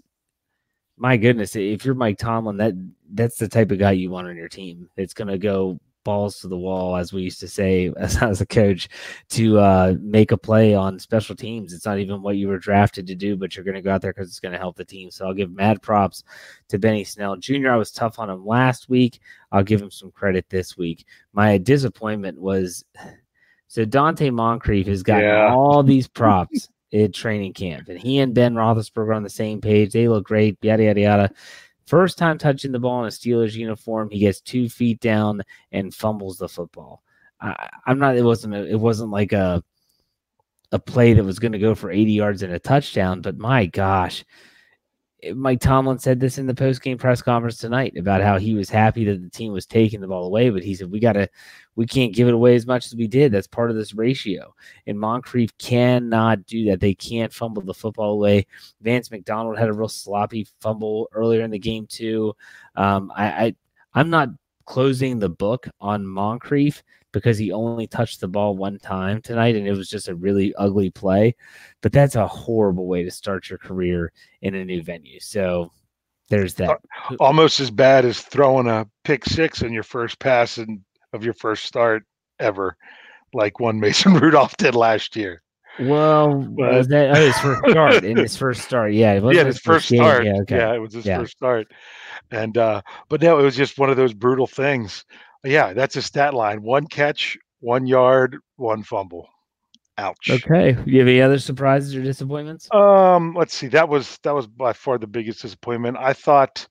my 0.97 1.17
goodness, 1.17 1.55
if 1.55 1.85
you're 1.85 1.95
Mike 1.95 2.17
Tomlin, 2.17 2.57
that 2.57 2.73
that's 3.11 3.37
the 3.37 3.47
type 3.47 3.71
of 3.71 3.79
guy 3.79 3.91
you 3.91 4.09
want 4.09 4.27
on 4.27 4.35
your 4.35 4.49
team. 4.49 4.89
It's 4.97 5.13
going 5.13 5.27
to 5.27 5.37
go 5.37 5.79
balls 6.05 6.39
to 6.39 6.47
the 6.47 6.57
wall, 6.57 6.95
as 6.95 7.11
we 7.11 7.23
used 7.23 7.41
to 7.41 7.47
say 7.49 7.91
as, 7.97 8.21
as 8.21 8.39
a 8.39 8.45
coach, 8.45 8.87
to 9.29 9.59
uh, 9.59 9.95
make 9.99 10.31
a 10.31 10.37
play 10.37 10.73
on 10.73 10.97
special 10.97 11.35
teams. 11.35 11.73
It's 11.73 11.85
not 11.85 11.99
even 11.99 12.21
what 12.21 12.37
you 12.37 12.47
were 12.47 12.59
drafted 12.59 13.07
to 13.07 13.15
do, 13.15 13.35
but 13.35 13.55
you're 13.55 13.65
going 13.65 13.75
to 13.75 13.81
go 13.81 13.91
out 13.91 14.01
there 14.01 14.13
because 14.13 14.29
it's 14.29 14.39
going 14.39 14.53
to 14.53 14.57
help 14.57 14.77
the 14.77 14.85
team. 14.85 15.11
So 15.11 15.25
I'll 15.25 15.33
give 15.33 15.51
mad 15.51 15.81
props 15.81 16.23
to 16.69 16.79
Benny 16.79 17.03
Snell 17.03 17.35
Jr. 17.35 17.71
I 17.71 17.75
was 17.75 17.91
tough 17.91 18.19
on 18.19 18.29
him 18.29 18.45
last 18.45 18.87
week. 18.87 19.19
I'll 19.51 19.63
give 19.63 19.81
him 19.81 19.91
some 19.91 20.11
credit 20.11 20.45
this 20.49 20.77
week. 20.77 21.05
My 21.33 21.57
disappointment 21.57 22.39
was 22.39 22.85
so 23.67 23.85
Donte 23.85 24.31
Moncrief 24.31 24.87
has 24.87 25.03
got 25.03 25.23
yeah. 25.23 25.51
all 25.51 25.83
these 25.83 26.07
props 26.07 26.69
at 27.03 27.13
training 27.13 27.53
camp. 27.53 27.89
And 27.89 27.99
he 27.99 28.19
and 28.19 28.33
Ben 28.33 28.55
Roethlisberger 28.55 29.15
on 29.15 29.23
the 29.23 29.29
same 29.29 29.61
page. 29.61 29.91
They 29.91 30.07
look 30.07 30.25
great, 30.25 30.57
yada, 30.61 30.83
yada, 30.83 31.01
yada. 31.01 31.31
First 31.87 32.17
time 32.17 32.37
touching 32.37 32.71
the 32.71 32.79
ball 32.79 33.01
in 33.01 33.07
a 33.07 33.11
Steelers 33.11 33.53
uniform, 33.53 34.09
he 34.09 34.19
gets 34.19 34.41
two 34.41 34.69
feet 34.69 34.99
down 34.99 35.43
and 35.71 35.93
fumbles 35.93 36.37
the 36.37 36.49
football. 36.49 37.03
I, 37.39 37.69
am 37.85 37.99
not. 37.99 38.15
It 38.15 38.23
wasn't. 38.23 38.55
It 38.55 38.79
wasn't 38.79 39.11
like 39.11 39.33
a 39.33 39.63
a 40.71 40.79
play 40.79 41.13
that 41.13 41.23
was 41.23 41.37
going 41.39 41.51
to 41.51 41.59
go 41.59 41.75
for 41.75 41.91
80 41.91 42.11
yards 42.11 42.41
and 42.41 42.53
a 42.53 42.59
touchdown. 42.59 43.21
But 43.21 43.37
my 43.37 43.67
gosh, 43.67 44.25
Mike 45.33 45.59
Tomlin 45.59 45.99
said 45.99 46.19
this 46.19 46.37
in 46.37 46.45
the 46.45 46.53
post 46.53 46.81
game 46.81 46.97
press 46.97 47.21
conference 47.21 47.57
tonight 47.57 47.97
about 47.97 48.21
how 48.21 48.37
he 48.37 48.53
was 48.53 48.69
happy 48.69 49.05
that 49.05 49.21
the 49.21 49.29
team 49.29 49.53
was 49.53 49.65
taking 49.65 50.01
the 50.01 50.07
ball 50.07 50.25
away, 50.25 50.49
but 50.49 50.63
he 50.63 50.75
said 50.75 50.91
we 50.91 50.99
got 50.99 51.13
to 51.13 51.29
we 51.75 51.85
can't 51.85 52.13
give 52.13 52.27
it 52.27 52.33
away 52.33 52.55
as 52.55 52.67
much 52.67 52.85
as 52.85 52.95
we 52.95 53.07
did. 53.07 53.31
That's 53.31 53.47
part 53.47 53.69
of 53.69 53.75
this 53.75 53.93
ratio. 53.93 54.53
And 54.87 54.99
Moncrief 54.99 55.57
cannot 55.57 56.45
do 56.45 56.65
that. 56.65 56.79
They 56.79 56.93
can't 56.93 57.33
fumble 57.33 57.61
the 57.61 57.73
football 57.73 58.11
away. 58.11 58.47
Vance 58.81 59.11
McDonald 59.11 59.57
had 59.57 59.69
a 59.69 59.73
real 59.73 59.89
sloppy 59.89 60.47
fumble 60.61 61.09
earlier 61.13 61.41
in 61.41 61.51
the 61.51 61.59
game 61.59 61.87
too. 61.87 62.35
Um, 62.75 63.11
I, 63.15 63.25
I 63.25 63.55
I'm 63.93 64.09
not 64.09 64.29
closing 64.65 65.19
the 65.19 65.29
book 65.29 65.67
on 65.79 66.05
Moncrief 66.05 66.83
because 67.11 67.37
he 67.37 67.51
only 67.51 67.87
touched 67.87 68.19
the 68.19 68.27
ball 68.27 68.57
one 68.57 68.77
time 68.79 69.21
tonight 69.21 69.55
and 69.55 69.65
it 69.65 69.71
was 69.71 69.89
just 69.89 70.09
a 70.09 70.15
really 70.15 70.53
ugly 70.55 70.89
play. 70.89 71.33
But 71.81 71.93
that's 71.93 72.15
a 72.15 72.27
horrible 72.27 72.87
way 72.87 73.03
to 73.03 73.11
start 73.11 73.49
your 73.49 73.57
career 73.57 74.11
in 74.41 74.55
a 74.55 74.65
new 74.65 74.83
venue. 74.83 75.19
So 75.21 75.71
there's 76.29 76.55
that. 76.55 76.79
Uh, 77.09 77.15
almost 77.19 77.59
as 77.59 77.71
bad 77.71 78.03
as 78.03 78.21
throwing 78.21 78.67
a 78.67 78.87
pick 79.03 79.23
six 79.25 79.61
in 79.61 79.71
your 79.71 79.83
first 79.83 80.19
pass 80.19 80.57
and 80.57 80.81
of 81.13 81.23
your 81.23 81.35
first 81.35 81.63
start 81.63 82.03
ever, 82.39 82.75
like 83.33 83.59
one 83.59 83.79
Mason 83.79 84.13
Rudolph 84.19 84.57
did 84.57 84.75
last 84.75 85.15
year. 85.15 85.41
Well, 85.79 86.41
but, 86.41 86.73
was 86.73 86.87
that 86.87 87.17
oh, 87.17 87.25
his 87.25 87.37
first 87.37 87.61
start 87.69 88.03
in 88.03 88.17
his 88.17 88.37
first 88.37 88.61
start? 88.61 88.93
Yeah, 88.93 89.13
it 89.13 89.23
was 89.23 89.35
yeah, 89.35 89.43
his, 89.43 89.55
his 89.55 89.63
first 89.63 89.87
start. 89.87 90.25
Yeah, 90.25 90.37
okay. 90.41 90.57
yeah, 90.57 90.73
it 90.73 90.79
was 90.79 90.93
his 90.93 91.05
yeah. 91.05 91.19
first 91.19 91.33
start. 91.33 91.67
And 92.31 92.57
uh, 92.57 92.81
but 93.09 93.21
no, 93.21 93.39
it 93.39 93.43
was 93.43 93.55
just 93.55 93.77
one 93.77 93.89
of 93.89 93.97
those 93.97 94.13
brutal 94.13 94.47
things. 94.47 95.05
Yeah, 95.43 95.73
that's 95.73 95.95
a 95.95 96.01
stat 96.01 96.33
line: 96.33 96.61
one 96.61 96.87
catch, 96.87 97.37
one 97.59 97.85
yard, 97.87 98.37
one 98.55 98.83
fumble. 98.83 99.29
Ouch. 99.97 100.29
Okay. 100.29 100.77
You 100.85 100.99
have 100.99 101.07
any 101.07 101.21
other 101.21 101.39
surprises 101.39 101.95
or 101.95 102.01
disappointments? 102.01 102.67
Um, 102.73 103.33
let's 103.33 103.53
see. 103.53 103.67
That 103.67 103.87
was 103.87 104.17
that 104.23 104.33
was 104.33 104.47
by 104.47 104.73
far 104.73 104.97
the 104.97 105.07
biggest 105.07 105.41
disappointment. 105.41 105.97
I 105.97 106.13
thought. 106.13 106.67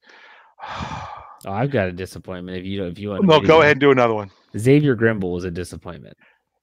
oh, 0.66 1.08
I've 1.46 1.70
got 1.70 1.88
a 1.88 1.92
disappointment. 1.92 2.58
If 2.58 2.64
you 2.64 2.84
if 2.84 2.98
you 2.98 3.10
want. 3.10 3.24
No, 3.24 3.40
go 3.40 3.62
ahead 3.62 3.72
and 3.72 3.80
do 3.80 3.90
another 3.90 4.14
one. 4.14 4.30
Xavier 4.58 4.94
Grimble 4.94 5.32
was 5.32 5.44
a 5.44 5.50
disappointment. 5.50 6.16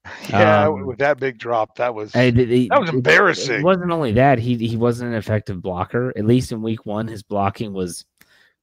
Yeah, 0.30 0.68
um, 0.68 0.86
with 0.86 0.98
that 1.00 1.20
big 1.20 1.38
drop, 1.38 1.76
that 1.76 1.94
was 1.94 2.16
I, 2.16 2.32
the, 2.32 2.70
that 2.70 2.82
was 2.82 2.90
embarrassing. 2.90 3.60
It 3.60 3.64
wasn't 3.64 3.92
only 3.92 4.14
that 4.14 4.40
he 4.40 4.56
he 4.56 4.78
wasn't 4.78 5.12
an 5.12 5.18
effective 5.18 5.62
blocker. 5.62 6.12
At 6.18 6.26
least 6.26 6.52
in 6.52 6.62
week 6.62 6.86
one, 6.86 7.08
his 7.08 7.22
blocking 7.22 7.74
was 7.74 8.06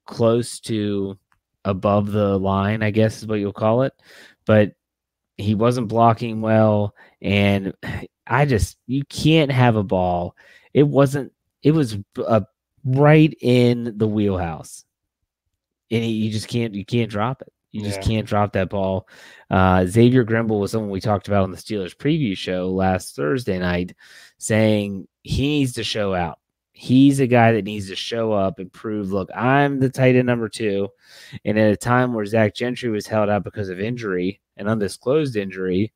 close 0.06 0.58
to 0.60 1.18
above 1.64 2.10
the 2.10 2.38
line, 2.38 2.82
I 2.82 2.90
guess 2.90 3.18
is 3.18 3.26
what 3.26 3.38
you'll 3.38 3.52
call 3.52 3.82
it. 3.82 3.92
But 4.46 4.72
he 5.36 5.54
wasn't 5.54 5.88
blocking 5.88 6.40
well, 6.40 6.94
and 7.22 7.72
I 8.26 8.44
just 8.44 8.76
you 8.86 9.04
can't 9.04 9.50
have 9.50 9.76
a 9.76 9.82
ball. 9.82 10.34
It 10.74 10.82
wasn't. 10.82 11.32
It 11.62 11.72
was 11.72 11.96
uh, 12.26 12.42
right 12.84 13.34
in 13.40 13.96
the 13.96 14.08
wheelhouse, 14.08 14.84
and 15.90 16.04
you 16.04 16.30
just 16.30 16.48
can't. 16.48 16.74
You 16.74 16.84
can't 16.84 17.10
drop 17.10 17.42
it. 17.42 17.52
You 17.70 17.82
just 17.82 18.00
yeah. 18.00 18.06
can't 18.06 18.26
drop 18.26 18.52
that 18.52 18.70
ball. 18.70 19.08
Uh, 19.50 19.84
Xavier 19.86 20.24
Grimble 20.24 20.60
was 20.60 20.72
someone 20.72 20.90
we 20.90 21.00
talked 21.00 21.28
about 21.28 21.42
on 21.44 21.50
the 21.50 21.56
Steelers 21.56 21.96
preview 21.96 22.36
show 22.36 22.70
last 22.70 23.14
Thursday 23.14 23.58
night, 23.58 23.94
saying 24.38 25.06
he 25.22 25.48
needs 25.48 25.74
to 25.74 25.84
show 25.84 26.14
out. 26.14 26.38
He's 26.72 27.20
a 27.20 27.26
guy 27.26 27.52
that 27.52 27.64
needs 27.64 27.88
to 27.88 27.96
show 27.96 28.32
up 28.32 28.60
and 28.60 28.72
prove, 28.72 29.12
look, 29.12 29.28
I'm 29.34 29.80
the 29.80 29.90
tight 29.90 30.14
end 30.14 30.26
number 30.26 30.48
two. 30.48 30.88
And 31.44 31.58
at 31.58 31.72
a 31.72 31.76
time 31.76 32.14
where 32.14 32.24
Zach 32.24 32.54
Gentry 32.54 32.88
was 32.88 33.06
held 33.06 33.28
out 33.28 33.42
because 33.42 33.68
of 33.68 33.80
injury, 33.80 34.40
an 34.56 34.68
undisclosed 34.68 35.36
injury, 35.36 35.92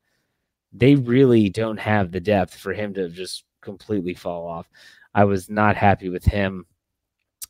they 0.72 0.96
really 0.96 1.48
don't 1.48 1.78
have 1.78 2.10
the 2.10 2.20
depth 2.20 2.54
for 2.56 2.72
him 2.72 2.94
to 2.94 3.08
just 3.08 3.44
completely 3.60 4.14
fall 4.14 4.46
off. 4.46 4.68
I 5.14 5.24
was 5.24 5.48
not 5.48 5.76
happy 5.76 6.08
with 6.08 6.24
him. 6.24 6.66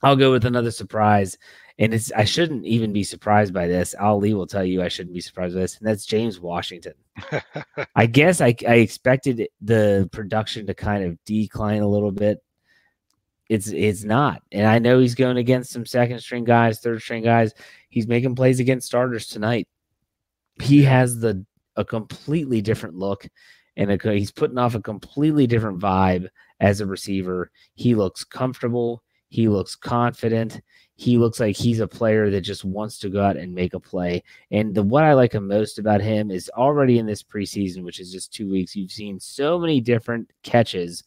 I'll 0.02 0.16
go 0.16 0.32
with 0.32 0.44
another 0.44 0.70
surprise 0.70 1.38
and 1.82 1.92
it's 1.92 2.12
I 2.12 2.22
shouldn't 2.22 2.64
even 2.64 2.92
be 2.92 3.02
surprised 3.02 3.52
by 3.52 3.66
this. 3.66 3.92
Ali 3.98 4.34
will 4.34 4.46
tell 4.46 4.64
you 4.64 4.82
I 4.82 4.88
shouldn't 4.88 5.14
be 5.14 5.20
surprised 5.20 5.54
by 5.54 5.62
this, 5.62 5.78
and 5.78 5.88
that's 5.88 6.06
James 6.06 6.38
Washington. 6.38 6.94
I 7.96 8.06
guess 8.06 8.40
I, 8.40 8.54
I 8.68 8.76
expected 8.76 9.48
the 9.60 10.08
production 10.12 10.64
to 10.66 10.74
kind 10.74 11.02
of 11.02 11.18
decline 11.24 11.82
a 11.82 11.88
little 11.88 12.12
bit. 12.12 12.38
It's 13.48 13.66
it's 13.66 14.04
not, 14.04 14.42
and 14.52 14.64
I 14.64 14.78
know 14.78 15.00
he's 15.00 15.16
going 15.16 15.38
against 15.38 15.72
some 15.72 15.84
second 15.84 16.20
string 16.20 16.44
guys, 16.44 16.78
third 16.78 17.02
string 17.02 17.24
guys. 17.24 17.52
He's 17.88 18.06
making 18.06 18.36
plays 18.36 18.60
against 18.60 18.86
starters 18.86 19.26
tonight. 19.26 19.66
He 20.62 20.84
has 20.84 21.18
the 21.18 21.44
a 21.74 21.84
completely 21.84 22.62
different 22.62 22.94
look, 22.94 23.26
and 23.76 23.90
a, 23.90 24.12
he's 24.12 24.30
putting 24.30 24.56
off 24.56 24.76
a 24.76 24.80
completely 24.80 25.48
different 25.48 25.80
vibe 25.80 26.28
as 26.60 26.80
a 26.80 26.86
receiver. 26.86 27.50
He 27.74 27.96
looks 27.96 28.22
comfortable. 28.22 29.02
He 29.32 29.48
looks 29.48 29.74
confident 29.74 30.60
he 31.02 31.18
looks 31.18 31.40
like 31.40 31.56
he's 31.56 31.80
a 31.80 31.88
player 31.88 32.30
that 32.30 32.42
just 32.42 32.64
wants 32.64 32.98
to 32.98 33.08
go 33.08 33.22
out 33.22 33.36
and 33.36 33.52
make 33.52 33.74
a 33.74 33.80
play. 33.80 34.22
And 34.52 34.72
the 34.72 34.84
what 34.84 35.02
I 35.02 35.14
like 35.14 35.32
the 35.32 35.40
most 35.40 35.80
about 35.80 36.00
him 36.00 36.30
is 36.30 36.48
already 36.56 36.98
in 36.98 37.06
this 37.06 37.24
preseason, 37.24 37.82
which 37.82 37.98
is 37.98 38.12
just 38.12 38.32
two 38.32 38.48
weeks, 38.48 38.76
you've 38.76 38.92
seen 38.92 39.18
so 39.18 39.58
many 39.58 39.80
different 39.80 40.30
catches 40.44 41.02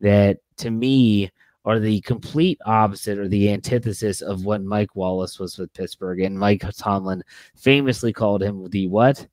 that 0.00 0.38
to 0.58 0.70
me 0.70 1.30
are 1.64 1.78
the 1.78 2.02
complete 2.02 2.58
opposite 2.66 3.18
or 3.18 3.26
the 3.26 3.50
antithesis 3.50 4.20
of 4.20 4.44
what 4.44 4.62
Mike 4.62 4.94
Wallace 4.94 5.38
was 5.38 5.56
with 5.56 5.72
Pittsburgh. 5.72 6.20
And 6.20 6.38
Mike 6.38 6.64
Tomlin 6.76 7.22
famously 7.56 8.12
called 8.12 8.42
him 8.42 8.68
the 8.68 8.86
what? 8.88 9.26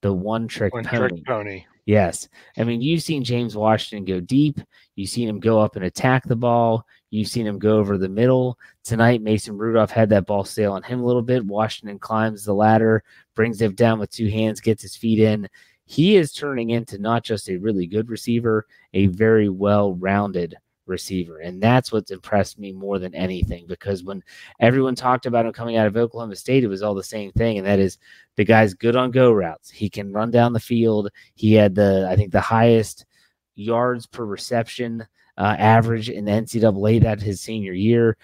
The 0.00 0.12
one 0.12 0.48
trick 0.48 0.72
pony. 0.72 0.88
Trick 0.88 1.26
pony. 1.26 1.64
Yes. 1.86 2.28
I 2.56 2.64
mean, 2.64 2.80
you've 2.80 3.02
seen 3.02 3.24
James 3.24 3.56
Washington 3.56 4.04
go 4.04 4.20
deep. 4.20 4.60
You've 4.96 5.10
seen 5.10 5.28
him 5.28 5.40
go 5.40 5.60
up 5.60 5.76
and 5.76 5.84
attack 5.84 6.24
the 6.24 6.36
ball. 6.36 6.86
You've 7.10 7.28
seen 7.28 7.46
him 7.46 7.58
go 7.58 7.78
over 7.78 7.98
the 7.98 8.08
middle. 8.08 8.58
Tonight, 8.84 9.22
Mason 9.22 9.56
Rudolph 9.56 9.90
had 9.90 10.10
that 10.10 10.26
ball 10.26 10.44
sail 10.44 10.72
on 10.72 10.82
him 10.82 11.00
a 11.00 11.04
little 11.04 11.22
bit. 11.22 11.44
Washington 11.44 11.98
climbs 11.98 12.44
the 12.44 12.54
ladder, 12.54 13.02
brings 13.34 13.60
it 13.60 13.76
down 13.76 13.98
with 13.98 14.10
two 14.10 14.28
hands, 14.28 14.60
gets 14.60 14.82
his 14.82 14.96
feet 14.96 15.18
in. 15.18 15.48
He 15.84 16.16
is 16.16 16.32
turning 16.32 16.70
into 16.70 16.98
not 16.98 17.24
just 17.24 17.48
a 17.48 17.56
really 17.56 17.86
good 17.86 18.10
receiver, 18.10 18.66
a 18.94 19.06
very 19.06 19.48
well 19.48 19.94
rounded 19.94 20.56
receiver. 20.86 21.38
And 21.38 21.62
that's 21.62 21.92
what's 21.92 22.10
impressed 22.10 22.58
me 22.58 22.72
more 22.72 22.98
than 22.98 23.14
anything 23.14 23.66
because 23.66 24.04
when 24.04 24.22
everyone 24.58 24.94
talked 24.94 25.26
about 25.26 25.46
him 25.46 25.52
coming 25.52 25.76
out 25.76 25.86
of 25.86 25.96
Oklahoma 25.96 26.36
State, 26.36 26.64
it 26.64 26.68
was 26.68 26.82
all 26.82 26.94
the 26.94 27.02
same 27.02 27.32
thing. 27.32 27.58
And 27.58 27.66
that 27.66 27.78
is 27.78 27.98
the 28.36 28.44
guy's 28.44 28.74
good 28.74 28.96
on 28.96 29.10
go 29.10 29.32
routes. 29.32 29.70
He 29.70 29.88
can 29.88 30.12
run 30.12 30.30
down 30.30 30.52
the 30.52 30.60
field. 30.60 31.10
He 31.34 31.54
had 31.54 31.74
the, 31.74 32.08
I 32.10 32.16
think, 32.16 32.32
the 32.32 32.40
highest 32.40 33.06
yards 33.54 34.06
per 34.06 34.24
reception 34.24 35.06
uh, 35.38 35.56
average 35.58 36.10
in 36.10 36.24
the 36.24 36.32
NCAA 36.32 37.02
that 37.02 37.20
his 37.20 37.40
senior 37.40 37.72
year. 37.72 38.16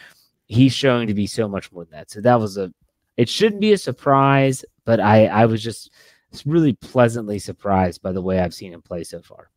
He's 0.46 0.72
showing 0.72 1.08
to 1.08 1.14
be 1.14 1.26
so 1.26 1.48
much 1.48 1.72
more 1.72 1.84
than 1.84 1.92
that. 1.92 2.10
So 2.10 2.20
that 2.20 2.38
was 2.38 2.56
a, 2.56 2.72
it 3.16 3.28
shouldn't 3.28 3.60
be 3.60 3.72
a 3.72 3.78
surprise, 3.78 4.64
but 4.84 5.00
I, 5.00 5.26
I 5.26 5.46
was 5.46 5.62
just 5.62 5.90
really 6.44 6.74
pleasantly 6.74 7.38
surprised 7.38 8.02
by 8.02 8.12
the 8.12 8.20
way 8.20 8.38
I've 8.40 8.54
seen 8.54 8.72
him 8.72 8.82
play 8.82 9.02
so 9.04 9.22
far. 9.22 9.50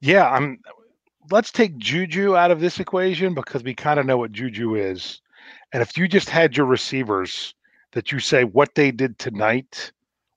Yeah, 0.00 0.28
I'm 0.28 0.58
let's 1.30 1.50
take 1.50 1.76
Juju 1.78 2.36
out 2.36 2.50
of 2.50 2.60
this 2.60 2.80
equation 2.80 3.34
because 3.34 3.62
we 3.62 3.74
kind 3.74 4.00
of 4.00 4.06
know 4.06 4.18
what 4.18 4.32
Juju 4.32 4.74
is. 4.74 5.20
And 5.72 5.82
if 5.82 5.96
you 5.96 6.08
just 6.08 6.28
had 6.28 6.56
your 6.56 6.66
receivers 6.66 7.54
that 7.92 8.12
you 8.12 8.18
say 8.20 8.44
what 8.44 8.74
they 8.74 8.90
did 8.90 9.18
tonight 9.18 9.92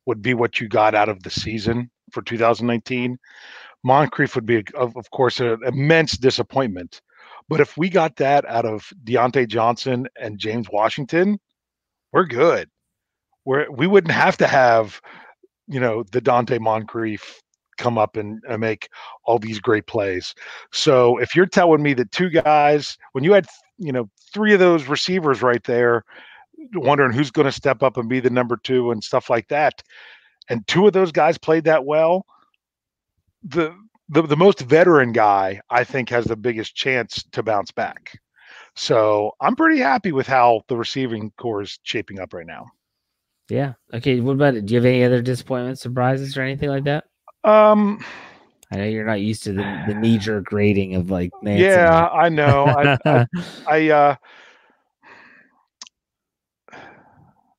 would 0.05 0.21
be 0.21 0.33
what 0.33 0.59
you 0.59 0.67
got 0.67 0.95
out 0.95 1.09
of 1.09 1.23
the 1.23 1.29
season 1.29 1.89
for 2.11 2.21
2019, 2.21 3.17
Moncrief 3.83 4.35
would 4.35 4.45
be, 4.45 4.63
of, 4.75 4.95
of 4.95 5.09
course, 5.11 5.39
an 5.39 5.59
immense 5.65 6.17
disappointment. 6.17 7.01
But 7.49 7.59
if 7.59 7.77
we 7.77 7.89
got 7.89 8.15
that 8.17 8.45
out 8.45 8.65
of 8.65 8.91
Diontae 9.03 9.47
Johnson 9.47 10.07
and 10.19 10.39
James 10.39 10.67
Washington, 10.71 11.39
we're 12.11 12.25
good. 12.25 12.69
We're, 13.45 13.69
we 13.69 13.87
wouldn't 13.87 14.13
have 14.13 14.37
to 14.37 14.47
have, 14.47 15.01
you 15.67 15.79
know, 15.79 16.03
the 16.03 16.21
Donte 16.21 16.59
Moncrief 16.59 17.42
come 17.83 17.97
up 17.97 18.15
and, 18.15 18.41
and 18.47 18.61
make 18.61 18.89
all 19.25 19.37
these 19.37 19.59
great 19.59 19.85
plays. 19.87 20.33
So 20.71 21.17
if 21.17 21.35
you're 21.35 21.45
telling 21.45 21.83
me 21.83 21.93
that 21.95 22.11
two 22.11 22.29
guys, 22.29 22.97
when 23.11 23.23
you 23.23 23.33
had 23.33 23.45
you 23.77 23.91
know 23.91 24.09
three 24.33 24.53
of 24.53 24.59
those 24.59 24.87
receivers 24.87 25.41
right 25.41 25.63
there, 25.63 26.03
wondering 26.75 27.11
who's 27.11 27.31
going 27.31 27.45
to 27.45 27.51
step 27.51 27.83
up 27.83 27.97
and 27.97 28.07
be 28.07 28.19
the 28.19 28.29
number 28.29 28.57
two 28.57 28.91
and 28.91 29.03
stuff 29.03 29.29
like 29.29 29.47
that, 29.49 29.83
and 30.49 30.65
two 30.67 30.87
of 30.87 30.93
those 30.93 31.11
guys 31.11 31.37
played 31.37 31.65
that 31.65 31.85
well, 31.85 32.25
the 33.43 33.75
the, 34.09 34.21
the 34.21 34.37
most 34.37 34.61
veteran 34.61 35.11
guy 35.11 35.59
I 35.69 35.83
think 35.83 36.09
has 36.09 36.25
the 36.25 36.35
biggest 36.35 36.75
chance 36.75 37.23
to 37.31 37.43
bounce 37.43 37.71
back. 37.71 38.17
So 38.75 39.31
I'm 39.39 39.55
pretty 39.55 39.79
happy 39.79 40.11
with 40.11 40.27
how 40.27 40.61
the 40.67 40.77
receiving 40.77 41.31
corps 41.37 41.61
is 41.61 41.79
shaping 41.83 42.19
up 42.19 42.33
right 42.33 42.45
now. 42.45 42.65
Yeah. 43.49 43.73
Okay. 43.93 44.19
What 44.19 44.33
about 44.33 44.55
it? 44.55 44.65
Do 44.65 44.73
you 44.73 44.79
have 44.79 44.85
any 44.85 45.03
other 45.03 45.21
disappointments, 45.21 45.81
surprises, 45.81 46.37
or 46.37 46.41
anything 46.41 46.69
like 46.69 46.85
that? 46.85 47.05
Um, 47.43 48.03
I 48.71 48.77
know 48.77 48.85
you're 48.85 49.05
not 49.05 49.21
used 49.21 49.43
to 49.43 49.53
the, 49.53 49.83
the 49.87 49.95
knee 49.95 50.17
jerk 50.17 50.51
rating 50.51 50.95
of 50.95 51.11
like 51.11 51.31
Nancy. 51.41 51.63
Yeah, 51.63 52.07
I 52.07 52.29
know. 52.29 52.65
I, 52.65 52.97
I, 53.05 53.25
I 53.67 53.89
uh 53.89 54.15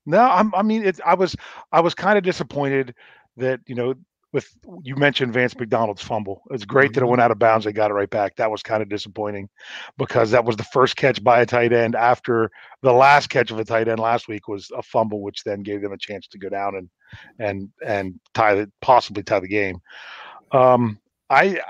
no, 0.07 0.21
I'm, 0.21 0.55
I 0.55 0.63
mean, 0.63 0.85
it's, 0.85 1.01
I 1.05 1.15
was, 1.15 1.35
I 1.73 1.81
was 1.81 1.95
kind 1.95 2.19
of 2.19 2.25
disappointed 2.25 2.95
that, 3.37 3.61
you 3.67 3.75
know, 3.75 3.95
with 4.35 4.53
you 4.83 4.97
mentioned 4.97 5.33
Vance 5.33 5.57
McDonald's 5.57 6.03
fumble. 6.03 6.43
It's 6.51 6.65
great 6.65 6.87
mm-hmm. 6.87 6.95
that 6.95 7.01
it 7.01 7.03
mm-hmm. 7.05 7.11
went 7.11 7.23
out 7.23 7.31
of 7.31 7.39
bounds. 7.39 7.65
They 7.65 7.73
got 7.73 7.93
it 7.93 7.95
right 7.95 8.11
back. 8.11 8.35
That 8.35 8.51
was 8.51 8.63
kind 8.63 8.83
of 8.83 8.89
disappointing 8.89 9.49
because 9.97 10.33
that 10.33 10.45
was 10.45 10.57
the 10.57 10.65
first 10.65 10.97
catch 10.97 11.23
by 11.23 11.41
a 11.41 11.47
tight 11.47 11.73
end 11.73 11.95
after 11.95 12.51
the 12.83 12.93
last 12.93 13.29
catch 13.31 13.53
of 13.53 13.61
a 13.61 13.65
tight 13.65 13.87
end 13.87 14.01
last 14.01 14.27
week 14.27 14.49
was 14.49 14.71
a 14.77 14.83
fumble, 14.83 15.23
which 15.23 15.45
then 15.45 15.63
gave 15.63 15.81
them 15.81 15.93
a 15.93 15.99
chance 15.99 16.27
to 16.27 16.39
go 16.39 16.49
down 16.49 16.75
and 16.75 16.91
and 17.39 17.71
and 17.87 18.19
tie 18.35 18.57
the 18.57 18.71
possibly 18.83 19.23
tie 19.23 19.39
the 19.39 19.47
game. 19.47 19.81
Um, 20.51 20.99
I 21.31 21.61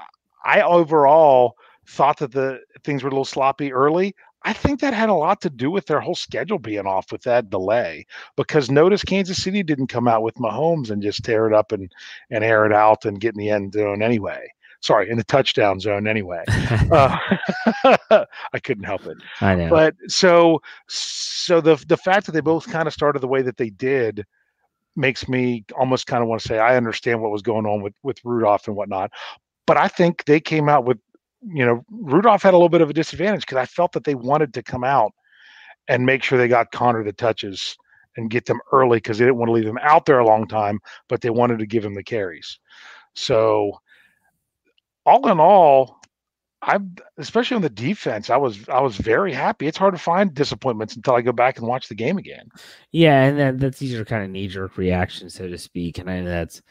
I 0.43 0.63
overall 0.63 1.57
thought 1.87 2.17
that 2.19 2.33
the 2.33 2.61
things 2.83 3.03
were 3.03 3.09
a 3.09 3.13
little 3.13 3.27
sloppy 3.27 3.75
early. 3.75 4.17
I 4.45 4.53
think 4.53 4.81
that 4.81 4.93
had 4.93 5.09
a 5.09 5.15
lot 5.15 5.41
to 5.43 5.51
do 5.51 5.71
with 5.71 5.87
their 5.87 6.01
whole 6.01 6.15
schedule 6.15 6.59
being 6.59 6.87
off 6.87 7.11
with 7.11 7.23
that 7.23 7.51
delay. 7.51 8.07
Because 8.37 8.71
notice 8.71 9.03
Kansas 9.03 9.43
City 9.43 9.63
didn't 9.63 9.87
come 9.87 10.07
out 10.07 10.23
with 10.23 10.35
Mahomes 10.35 10.91
and 10.91 11.03
just 11.03 11.25
tear 11.25 11.47
it 11.47 11.55
up 11.55 11.73
and 11.73 11.91
and 12.31 12.45
air 12.45 12.67
it 12.67 12.73
out 12.73 13.05
and 13.05 13.21
get 13.21 13.35
in 13.35 13.39
the 13.39 13.51
end 13.51 13.73
zone 13.73 14.03
anyway. 14.03 14.47
Sorry, 14.81 15.09
in 15.09 15.17
the 15.17 15.25
touchdown 15.25 15.81
zone 15.81 16.07
anyway. 16.07 16.45
uh, 16.93 17.17
I 18.53 18.59
couldn't 18.63 18.85
help 18.85 19.07
it. 19.07 19.17
I 19.41 19.55
know. 19.55 19.71
But 19.71 19.95
so 20.09 20.61
so 20.89 21.61
the 21.61 21.83
the 21.89 21.97
fact 21.97 22.27
that 22.27 22.33
they 22.33 22.41
both 22.41 22.71
kind 22.71 22.87
of 22.87 22.93
started 22.93 23.21
the 23.21 23.29
way 23.29 23.41
that 23.43 23.57
they 23.57 23.71
did 23.71 24.27
makes 24.97 25.29
me 25.29 25.65
almost 25.77 26.07
kind 26.07 26.23
of 26.23 26.29
want 26.29 26.41
to 26.43 26.49
say 26.49 26.59
I 26.59 26.77
understand 26.77 27.21
what 27.23 27.31
was 27.31 27.43
going 27.43 27.67
on 27.67 27.83
with 27.83 27.95
with 28.03 28.19
Rudolph 28.25 28.69
and 28.69 28.77
whatnot. 28.77 29.11
but 29.67 29.77
I 29.77 29.89
think 29.89 30.25
they 30.27 30.41
came 30.41 30.69
out 30.69 30.85
with, 30.85 30.99
you 31.47 31.65
know, 31.65 31.85
Rudolph 31.91 32.43
had 32.43 32.55
a 32.55 32.57
little 32.57 32.69
bit 32.69 32.81
of 32.81 32.91
a 32.91 32.95
disadvantage 32.95 33.43
because 33.43 33.59
I 33.59 33.67
felt 33.67 33.93
that 33.93 34.05
they 34.05 34.15
wanted 34.15 34.55
to 34.55 34.63
come 34.63 34.85
out 34.85 35.13
and 35.89 36.07
make 36.07 36.23
sure 36.23 36.39
they 36.39 36.49
got 36.49 36.73
Conner 36.73 37.05
the 37.05 37.13
touches 37.13 37.77
and 38.17 38.31
get 38.31 38.47
them 38.47 38.61
early 38.73 38.99
because 38.99 39.19
they 39.19 39.25
didn't 39.25 39.39
want 39.39 39.49
to 39.49 39.53
leave 39.53 39.65
them 39.65 39.79
out 39.83 40.07
there 40.07 40.19
a 40.19 40.27
long 40.27 40.47
time, 40.47 40.81
but 41.09 41.21
they 41.21 41.31
wanted 41.31 41.59
to 41.59 41.67
give 41.67 41.85
him 41.85 41.95
the 41.95 42.03
carries. 42.03 42.59
So, 43.15 43.81
all 45.05 45.29
in 45.29 45.39
all, 45.39 46.01
I 46.63 46.79
especially 47.19 47.57
on 47.57 47.63
the 47.63 47.69
defense, 47.69 48.31
I 48.31 48.37
was 48.37 48.67
I 48.69 48.81
was 48.81 48.97
very 48.97 49.33
happy. 49.33 49.67
It's 49.67 49.77
hard 49.77 49.95
to 49.95 50.01
find 50.01 50.33
disappointments 50.33 50.97
until 50.97 51.15
I 51.15 51.21
go 51.21 51.33
back 51.33 51.59
and 51.59 51.67
watch 51.67 51.89
the 51.89 51.95
game 51.95 52.17
again. 52.17 52.49
Yeah, 52.91 53.25
and 53.25 53.39
that, 53.39 53.59
that's 53.59 53.79
these 53.79 53.95
are 53.95 54.05
kind 54.05 54.25
of 54.25 54.31
knee 54.31 54.49
jerk 54.49 54.79
reactions, 54.79 55.35
so 55.35 55.49
to 55.49 55.59
speak, 55.59 55.99
and 55.99 56.11
I 56.11 56.21
know 56.21 56.31
that's 56.31 56.63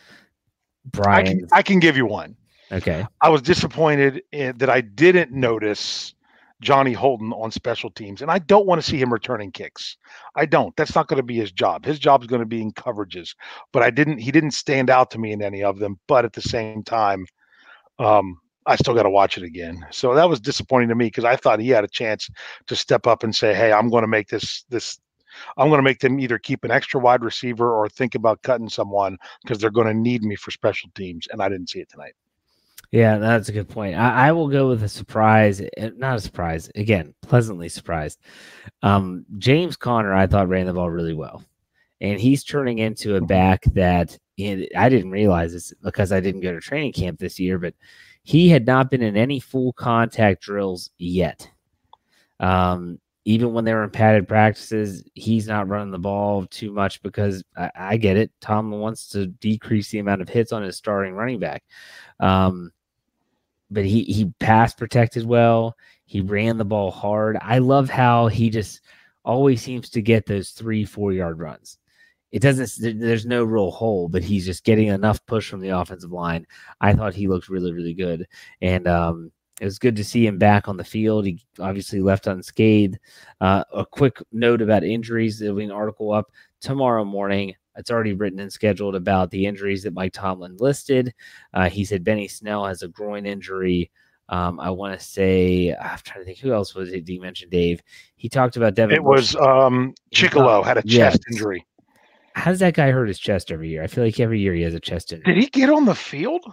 Brian. 0.86 1.28
I 1.28 1.30
can, 1.30 1.48
I 1.52 1.62
can 1.62 1.80
give 1.80 1.96
you 1.96 2.06
one. 2.06 2.36
Okay, 2.74 3.06
I 3.22 3.30
was 3.30 3.42
disappointed 3.42 4.24
in, 4.32 4.58
that 4.58 4.70
I 4.70 4.82
didn't 4.82 5.32
notice 5.32 6.16
Johnny 6.64 6.94
Holton 6.94 7.34
on 7.34 7.52
special 7.52 7.92
teams, 7.92 8.22
and 8.22 8.32
I 8.32 8.40
don't 8.40 8.66
want 8.66 8.82
to 8.82 8.90
see 8.90 8.98
him 8.98 9.14
returning 9.14 9.52
kicks. 9.52 9.98
I 10.36 10.46
don't. 10.46 10.76
That's 10.76 10.96
not 10.96 11.08
going 11.08 11.18
to 11.18 11.24
be 11.24 11.36
his 11.36 11.52
job. 11.52 11.86
His 11.86 12.00
job 12.00 12.22
is 12.22 12.28
going 12.28 12.40
to 12.40 12.48
be 12.48 12.62
in 12.62 12.72
coverages. 12.72 13.36
But 13.72 13.84
I 13.84 13.92
didn't. 13.92 14.18
He 14.18 14.32
didn't 14.32 14.52
stand 14.52 14.90
out 14.90 15.12
to 15.12 15.20
me 15.20 15.34
in 15.34 15.44
any 15.44 15.64
of 15.64 15.78
them. 15.78 16.00
But 16.08 16.26
at 16.26 16.34
the 16.34 16.42
same 16.42 16.82
time, 16.84 17.28
um, 18.00 18.40
I 18.66 18.78
still 18.78 18.96
got 18.96 19.04
to 19.04 19.10
watch 19.10 19.38
it 19.38 19.44
again. 19.44 19.86
So 19.92 20.16
that 20.16 20.30
was 20.30 20.40
disappointing 20.40 20.90
to 20.90 20.96
me 20.96 21.08
because 21.08 21.26
I 21.26 21.36
thought 21.36 21.60
he 21.60 21.70
had 21.70 21.84
a 21.84 21.90
chance 21.90 22.30
to 22.68 22.76
step 22.76 23.06
up 23.08 23.24
and 23.24 23.36
say, 23.36 23.54
"Hey, 23.54 23.74
I'm 23.74 23.90
going 23.90 24.04
to 24.04 24.08
make 24.08 24.30
this 24.30 24.64
this 24.70 24.98
I'm 25.58 25.68
going 25.68 25.80
to 25.80 25.84
make 25.84 26.00
them 26.00 26.20
either 26.20 26.40
keep 26.40 26.64
an 26.64 26.72
extra 26.72 27.00
wide 27.00 27.24
receiver 27.24 27.74
or 27.74 27.90
think 27.90 28.16
about 28.16 28.42
cutting 28.44 28.70
someone 28.70 29.18
because 29.44 29.60
they're 29.60 29.70
going 29.70 29.88
to 29.88 29.94
need 29.94 30.24
me 30.24 30.36
for 30.36 30.52
special 30.52 30.90
teams." 30.96 31.28
And 31.32 31.42
I 31.42 31.50
didn't 31.50 31.70
see 31.70 31.80
it 31.80 31.90
tonight. 31.90 32.14
Yeah, 32.94 33.18
that's 33.18 33.50
a 33.50 33.52
good 33.52 33.70
point. 33.70 33.96
I, 33.96 34.28
I, 34.28 34.32
will 34.34 34.48
go 34.48 34.70
with 34.70 34.84
a 34.84 34.88
surprise, 34.88 35.60
eh, 35.78 35.90
not 35.98 36.18
a 36.18 36.22
surprise. 36.22 36.70
Again, 36.76 37.16
pleasantly 37.24 37.68
surprised. 37.68 38.20
Um, 38.84 39.26
James 39.40 39.76
Conner, 39.76 40.14
I 40.14 40.28
thought 40.28 40.48
ran 40.48 40.68
the 40.68 40.74
ball 40.74 40.92
really 40.92 41.16
well, 41.16 41.44
and 42.02 42.22
he's 42.22 42.44
turning 42.44 42.78
into 42.78 43.16
a 43.16 43.22
back 43.22 43.64
that 43.74 44.16
I 44.40 44.90
didn't 44.90 45.10
realize 45.10 45.54
this 45.54 45.74
because 45.82 46.12
I 46.12 46.20
didn't 46.20 46.42
go 46.42 46.54
to 46.54 46.60
training 46.60 46.94
camp 46.94 47.18
this 47.18 47.40
year, 47.40 47.58
but 47.58 47.74
he 48.22 48.48
had 48.48 48.68
not 48.68 48.92
been 48.92 49.02
in 49.02 49.18
any 49.18 49.40
full 49.40 49.74
contact 49.74 50.44
drills 50.44 50.92
yet. 51.00 51.50
Um, 52.40 53.00
even 53.26 53.54
when 53.54 53.66
they 53.66 53.74
were 53.74 53.86
in 53.86 53.90
padded 53.90 54.28
practices, 54.28 55.04
he's 55.16 55.48
not 55.48 55.68
running 55.68 55.90
the 55.90 55.98
ball 55.98 56.46
too 56.46 56.72
much 56.72 57.02
because 57.02 57.44
I, 57.58 57.72
I, 57.76 57.98
get 57.98 58.18
it. 58.18 58.32
Tomlin 58.40 58.82
wants 58.82 59.10
to 59.10 59.26
decrease 59.26 59.90
the 59.90 59.98
amount 59.98 60.22
of 60.22 60.30
hits 60.30 60.52
on 60.52 60.62
his 60.62 60.78
starting 60.78 61.16
running 61.16 61.40
back. 61.40 61.64
Um, 62.20 62.72
but 63.74 63.86
he 63.86 64.04
he 64.04 64.32
pass 64.40 64.74
protected 64.74 65.26
well. 65.26 65.76
He 66.06 66.22
ran 66.22 66.58
the 66.58 66.66
ball 66.66 66.92
hard. 66.92 67.38
I 67.42 67.58
love 67.60 67.90
how 67.90 68.28
he 68.28 68.50
just 68.50 68.82
always 69.26 69.62
seems 69.62 69.90
to 69.90 70.02
get 70.02 70.26
those 70.26 70.52
three 70.52 70.86
four 70.86 71.12
yard 71.12 71.40
runs. 71.40 71.78
It 72.32 72.42
doesn't 72.42 73.00
there's 73.00 73.26
no 73.26 73.44
real 73.44 73.72
hole 73.72 74.10
but 74.10 74.24
he's 74.24 74.46
just 74.46 74.64
getting 74.64 74.88
enough 74.88 75.26
push 75.26 75.50
from 75.50 75.62
the 75.62 75.70
offensive 75.70 76.12
line. 76.12 76.46
I 76.82 76.94
thought 76.94 77.14
he 77.14 77.28
looked 77.28 77.50
really 77.50 77.74
really 77.74 77.94
good. 77.94 78.28
And 78.62 78.88
um, 78.88 79.32
it 79.62 79.66
was 79.66 79.80
good 79.80 79.96
to 79.98 80.04
see 80.04 80.26
him 80.26 80.38
back 80.38 80.68
on 80.68 80.78
the 80.78 80.84
field. 80.84 81.26
He 81.26 81.40
obviously 81.60 82.02
left 82.02 82.28
unscathed. 82.28 82.98
Uh, 83.40 83.64
a 83.74 83.86
quick 83.86 84.18
note 84.32 84.62
about 84.62 84.84
injuries 84.84 85.40
there'll 85.40 85.56
be 85.56 85.64
an 85.64 85.72
article 85.72 86.12
up 86.12 86.32
tomorrow 86.62 87.06
morning 87.06 87.54
it's 87.76 87.92
already 87.92 88.14
written 88.14 88.40
and 88.40 88.52
scheduled 88.52 88.96
about 88.96 89.32
the 89.32 89.46
injuries 89.46 89.84
that 89.84 89.94
mike 89.94 90.14
tomlin 90.14 90.56
listed 90.58 91.14
uh, 91.54 91.70
he 91.70 91.86
said 91.86 92.04
benny 92.04 92.28
snell 92.28 92.66
has 92.66 92.84
a 92.84 92.88
groin 92.88 93.26
injury 93.26 93.90
um, 94.30 94.60
I 94.60 94.70
want 94.70 94.98
to 94.98 95.06
say 95.06 95.76
I'm 95.80 95.98
trying 96.00 96.22
to 96.22 96.26
think 96.26 96.40
who 96.40 96.54
else 96.54 96.74
was 96.74 96.92
it. 96.94 97.08
You 97.08 97.20
mentioned 97.20 97.52
Dave. 97.52 97.82
He 98.16 98.30
talked 98.30 98.56
about 98.56 98.74
Devin. 98.74 98.96
It 98.96 99.04
Bush. 99.04 99.34
was 99.34 99.36
um, 99.36 99.94
Chickillo 100.16 100.64
had 100.64 100.78
a 100.78 100.82
chest 100.82 100.90
yes. 100.90 101.20
injury. 101.32 101.66
How 102.34 102.50
does 102.50 102.60
that 102.60 102.74
guy 102.74 102.90
hurt 102.90 103.08
his 103.08 103.20
chest 103.20 103.52
every 103.52 103.70
year? 103.70 103.84
I 103.84 103.88
feel 103.88 104.04
like 104.04 104.20
every 104.20 104.40
year 104.40 104.54
he 104.54 104.64
has 104.64 104.74
a 104.74 104.80
chest 104.80 105.14
injury. 105.14 105.36
Did 105.36 105.44
he 105.44 105.50
get 105.50 105.70
on 105.70 105.86
the 105.86 105.94
field? 105.94 106.46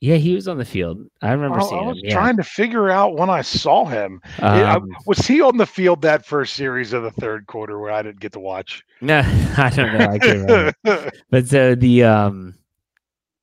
Yeah, 0.00 0.16
he 0.16 0.34
was 0.34 0.46
on 0.46 0.58
the 0.58 0.64
field. 0.64 1.04
I 1.22 1.32
remember 1.32 1.60
seeing 1.60 1.80
him. 1.80 1.84
I 1.84 1.88
was 1.88 1.98
him. 1.98 2.04
Yeah. 2.04 2.14
trying 2.14 2.36
to 2.36 2.44
figure 2.44 2.88
out 2.88 3.16
when 3.16 3.30
I 3.30 3.42
saw 3.42 3.84
him. 3.84 4.20
Um, 4.38 4.88
was 5.06 5.18
he 5.18 5.40
on 5.40 5.56
the 5.56 5.66
field 5.66 6.02
that 6.02 6.24
first 6.24 6.54
series 6.54 6.92
of 6.92 7.02
the 7.02 7.10
third 7.12 7.46
quarter 7.48 7.80
where 7.80 7.90
I 7.90 8.02
didn't 8.02 8.20
get 8.20 8.32
to 8.32 8.40
watch? 8.40 8.84
No, 9.00 9.18
I 9.56 9.70
don't 9.74 9.98
know. 9.98 10.06
I 10.06 10.18
can't 10.18 10.40
remember. 10.40 11.10
but 11.30 11.48
so 11.48 11.74
the 11.74 12.04
um, 12.04 12.54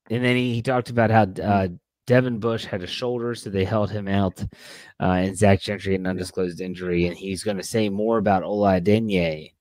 and 0.09 0.23
then 0.23 0.37
he, 0.37 0.53
he 0.53 0.61
talked 0.61 0.89
about 0.89 1.11
how 1.11 1.23
uh, 1.43 1.67
Devin 2.07 2.39
Bush 2.39 2.63
had 2.63 2.83
a 2.83 2.87
shoulder, 2.87 3.35
so 3.35 3.49
they 3.49 3.65
held 3.65 3.91
him 3.91 4.07
out, 4.07 4.41
uh, 5.01 5.11
and 5.11 5.37
Zach 5.37 5.59
Gentry 5.59 5.91
had 5.91 6.01
an 6.01 6.07
undisclosed 6.07 6.61
injury, 6.61 7.07
and 7.07 7.17
he's 7.17 7.43
going 7.43 7.57
to 7.57 7.63
say 7.63 7.89
more 7.89 8.17
about 8.17 8.43
Ola 8.43 8.79
Adeniyi 8.79 9.51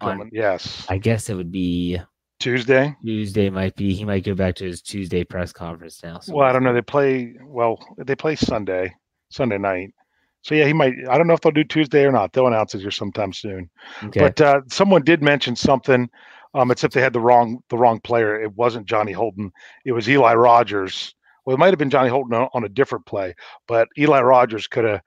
on, 0.00 0.30
yes. 0.32 0.86
I 0.88 0.98
guess 0.98 1.28
it 1.28 1.34
would 1.34 1.52
be 1.52 1.98
Tuesday. 2.38 2.94
Tuesday 3.02 3.50
might 3.50 3.74
be. 3.76 3.94
He 3.94 4.04
might 4.04 4.24
go 4.24 4.34
back 4.34 4.54
to 4.56 4.64
his 4.64 4.82
Tuesday 4.82 5.24
press 5.24 5.52
conference 5.52 6.02
now. 6.02 6.18
So 6.20 6.34
well, 6.34 6.48
I 6.48 6.52
don't 6.52 6.64
know. 6.64 6.74
They 6.74 6.82
play 6.82 7.34
well. 7.44 7.78
They 7.98 8.14
play 8.14 8.36
Sunday, 8.36 8.94
Sunday 9.30 9.58
night. 9.58 9.94
So 10.42 10.54
yeah, 10.54 10.66
he 10.66 10.72
might. 10.72 10.94
I 11.08 11.18
don't 11.18 11.26
know 11.26 11.34
if 11.34 11.40
they'll 11.40 11.52
do 11.52 11.64
Tuesday 11.64 12.04
or 12.04 12.12
not. 12.12 12.32
They'll 12.32 12.46
announce 12.46 12.74
it 12.74 12.80
here 12.80 12.90
sometime 12.90 13.32
soon. 13.32 13.70
Okay. 14.04 14.20
But 14.20 14.40
uh, 14.40 14.60
someone 14.68 15.02
did 15.02 15.22
mention 15.22 15.56
something. 15.56 16.08
Um, 16.54 16.70
except 16.70 16.94
they 16.94 17.02
had 17.02 17.12
the 17.12 17.20
wrong 17.20 17.58
the 17.68 17.76
wrong 17.76 18.00
player. 18.00 18.40
It 18.40 18.54
wasn't 18.54 18.86
Johnny 18.86 19.12
Holton. 19.12 19.52
It 19.84 19.92
was 19.92 20.08
Eli 20.08 20.34
Rogers. 20.34 21.14
Well, 21.44 21.54
it 21.54 21.58
might 21.58 21.70
have 21.70 21.78
been 21.78 21.90
Johnny 21.90 22.08
Holton 22.08 22.34
on, 22.34 22.48
on 22.54 22.64
a 22.64 22.68
different 22.68 23.06
play, 23.06 23.34
but 23.68 23.88
Eli 23.98 24.20
Rogers 24.20 24.66
could 24.66 24.84
have 24.84 25.00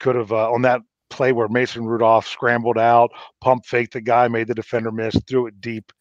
could 0.00 0.16
have 0.16 0.32
uh, 0.32 0.50
on 0.50 0.62
that 0.62 0.80
play 1.10 1.32
where 1.32 1.48
Mason 1.48 1.86
Rudolph 1.86 2.26
scrambled 2.26 2.78
out, 2.78 3.10
pump 3.40 3.64
faked 3.66 3.92
the 3.92 4.00
guy, 4.00 4.28
made 4.28 4.48
the 4.48 4.54
defender 4.54 4.90
miss, 4.90 5.16
threw 5.28 5.46
it 5.46 5.60
deep. 5.60 5.92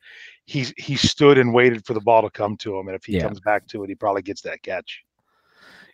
He 0.46 0.66
he 0.78 0.96
stood 0.96 1.38
and 1.38 1.54
waited 1.54 1.86
for 1.86 1.94
the 1.94 2.02
ball 2.02 2.22
to 2.22 2.30
come 2.30 2.58
to 2.58 2.78
him, 2.78 2.88
and 2.88 2.96
if 2.96 3.06
he 3.06 3.14
yeah. 3.14 3.22
comes 3.22 3.40
back 3.40 3.66
to 3.68 3.84
it, 3.84 3.90
he 3.90 3.96
probably 3.96 4.22
gets 4.22 4.42
that 4.42 4.62
catch. 4.62 5.04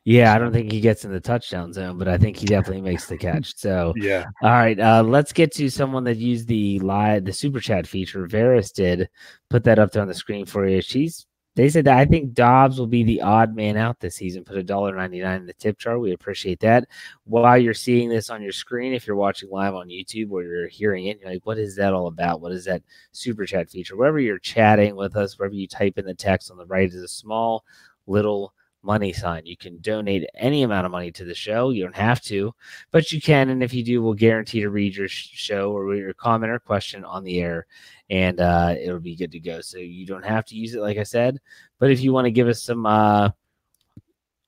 Yeah, 0.06 0.34
I 0.34 0.40
don't 0.40 0.54
think 0.54 0.72
he 0.72 0.80
gets 0.80 1.06
in 1.06 1.12
the 1.12 1.20
touchdown 1.20 1.74
zone, 1.74 1.98
but 1.98 2.08
I 2.08 2.18
think 2.18 2.38
he 2.38 2.46
definitely 2.46 2.82
makes 2.82 3.06
the 3.08 3.18
catch. 3.30 3.56
So 3.58 3.94
yeah. 3.96 4.26
All 4.42 4.50
right, 4.50 4.80
uh, 4.80 5.04
let's 5.04 5.34
get 5.34 5.54
to 5.54 5.70
someone 5.70 6.04
that 6.06 6.18
used 6.18 6.48
the 6.48 6.80
live 6.80 7.26
the 7.26 7.34
super 7.34 7.60
chat 7.60 7.86
feature. 7.86 8.28
Varys 8.28 8.74
did 8.74 9.10
put 9.50 9.64
that 9.66 9.78
up 9.78 9.92
there 9.92 10.02
on 10.02 10.08
the 10.08 10.14
screen 10.14 10.46
for 10.46 10.68
you. 10.68 10.82
She's 10.82 11.28
they 11.60 11.68
said 11.68 11.84
that 11.84 11.98
I 11.98 12.06
think 12.06 12.34
Dobbs 12.34 12.80
will 12.80 12.88
be 12.88 13.04
the 13.04 13.22
odd 13.22 13.54
man 13.54 13.76
out 13.76 14.00
this 14.00 14.16
season. 14.16 14.46
Put 14.46 14.56
a 14.56 14.64
dollar 14.64 14.96
ninety 14.96 15.20
nine 15.20 15.42
in 15.42 15.46
the 15.46 15.54
tip 15.54 15.78
jar. 15.78 16.00
We 16.00 16.14
appreciate 16.14 16.62
that. 16.62 16.88
While 17.26 17.58
you're 17.58 17.74
seeing 17.74 18.08
this 18.08 18.30
on 18.30 18.42
your 18.42 18.54
screen, 18.54 18.94
if 18.94 19.06
you're 19.06 19.18
watching 19.18 19.50
live 19.50 19.76
on 19.76 19.90
YouTube 19.90 20.32
or 20.32 20.42
you're 20.42 20.70
hearing 20.70 21.08
it, 21.08 21.20
you're 21.20 21.30
like, 21.30 21.46
"What 21.46 21.58
is 21.58 21.76
that 21.76 21.94
all 21.94 22.08
about? 22.08 22.40
What 22.40 22.54
is 22.54 22.64
that 22.64 22.82
super 23.12 23.46
chat 23.46 23.70
feature?" 23.70 23.98
Wherever 23.98 24.22
you're 24.22 24.40
chatting 24.40 24.96
with 24.96 25.18
us, 25.18 25.38
wherever 25.38 25.54
you 25.54 25.68
type 25.68 25.98
in 25.98 26.06
the 26.06 26.14
text 26.14 26.50
on 26.50 26.56
the 26.56 26.66
right 26.66 26.88
is 26.88 26.96
a 26.96 27.10
small 27.10 27.66
little 28.08 28.54
money 28.82 29.12
sign. 29.12 29.46
You 29.46 29.58
can 29.58 29.80
donate 29.82 30.26
any 30.36 30.64
amount 30.64 30.86
of 30.86 30.92
money 30.92 31.12
to 31.12 31.26
the 31.26 31.36
show. 31.36 31.70
You 31.70 31.84
don't 31.84 31.96
have 31.96 32.22
to, 32.24 32.54
but 32.92 33.12
you 33.12 33.22
can. 33.22 33.50
And 33.50 33.62
if 33.64 33.74
you 33.74 33.84
do, 33.84 34.02
we'll 34.02 34.14
guarantee 34.14 34.62
to 34.62 34.70
read 34.70 34.96
your 34.96 35.08
show 35.08 35.72
or 35.72 35.96
your 35.96 36.14
comment 36.14 36.52
or 36.52 36.60
question 36.60 37.04
on 37.04 37.24
the 37.24 37.42
air, 37.42 37.68
and 38.10 38.40
uh, 38.40 38.76
it'll 38.82 39.00
be 39.00 39.16
good 39.16 39.32
to 39.32 39.40
go. 39.40 39.62
So 39.62 39.78
you 39.78 40.06
don't 40.06 40.26
have 40.26 40.46
to 40.46 40.56
use 40.56 40.74
it, 40.74 40.82
like 40.82 40.98
I 40.98 41.04
said. 41.04 41.40
But 41.80 41.92
if 41.92 42.02
you 42.02 42.14
want 42.14 42.26
to 42.26 42.32
give 42.32 42.48
us 42.48 42.64
some, 42.64 42.86
uh, 42.86 43.30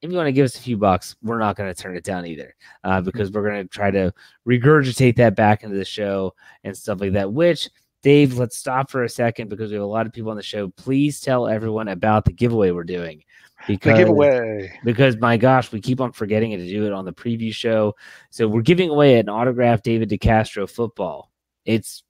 if 0.01 0.09
you 0.09 0.17
want 0.17 0.27
to 0.27 0.33
give 0.33 0.45
us 0.45 0.57
a 0.57 0.61
few 0.61 0.77
bucks, 0.77 1.15
we're 1.21 1.39
not 1.39 1.55
going 1.55 1.73
to 1.73 1.79
turn 1.79 1.95
it 1.95 2.03
down 2.03 2.25
either, 2.25 2.55
uh, 2.83 3.01
because 3.01 3.31
we're 3.31 3.47
going 3.47 3.63
to 3.63 3.69
try 3.69 3.91
to 3.91 4.13
regurgitate 4.47 5.15
that 5.17 5.35
back 5.35 5.63
into 5.63 5.75
the 5.75 5.85
show 5.85 6.33
and 6.63 6.75
stuff 6.75 7.01
like 7.01 7.13
that. 7.13 7.31
Which 7.31 7.69
Dave, 8.01 8.37
let's 8.37 8.57
stop 8.57 8.89
for 8.89 9.03
a 9.03 9.09
second 9.09 9.49
because 9.49 9.69
we 9.69 9.75
have 9.75 9.83
a 9.83 9.87
lot 9.87 10.07
of 10.07 10.13
people 10.13 10.31
on 10.31 10.37
the 10.37 10.43
show. 10.43 10.69
Please 10.69 11.19
tell 11.19 11.47
everyone 11.47 11.89
about 11.89 12.25
the 12.25 12.33
giveaway 12.33 12.71
we're 12.71 12.83
doing. 12.83 13.23
Because, 13.67 13.93
the 13.93 13.97
giveaway. 13.97 14.79
Because 14.83 15.17
my 15.17 15.37
gosh, 15.37 15.71
we 15.71 15.81
keep 15.81 16.01
on 16.01 16.11
forgetting 16.11 16.51
to 16.51 16.67
do 16.67 16.85
it 16.85 16.93
on 16.93 17.05
the 17.05 17.13
preview 17.13 17.53
show. 17.53 17.95
So 18.29 18.47
we're 18.47 18.61
giving 18.61 18.89
away 18.89 19.19
an 19.19 19.29
autographed 19.29 19.83
David 19.83 20.09
DeCastro 20.09 20.69
football. 20.69 21.31
It's 21.65 22.03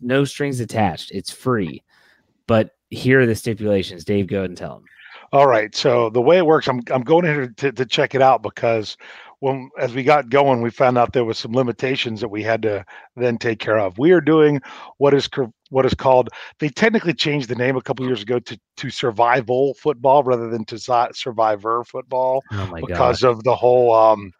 no 0.00 0.24
strings 0.24 0.60
attached. 0.60 1.12
It's 1.12 1.30
free. 1.30 1.82
But 2.46 2.70
here 2.90 3.20
are 3.20 3.26
the 3.26 3.34
stipulations. 3.34 4.04
Dave, 4.04 4.26
go 4.26 4.38
ahead 4.38 4.50
and 4.50 4.58
tell 4.58 4.74
them. 4.74 4.84
All 5.32 5.46
right. 5.46 5.74
So 5.74 6.10
the 6.10 6.20
way 6.20 6.38
it 6.38 6.46
works, 6.46 6.68
I'm 6.68 6.80
I'm 6.90 7.02
going 7.02 7.24
here 7.24 7.48
to, 7.48 7.72
to 7.72 7.86
check 7.86 8.14
it 8.14 8.22
out 8.22 8.42
because 8.42 8.96
when 9.40 9.70
as 9.78 9.94
we 9.94 10.02
got 10.02 10.30
going, 10.30 10.62
we 10.62 10.70
found 10.70 10.96
out 10.98 11.12
there 11.12 11.24
was 11.24 11.38
some 11.38 11.52
limitations 11.52 12.20
that 12.20 12.28
we 12.28 12.42
had 12.42 12.62
to 12.62 12.84
then 13.16 13.38
take 13.38 13.58
care 13.58 13.78
of. 13.78 13.98
We 13.98 14.12
are 14.12 14.20
doing 14.20 14.60
what 14.98 15.14
is 15.14 15.28
what 15.70 15.84
is 15.84 15.94
called. 15.94 16.30
They 16.58 16.68
technically 16.68 17.14
changed 17.14 17.48
the 17.48 17.54
name 17.54 17.76
a 17.76 17.82
couple 17.82 18.06
years 18.06 18.22
ago 18.22 18.38
to 18.40 18.58
to 18.78 18.90
survival 18.90 19.74
football 19.74 20.22
rather 20.22 20.48
than 20.48 20.64
to 20.66 20.78
survivor 21.12 21.84
football 21.84 22.42
oh 22.52 22.72
because 22.86 23.20
God. 23.20 23.30
of 23.30 23.44
the 23.44 23.54
whole 23.54 23.94
um, 23.94 24.32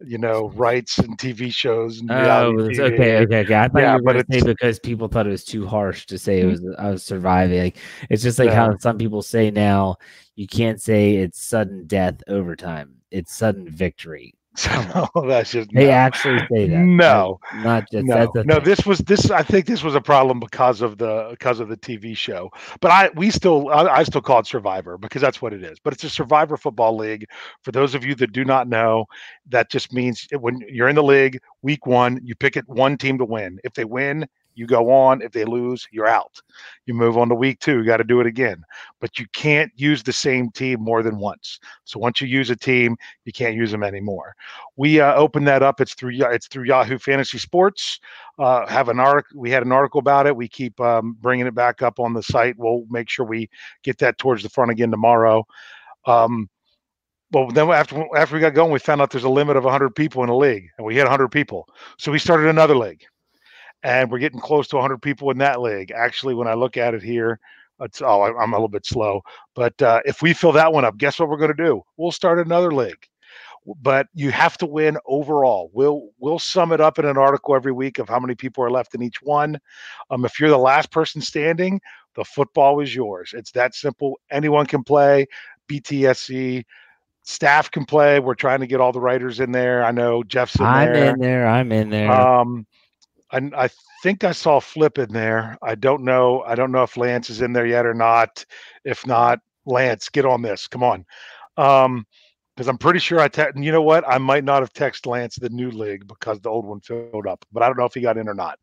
you 0.00 0.18
know, 0.18 0.50
rights 0.50 0.98
and 0.98 1.16
TV 1.18 1.52
shows. 1.52 2.00
And 2.00 2.10
oh, 2.10 2.52
okay, 2.58 3.18
okay, 3.22 3.38
okay. 3.38 3.54
I 3.54 3.68
thought 3.68 3.80
yeah, 3.80 3.96
you 3.96 4.02
were 4.02 4.12
going 4.12 4.24
to 4.24 4.40
say 4.40 4.46
because 4.46 4.78
people 4.78 5.08
thought 5.08 5.26
it 5.26 5.30
was 5.30 5.44
too 5.44 5.66
harsh 5.66 6.06
to 6.06 6.18
say 6.18 6.40
it 6.40 6.46
mm-hmm. 6.46 6.66
was 6.66 6.76
I 6.78 6.90
was 6.90 7.02
surviving. 7.02 7.62
Like, 7.62 7.76
it's 8.10 8.22
just 8.22 8.38
like 8.38 8.48
yeah. 8.48 8.56
how 8.56 8.78
some 8.78 8.98
people 8.98 9.22
say 9.22 9.50
now, 9.50 9.96
you 10.34 10.46
can't 10.46 10.80
say 10.80 11.16
it's 11.16 11.40
sudden 11.40 11.86
death 11.86 12.22
overtime. 12.28 12.96
It's 13.14 13.34
sudden 13.34 13.68
victory. 13.68 14.34
No, 14.94 15.08
that's 15.26 15.50
just 15.50 15.70
they 15.72 15.86
no. 15.86 15.90
actually 15.90 16.38
say 16.50 16.68
that. 16.68 16.78
No, 16.78 17.40
not 17.56 17.90
just 17.90 18.06
no. 18.06 18.30
no, 18.44 18.60
this 18.60 18.86
was 18.86 19.00
this. 19.00 19.28
I 19.30 19.42
think 19.42 19.66
this 19.66 19.82
was 19.82 19.96
a 19.96 20.00
problem 20.00 20.38
because 20.38 20.80
of 20.80 20.98
the 20.98 21.26
because 21.30 21.58
of 21.58 21.68
the 21.68 21.76
TV 21.76 22.16
show. 22.16 22.50
But 22.80 22.92
I 22.92 23.10
we 23.16 23.30
still 23.30 23.68
I, 23.70 23.82
I, 23.86 24.02
still 24.04 24.20
call 24.20 24.38
it 24.38 24.46
Survivor 24.46 24.96
because 24.96 25.20
that's 25.20 25.42
what 25.42 25.52
it 25.52 25.64
is. 25.64 25.80
But 25.80 25.92
it's 25.92 26.04
a 26.04 26.10
Survivor 26.10 26.56
football 26.56 26.96
league. 26.96 27.26
For 27.62 27.72
those 27.72 27.96
of 27.96 28.04
you 28.04 28.14
that 28.14 28.32
do 28.32 28.44
not 28.44 28.68
know, 28.68 29.06
that 29.48 29.70
just 29.70 29.92
means 29.92 30.28
when 30.38 30.60
you're 30.68 30.88
in 30.88 30.94
the 30.94 31.02
league, 31.02 31.40
week 31.62 31.84
one, 31.84 32.20
you 32.22 32.36
pick 32.36 32.56
it 32.56 32.68
one 32.68 32.96
team 32.96 33.18
to 33.18 33.24
win. 33.24 33.58
If 33.64 33.74
they 33.74 33.84
win, 33.84 34.28
you 34.54 34.66
go 34.66 34.90
on. 34.90 35.22
If 35.22 35.32
they 35.32 35.44
lose, 35.44 35.86
you're 35.90 36.06
out. 36.06 36.40
You 36.86 36.94
move 36.94 37.18
on 37.18 37.28
to 37.28 37.34
week 37.34 37.60
two. 37.60 37.78
You 37.78 37.84
got 37.84 37.98
to 37.98 38.04
do 38.04 38.20
it 38.20 38.26
again. 38.26 38.64
But 39.00 39.18
you 39.18 39.26
can't 39.32 39.70
use 39.74 40.02
the 40.02 40.12
same 40.12 40.50
team 40.50 40.80
more 40.80 41.02
than 41.02 41.18
once. 41.18 41.58
So 41.84 41.98
once 41.98 42.20
you 42.20 42.26
use 42.26 42.50
a 42.50 42.56
team, 42.56 42.96
you 43.24 43.32
can't 43.32 43.56
use 43.56 43.70
them 43.70 43.82
anymore. 43.82 44.34
We 44.76 45.00
uh, 45.00 45.14
open 45.14 45.44
that 45.44 45.62
up. 45.62 45.80
It's 45.80 45.94
through 45.94 46.12
it's 46.14 46.46
through 46.46 46.64
Yahoo 46.64 46.98
Fantasy 46.98 47.38
Sports. 47.38 48.00
Uh, 48.38 48.66
have 48.66 48.88
an 48.88 49.00
article. 49.00 49.40
We 49.40 49.50
had 49.50 49.62
an 49.62 49.72
article 49.72 49.98
about 49.98 50.26
it. 50.26 50.36
We 50.36 50.48
keep 50.48 50.78
um, 50.80 51.16
bringing 51.20 51.46
it 51.46 51.54
back 51.54 51.82
up 51.82 52.00
on 52.00 52.14
the 52.14 52.22
site. 52.22 52.56
We'll 52.58 52.84
make 52.88 53.08
sure 53.08 53.26
we 53.26 53.48
get 53.82 53.98
that 53.98 54.18
towards 54.18 54.42
the 54.42 54.48
front 54.48 54.70
again 54.70 54.90
tomorrow. 54.90 55.44
Um, 56.06 56.48
well, 57.32 57.48
then 57.48 57.68
after 57.70 58.04
after 58.16 58.36
we 58.36 58.40
got 58.40 58.54
going, 58.54 58.70
we 58.70 58.78
found 58.78 59.00
out 59.00 59.10
there's 59.10 59.24
a 59.24 59.28
limit 59.28 59.56
of 59.56 59.64
100 59.64 59.90
people 59.96 60.22
in 60.22 60.28
a 60.28 60.36
league, 60.36 60.68
and 60.78 60.86
we 60.86 60.94
hit 60.94 61.02
100 61.02 61.28
people. 61.28 61.68
So 61.98 62.12
we 62.12 62.18
started 62.18 62.48
another 62.48 62.76
league 62.76 63.04
and 63.84 64.10
we're 64.10 64.18
getting 64.18 64.40
close 64.40 64.66
to 64.68 64.76
100 64.76 65.00
people 65.02 65.30
in 65.30 65.38
that 65.38 65.60
league. 65.60 65.92
Actually, 65.92 66.34
when 66.34 66.48
I 66.48 66.54
look 66.54 66.76
at 66.76 66.94
it 66.94 67.02
here, 67.02 67.38
it's 67.80 68.00
oh, 68.00 68.22
I'm 68.22 68.52
a 68.52 68.56
little 68.56 68.68
bit 68.68 68.86
slow. 68.86 69.20
But 69.54 69.80
uh, 69.82 70.00
if 70.04 70.22
we 70.22 70.32
fill 70.32 70.52
that 70.52 70.72
one 70.72 70.84
up, 70.84 70.96
guess 70.96 71.20
what 71.20 71.28
we're 71.28 71.36
going 71.36 71.54
to 71.54 71.64
do? 71.64 71.82
We'll 71.96 72.12
start 72.12 72.44
another 72.44 72.72
league. 72.72 73.06
But 73.80 74.08
you 74.14 74.30
have 74.30 74.58
to 74.58 74.66
win 74.66 74.98
overall. 75.06 75.70
We'll 75.72 76.10
we'll 76.18 76.38
sum 76.38 76.72
it 76.72 76.80
up 76.80 76.98
in 76.98 77.04
an 77.04 77.16
article 77.16 77.54
every 77.54 77.72
week 77.72 77.98
of 77.98 78.08
how 78.08 78.20
many 78.20 78.34
people 78.34 78.64
are 78.64 78.70
left 78.70 78.94
in 78.94 79.02
each 79.02 79.22
one. 79.22 79.58
Um, 80.10 80.24
if 80.24 80.38
you're 80.38 80.50
the 80.50 80.58
last 80.58 80.90
person 80.90 81.20
standing, 81.20 81.80
the 82.14 82.24
football 82.24 82.80
is 82.80 82.94
yours. 82.94 83.32
It's 83.36 83.52
that 83.52 83.74
simple. 83.74 84.18
Anyone 84.30 84.66
can 84.66 84.84
play. 84.84 85.26
BTSC 85.68 86.64
staff 87.22 87.70
can 87.70 87.86
play. 87.86 88.20
We're 88.20 88.34
trying 88.34 88.60
to 88.60 88.66
get 88.66 88.80
all 88.80 88.92
the 88.92 89.00
writers 89.00 89.40
in 89.40 89.50
there. 89.50 89.82
I 89.82 89.90
know 89.92 90.22
Jeff's 90.22 90.56
in 90.56 90.64
I'm 90.64 90.92
there. 90.92 91.14
in 91.14 91.18
there. 91.18 91.46
I'm 91.46 91.72
in 91.72 91.90
there. 91.90 92.10
Um, 92.10 92.66
I, 93.34 93.64
I 93.64 93.68
think 94.02 94.22
I 94.22 94.32
saw 94.32 94.60
Flip 94.60 94.98
in 94.98 95.12
there. 95.12 95.58
I 95.62 95.74
don't 95.74 96.04
know. 96.04 96.42
I 96.46 96.54
don't 96.54 96.70
know 96.72 96.84
if 96.84 96.96
Lance 96.96 97.30
is 97.30 97.42
in 97.42 97.52
there 97.52 97.66
yet 97.66 97.84
or 97.84 97.94
not. 97.94 98.44
If 98.84 99.06
not, 99.06 99.40
Lance, 99.66 100.08
get 100.08 100.24
on 100.24 100.40
this. 100.40 100.68
Come 100.68 100.84
on. 100.84 101.04
Um, 101.56 102.06
because 102.54 102.68
I'm 102.68 102.78
pretty 102.78 103.00
sure 103.00 103.18
I 103.18 103.26
te- 103.26 103.46
you 103.56 103.72
know 103.72 103.82
what 103.82 104.04
I 104.06 104.18
might 104.18 104.44
not 104.44 104.62
have 104.62 104.72
texted 104.72 105.06
Lance 105.06 105.34
the 105.34 105.48
new 105.48 105.72
league 105.72 106.06
because 106.06 106.40
the 106.40 106.50
old 106.50 106.64
one 106.64 106.80
filled 106.80 107.26
up, 107.26 107.44
but 107.50 107.64
I 107.64 107.66
don't 107.66 107.76
know 107.76 107.84
if 107.84 107.94
he 107.94 108.00
got 108.00 108.16
in 108.16 108.28
or 108.28 108.34
not. 108.34 108.60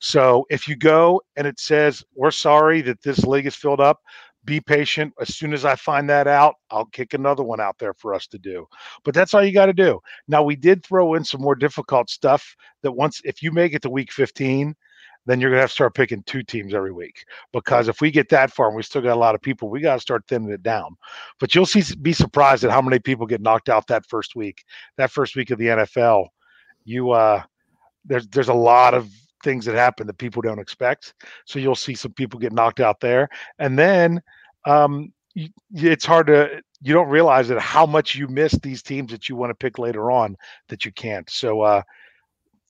So 0.00 0.44
if 0.50 0.68
you 0.68 0.76
go 0.76 1.22
and 1.36 1.46
it 1.46 1.58
says 1.58 2.04
we're 2.14 2.32
sorry 2.32 2.82
that 2.82 3.00
this 3.02 3.24
league 3.24 3.46
is 3.46 3.56
filled 3.56 3.80
up, 3.80 4.00
be 4.44 4.60
patient. 4.60 5.12
As 5.20 5.36
soon 5.36 5.52
as 5.52 5.64
I 5.64 5.74
find 5.76 6.08
that 6.10 6.26
out, 6.26 6.56
I'll 6.70 6.86
kick 6.86 7.14
another 7.14 7.42
one 7.42 7.60
out 7.60 7.78
there 7.78 7.94
for 7.94 8.14
us 8.14 8.26
to 8.28 8.38
do. 8.38 8.66
But 9.04 9.14
that's 9.14 9.34
all 9.34 9.44
you 9.44 9.52
got 9.52 9.66
to 9.66 9.72
do. 9.72 10.00
Now, 10.28 10.42
we 10.42 10.56
did 10.56 10.84
throw 10.84 11.14
in 11.14 11.24
some 11.24 11.40
more 11.42 11.54
difficult 11.54 12.10
stuff 12.10 12.56
that 12.82 12.92
once, 12.92 13.20
if 13.24 13.42
you 13.42 13.52
make 13.52 13.74
it 13.74 13.82
to 13.82 13.90
week 13.90 14.12
15, 14.12 14.74
then 15.26 15.40
you're 15.40 15.50
going 15.50 15.58
to 15.58 15.62
have 15.62 15.70
to 15.70 15.74
start 15.74 15.94
picking 15.94 16.22
two 16.22 16.42
teams 16.42 16.72
every 16.72 16.92
week. 16.92 17.24
Because 17.52 17.88
if 17.88 18.00
we 18.00 18.10
get 18.10 18.30
that 18.30 18.50
far 18.50 18.68
and 18.68 18.76
we 18.76 18.82
still 18.82 19.02
got 19.02 19.16
a 19.16 19.20
lot 19.20 19.34
of 19.34 19.42
people, 19.42 19.68
we 19.68 19.80
got 19.80 19.94
to 19.94 20.00
start 20.00 20.24
thinning 20.26 20.50
it 20.50 20.62
down. 20.62 20.96
But 21.38 21.54
you'll 21.54 21.66
see, 21.66 21.82
be 22.00 22.12
surprised 22.12 22.64
at 22.64 22.70
how 22.70 22.80
many 22.80 22.98
people 22.98 23.26
get 23.26 23.42
knocked 23.42 23.68
out 23.68 23.86
that 23.88 24.06
first 24.06 24.34
week. 24.34 24.64
That 24.96 25.10
first 25.10 25.36
week 25.36 25.50
of 25.50 25.58
the 25.58 25.66
NFL, 25.66 26.28
you, 26.84 27.10
uh, 27.10 27.42
there's 28.04 28.26
there's 28.28 28.48
a 28.48 28.54
lot 28.54 28.94
of 28.94 29.10
things 29.42 29.64
that 29.64 29.74
happen 29.74 30.06
that 30.06 30.18
people 30.18 30.42
don't 30.42 30.58
expect. 30.58 31.14
So 31.44 31.58
you'll 31.58 31.74
see 31.74 31.94
some 31.94 32.12
people 32.12 32.38
get 32.38 32.52
knocked 32.52 32.80
out 32.80 33.00
there, 33.00 33.28
and 33.58 33.78
then 33.78 34.20
um, 34.66 35.12
it's 35.74 36.04
hard 36.04 36.26
to 36.28 36.62
you 36.82 36.94
don't 36.94 37.08
realize 37.08 37.48
that 37.48 37.60
how 37.60 37.86
much 37.86 38.14
you 38.14 38.26
miss 38.28 38.52
these 38.52 38.82
teams 38.82 39.10
that 39.12 39.28
you 39.28 39.36
want 39.36 39.50
to 39.50 39.54
pick 39.54 39.78
later 39.78 40.10
on 40.10 40.36
that 40.68 40.84
you 40.84 40.92
can't. 40.92 41.28
So 41.28 41.60
uh, 41.60 41.82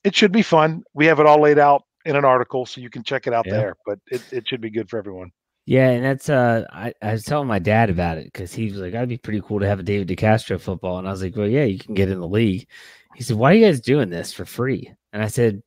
it 0.03 0.15
should 0.15 0.31
be 0.31 0.41
fun. 0.41 0.83
We 0.93 1.05
have 1.05 1.19
it 1.19 1.25
all 1.25 1.41
laid 1.41 1.59
out 1.59 1.83
in 2.05 2.15
an 2.15 2.25
article, 2.25 2.65
so 2.65 2.81
you 2.81 2.89
can 2.89 3.03
check 3.03 3.27
it 3.27 3.33
out 3.33 3.45
yeah. 3.45 3.53
there. 3.53 3.75
But 3.85 3.99
it, 4.07 4.21
it 4.31 4.47
should 4.47 4.61
be 4.61 4.69
good 4.69 4.89
for 4.89 4.97
everyone. 4.97 5.31
Yeah, 5.65 5.89
and 5.91 6.03
that's 6.03 6.27
uh, 6.29 6.65
I, 6.71 6.93
I 7.01 7.13
was 7.13 7.23
telling 7.23 7.47
my 7.47 7.59
dad 7.59 7.89
about 7.89 8.17
it 8.17 8.25
because 8.25 8.53
he 8.53 8.65
was 8.65 8.77
like, 8.77 8.93
"That'd 8.93 9.09
be 9.09 9.17
pretty 9.17 9.41
cool 9.41 9.59
to 9.59 9.67
have 9.67 9.79
a 9.79 9.83
David 9.83 10.07
DeCastro 10.07 10.59
football," 10.59 10.97
and 10.97 11.07
I 11.07 11.11
was 11.11 11.21
like, 11.21 11.35
"Well, 11.35 11.47
yeah, 11.47 11.63
you 11.63 11.79
can 11.79 11.93
get 11.93 12.09
in 12.09 12.19
the 12.19 12.27
league." 12.27 12.67
He 13.15 13.23
said, 13.23 13.37
"Why 13.37 13.51
are 13.51 13.55
you 13.55 13.65
guys 13.65 13.79
doing 13.79 14.09
this 14.09 14.33
for 14.33 14.43
free?" 14.43 14.91
And 15.13 15.21
I 15.21 15.27
said, 15.27 15.61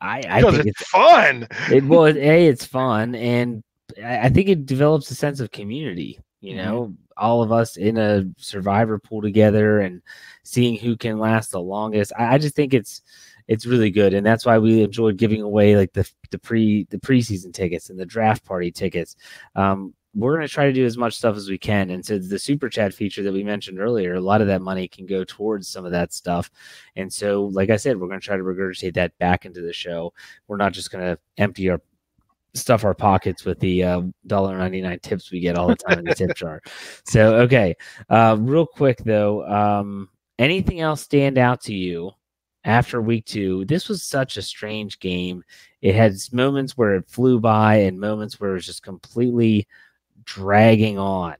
I, 0.00 0.22
I 0.28 0.42
think 0.42 0.66
it's, 0.66 0.80
it's 0.80 0.90
fun. 0.90 1.48
It 1.72 1.84
well, 1.84 2.06
a 2.06 2.46
it's 2.46 2.64
fun, 2.78 3.14
and 3.14 3.62
I 4.04 4.28
think 4.28 4.48
it 4.48 4.66
develops 4.66 5.10
a 5.10 5.14
sense 5.14 5.40
of 5.40 5.50
community. 5.50 6.20
You 6.40 6.54
mm-hmm. 6.54 6.64
know, 6.64 6.82
mm-hmm. 6.84 6.92
all 7.16 7.42
of 7.42 7.52
us 7.52 7.76
in 7.76 7.96
a 7.96 8.24
survivor 8.36 8.98
pool 8.98 9.22
together 9.22 9.80
and 9.80 10.02
seeing 10.44 10.76
who 10.76 10.96
can 10.96 11.18
last 11.18 11.50
the 11.50 11.60
longest. 11.60 12.12
I, 12.18 12.34
I 12.34 12.38
just 12.38 12.54
think 12.54 12.74
it's 12.74 13.02
it's 13.48 13.66
really 13.66 13.90
good, 13.90 14.14
and 14.14 14.24
that's 14.24 14.46
why 14.46 14.58
we 14.58 14.82
enjoyed 14.82 15.16
giving 15.16 15.42
away 15.42 15.76
like 15.76 15.92
the 15.92 16.08
the 16.30 16.38
pre 16.38 16.84
the 16.90 16.98
preseason 16.98 17.52
tickets 17.52 17.90
and 17.90 17.98
the 17.98 18.06
draft 18.06 18.44
party 18.44 18.70
tickets. 18.70 19.16
Um, 19.56 19.94
we're 20.18 20.34
going 20.34 20.46
to 20.46 20.52
try 20.52 20.66
to 20.66 20.72
do 20.72 20.84
as 20.84 20.98
much 20.98 21.16
stuff 21.16 21.36
as 21.36 21.48
we 21.48 21.58
can. 21.58 21.90
And 21.90 22.04
so 22.04 22.18
the 22.18 22.38
super 22.38 22.68
chat 22.68 22.92
feature 22.92 23.22
that 23.22 23.32
we 23.32 23.44
mentioned 23.44 23.78
earlier, 23.78 24.14
a 24.14 24.20
lot 24.20 24.40
of 24.40 24.48
that 24.48 24.62
money 24.62 24.88
can 24.88 25.06
go 25.06 25.22
towards 25.22 25.68
some 25.68 25.84
of 25.84 25.92
that 25.92 26.12
stuff. 26.12 26.50
And 26.96 27.12
so, 27.12 27.44
like 27.44 27.70
I 27.70 27.76
said, 27.76 27.98
we're 27.98 28.08
going 28.08 28.20
to 28.20 28.26
try 28.26 28.36
to 28.36 28.42
regurgitate 28.42 28.94
that 28.94 29.16
back 29.18 29.46
into 29.46 29.60
the 29.60 29.72
show. 29.72 30.12
We're 30.48 30.56
not 30.56 30.72
just 30.72 30.90
going 30.90 31.04
to 31.04 31.18
empty 31.36 31.70
our 31.70 31.80
stuff 32.54 32.84
our 32.84 32.94
pockets 32.94 33.44
with 33.44 33.60
the 33.60 33.84
uh, 33.84 34.02
dollar 34.26 34.56
uh, 34.56 34.58
ninety 34.58 34.80
nine 34.80 34.98
tips 35.00 35.30
we 35.30 35.38
get 35.38 35.56
all 35.56 35.68
the 35.68 35.76
time 35.76 36.00
in 36.00 36.04
the 36.04 36.14
tip 36.14 36.34
jar. 36.34 36.60
So 37.04 37.36
okay, 37.36 37.76
uh, 38.10 38.36
real 38.40 38.66
quick 38.66 38.98
though, 39.04 39.46
um, 39.46 40.08
anything 40.38 40.80
else 40.80 41.02
stand 41.02 41.38
out 41.38 41.62
to 41.62 41.74
you 41.74 42.10
after 42.64 43.00
week 43.00 43.24
two? 43.26 43.64
This 43.66 43.88
was 43.88 44.02
such 44.02 44.36
a 44.36 44.42
strange 44.42 44.98
game. 44.98 45.44
It 45.80 45.94
had 45.94 46.14
moments 46.32 46.76
where 46.76 46.96
it 46.96 47.08
flew 47.08 47.38
by 47.38 47.76
and 47.76 48.00
moments 48.00 48.40
where 48.40 48.50
it 48.50 48.54
was 48.54 48.66
just 48.66 48.82
completely 48.82 49.66
dragging 50.28 50.98
on. 50.98 51.36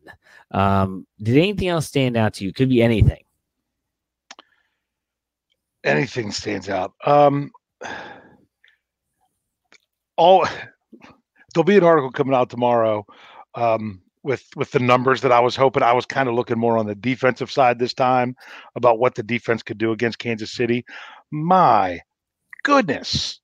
Um, 0.51 1.07
did 1.23 1.37
anything 1.37 1.69
else 1.69 1.87
stand 1.87 2.17
out 2.17 2.35
to 2.35 2.45
you? 2.45 2.53
Could 2.53 2.71
be 2.71 2.83
anything. 2.83 3.23
Anything 5.85 6.33
stands 6.33 6.69
out. 6.69 6.95
Um, 7.05 7.53
all 10.17 10.47
there'll 11.55 11.65
be 11.65 11.77
an 11.77 11.85
article 11.85 12.11
coming 12.11 12.35
out 12.35 12.51
tomorrow 12.51 13.07
um, 13.55 14.01
with 14.23 14.45
with 14.57 14.71
the 14.73 14.81
numbers 14.81 15.21
that 15.21 15.33
I 15.33 15.41
was 15.41 15.55
hoping. 15.55 15.83
I 15.83 15.93
was 15.93 16.07
kind 16.07 16.29
of 16.29 16.35
looking 16.35 16.59
more 16.59 16.79
on 16.79 16.87
the 16.87 16.95
defensive 16.95 17.51
side 17.51 17.79
this 17.79 17.95
time 17.95 18.35
about 18.75 18.99
what 18.99 19.15
the 19.15 19.23
defense 19.23 19.63
could 19.63 19.79
do 19.79 19.93
against 19.93 20.19
Kansas 20.19 20.53
City. 20.53 20.85
My 21.31 22.01
goodness, 22.65 23.41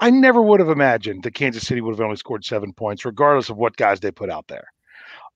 I 0.00 0.10
never 0.10 0.42
would 0.42 0.60
have 0.60 0.70
imagined 0.70 1.22
that 1.22 1.34
Kansas 1.34 1.66
City 1.66 1.80
would 1.80 1.92
have 1.92 2.00
only 2.00 2.16
scored 2.16 2.44
seven 2.44 2.72
points, 2.72 3.04
regardless 3.04 3.50
of 3.50 3.56
what 3.58 3.76
guys 3.76 4.00
they 4.00 4.10
put 4.10 4.30
out 4.30 4.48
there. 4.48 4.66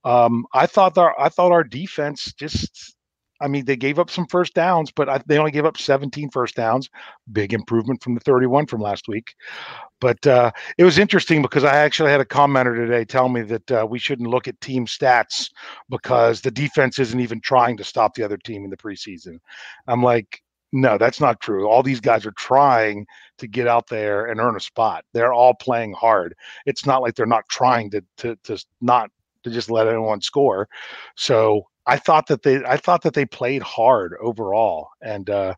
Um, 0.05 0.47
I 0.53 0.67
thought 0.67 0.99
our 0.99 1.19
I 1.19 1.29
thought 1.29 1.53
our 1.53 1.65
defense 1.65 2.33
just 2.33 2.95
I 3.41 3.49
mean, 3.49 3.65
they 3.65 3.77
gave 3.77 3.99
up 3.99 4.11
some 4.11 4.27
first 4.27 4.55
downs, 4.55 4.93
but 4.93 5.09
I, 5.09 5.21
they 5.27 5.39
only 5.39 5.51
gave 5.51 5.65
up 5.65 5.77
17 5.77 6.31
first 6.31 6.55
downs. 6.55 6.89
Big 7.33 7.53
improvement 7.53 8.03
from 8.03 8.15
the 8.15 8.21
31 8.21 8.67
from 8.67 8.81
last 8.81 9.09
week. 9.09 9.35
But 10.01 10.25
uh, 10.27 10.53
it 10.79 10.85
was 10.85 10.99
interesting 10.99 11.43
because 11.43 11.65
I 11.65 11.77
actually 11.77 12.11
had 12.11 12.21
a 12.21 12.25
commenter 12.25 12.77
today 12.77 13.05
tell 13.05 13.29
me 13.29 13.43
that 13.43 13.71
uh, 13.73 13.87
we 13.89 13.99
shouldn't 13.99 14.31
look 14.31 14.47
at 14.47 14.61
team 14.61 14.87
stats 14.87 15.51
because 15.91 16.41
the 16.41 16.51
defense 16.51 16.99
isn't 16.99 17.21
even 17.21 17.41
trying 17.41 17.77
to 17.79 17.85
stop 17.85 18.15
the 18.15 18.23
other 18.23 18.37
team 18.39 18.65
in 18.65 18.71
the 18.71 18.77
preseason. 18.77 19.39
I'm 19.89 20.03
like, 20.03 20.44
no, 20.75 20.99
that's 20.99 21.21
not 21.21 21.41
true. 21.41 21.69
All 21.69 21.85
these 21.85 22.01
guys 22.01 22.27
are 22.27 22.33
trying 22.33 23.07
to 23.39 23.47
get 23.47 23.69
out 23.69 23.87
there 23.87 24.27
and 24.27 24.41
earn 24.41 24.57
a 24.57 24.61
spot. 24.61 25.05
They're 25.13 25.33
all 25.33 25.55
playing 25.55 25.93
hard. 25.93 26.35
It's 26.67 26.85
not 26.85 27.01
like 27.01 27.15
they're 27.15 27.27
not 27.27 27.49
trying 27.49 27.91
to 27.93 28.05
to 28.19 28.37
to 28.43 28.63
not 28.81 29.09
to 29.45 29.51
just 29.51 29.71
let 29.71 29.87
anyone 29.87 30.21
score. 30.21 30.69
So 31.15 31.69
I 31.87 31.97
thought 31.97 32.27
that 32.27 32.43
they 32.43 32.65
I 32.65 32.77
thought 32.77 33.03
that 33.03 33.15
they 33.15 33.25
played 33.25 33.63
hard 33.63 34.17
overall 34.21 34.89
and 35.01 35.31
uh 35.31 35.55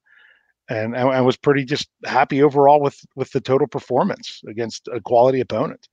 and 0.69 0.95
I 0.95 1.23
was 1.23 1.39
pretty 1.39 1.65
just 1.65 1.89
happy 2.05 2.43
overall 2.43 2.83
with 2.83 3.01
with 3.15 3.31
the 3.31 3.41
total 3.41 3.69
performance 3.69 4.43
against 4.47 4.87
a 4.93 5.01
quality 5.01 5.41
opponent. 5.41 5.89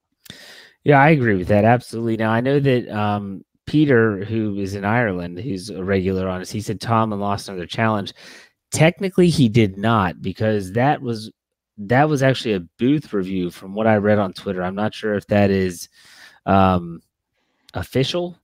Yeah, 0.84 1.00
I 1.00 1.12
agree 1.12 1.36
with 1.36 1.48
that 1.48 1.64
absolutely. 1.64 2.18
Now 2.18 2.32
I 2.32 2.42
know 2.42 2.60
that 2.60 2.90
um 2.90 3.46
Peter, 3.68 4.26
who 4.26 4.58
is 4.58 4.76
in 4.76 4.84
Ireland, 4.84 5.40
who's 5.40 5.70
a 5.70 5.82
regular 5.82 6.28
on 6.28 6.42
us, 6.42 6.52
he 6.52 6.60
said 6.60 6.82
Tomlin 6.82 7.22
lost 7.22 7.48
another 7.48 7.66
challenge 7.66 8.14
technically 8.74 9.30
he 9.30 9.48
did 9.48 9.78
not 9.78 10.22
because 10.22 10.74
that 10.74 11.02
was 11.02 11.32
that 11.78 12.10
was 12.10 12.22
actually 12.22 12.54
a 12.54 12.60
booth 12.78 13.14
review 13.14 13.50
from 13.50 13.74
what 13.74 13.88
I 13.88 13.96
read 13.96 14.20
on 14.20 14.34
Twitter. 14.34 14.62
I'm 14.62 14.76
not 14.76 14.94
sure 14.94 15.16
if 15.16 15.26
that 15.28 15.50
is 15.50 15.90
um, 16.46 17.02
official, 17.74 18.38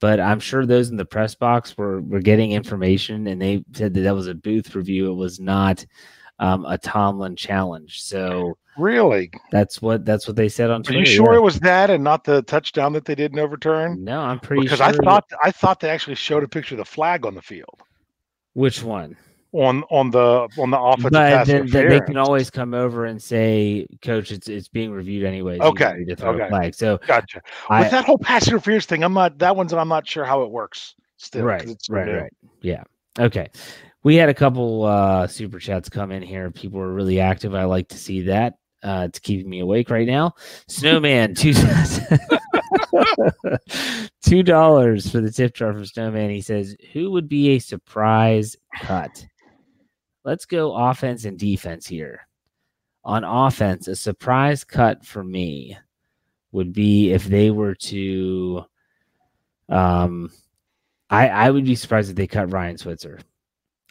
but 0.00 0.20
I'm 0.20 0.40
sure 0.40 0.66
those 0.66 0.90
in 0.90 0.96
the 0.96 1.04
press 1.04 1.34
box 1.34 1.76
were 1.78 2.02
were 2.02 2.20
getting 2.20 2.52
information, 2.52 3.26
and 3.28 3.40
they 3.40 3.64
said 3.72 3.94
that 3.94 4.02
that 4.02 4.14
was 4.14 4.26
a 4.26 4.34
booth 4.34 4.74
review. 4.74 5.10
It 5.10 5.14
was 5.14 5.40
not 5.40 5.84
um, 6.38 6.64
a 6.66 6.76
Tomlin 6.76 7.36
challenge. 7.36 8.02
So 8.02 8.58
really, 8.76 9.30
that's 9.52 9.80
what 9.80 10.04
that's 10.04 10.26
what 10.26 10.36
they 10.36 10.48
said 10.48 10.70
on 10.70 10.82
Twitter. 10.82 10.98
Are 10.98 11.00
you 11.00 11.06
sure 11.06 11.32
yeah. 11.32 11.38
it 11.38 11.42
was 11.42 11.60
that 11.60 11.90
and 11.90 12.04
not 12.04 12.24
the 12.24 12.42
touchdown 12.42 12.92
that 12.92 13.04
they 13.04 13.14
didn't 13.14 13.38
overturn? 13.38 14.02
No, 14.04 14.20
I'm 14.20 14.40
pretty 14.40 14.62
because 14.62 14.78
sure 14.78 14.86
I 14.86 14.92
thought 14.92 15.24
I 15.42 15.50
thought 15.50 15.80
they 15.80 15.90
actually 15.90 16.16
showed 16.16 16.42
a 16.42 16.48
picture 16.48 16.74
of 16.74 16.78
the 16.78 16.84
flag 16.84 17.24
on 17.24 17.34
the 17.34 17.42
field. 17.42 17.80
Which 18.54 18.82
one? 18.82 19.16
On 19.56 19.84
on 19.90 20.10
the 20.10 20.48
on 20.58 20.70
the 20.70 20.78
offensive 20.78 21.12
but 21.12 21.46
then, 21.46 21.66
then 21.66 21.88
they 21.88 22.00
can 22.00 22.16
always 22.16 22.50
come 22.50 22.74
over 22.74 23.06
and 23.06 23.22
say, 23.22 23.86
"Coach, 24.02 24.30
it's 24.30 24.48
it's 24.48 24.68
being 24.68 24.90
reviewed 24.90 25.24
anyways." 25.24 25.60
Okay, 25.60 26.04
to 26.04 26.16
throw 26.16 26.34
okay. 26.34 26.44
a 26.44 26.48
flag. 26.48 26.74
So 26.74 26.98
gotcha. 27.06 27.40
I, 27.68 27.80
With 27.80 27.90
that 27.90 28.04
whole 28.04 28.18
pass 28.18 28.46
interference 28.46 28.86
thing, 28.86 29.02
I'm 29.02 29.14
not 29.14 29.38
that 29.38 29.56
one's 29.56 29.72
I'm 29.72 29.88
not 29.88 30.06
sure 30.06 30.24
how 30.24 30.42
it 30.42 30.50
works. 30.50 30.94
Still, 31.16 31.44
right, 31.44 31.66
right, 31.88 32.22
right. 32.22 32.32
Yeah. 32.60 32.84
Okay. 33.18 33.48
We 34.02 34.16
had 34.16 34.28
a 34.28 34.34
couple 34.34 34.84
uh, 34.84 35.26
super 35.26 35.58
chats 35.58 35.88
come 35.88 36.12
in 36.12 36.22
here. 36.22 36.50
People 36.50 36.78
were 36.78 36.92
really 36.92 37.18
active. 37.18 37.54
I 37.54 37.64
like 37.64 37.88
to 37.88 37.98
see 37.98 38.22
that. 38.22 38.58
Uh, 38.82 39.06
it's 39.08 39.18
keeping 39.18 39.50
me 39.50 39.60
awake 39.60 39.90
right 39.90 40.06
now. 40.06 40.34
Snowman, 40.68 41.34
two 41.34 41.54
two 44.22 44.42
dollars 44.42 45.10
for 45.10 45.20
the 45.20 45.32
tip 45.32 45.54
jar 45.54 45.72
from 45.72 45.86
Snowman. 45.86 46.30
He 46.30 46.40
says, 46.40 46.76
"Who 46.92 47.10
would 47.12 47.28
be 47.28 47.50
a 47.50 47.58
surprise 47.58 48.56
cut?" 48.80 49.26
Let's 50.26 50.44
go 50.44 50.74
offense 50.74 51.24
and 51.24 51.38
defense 51.38 51.86
here. 51.86 52.26
On 53.04 53.22
offense, 53.22 53.86
a 53.86 53.94
surprise 53.94 54.64
cut 54.64 55.06
for 55.06 55.22
me 55.22 55.78
would 56.50 56.72
be 56.72 57.12
if 57.12 57.24
they 57.24 57.50
were 57.50 57.74
to 57.74 58.64
um 59.68 60.30
I 61.08 61.28
I 61.28 61.50
would 61.50 61.64
be 61.64 61.76
surprised 61.76 62.10
if 62.10 62.16
they 62.16 62.26
cut 62.26 62.52
Ryan 62.52 62.76
Switzer. 62.76 63.20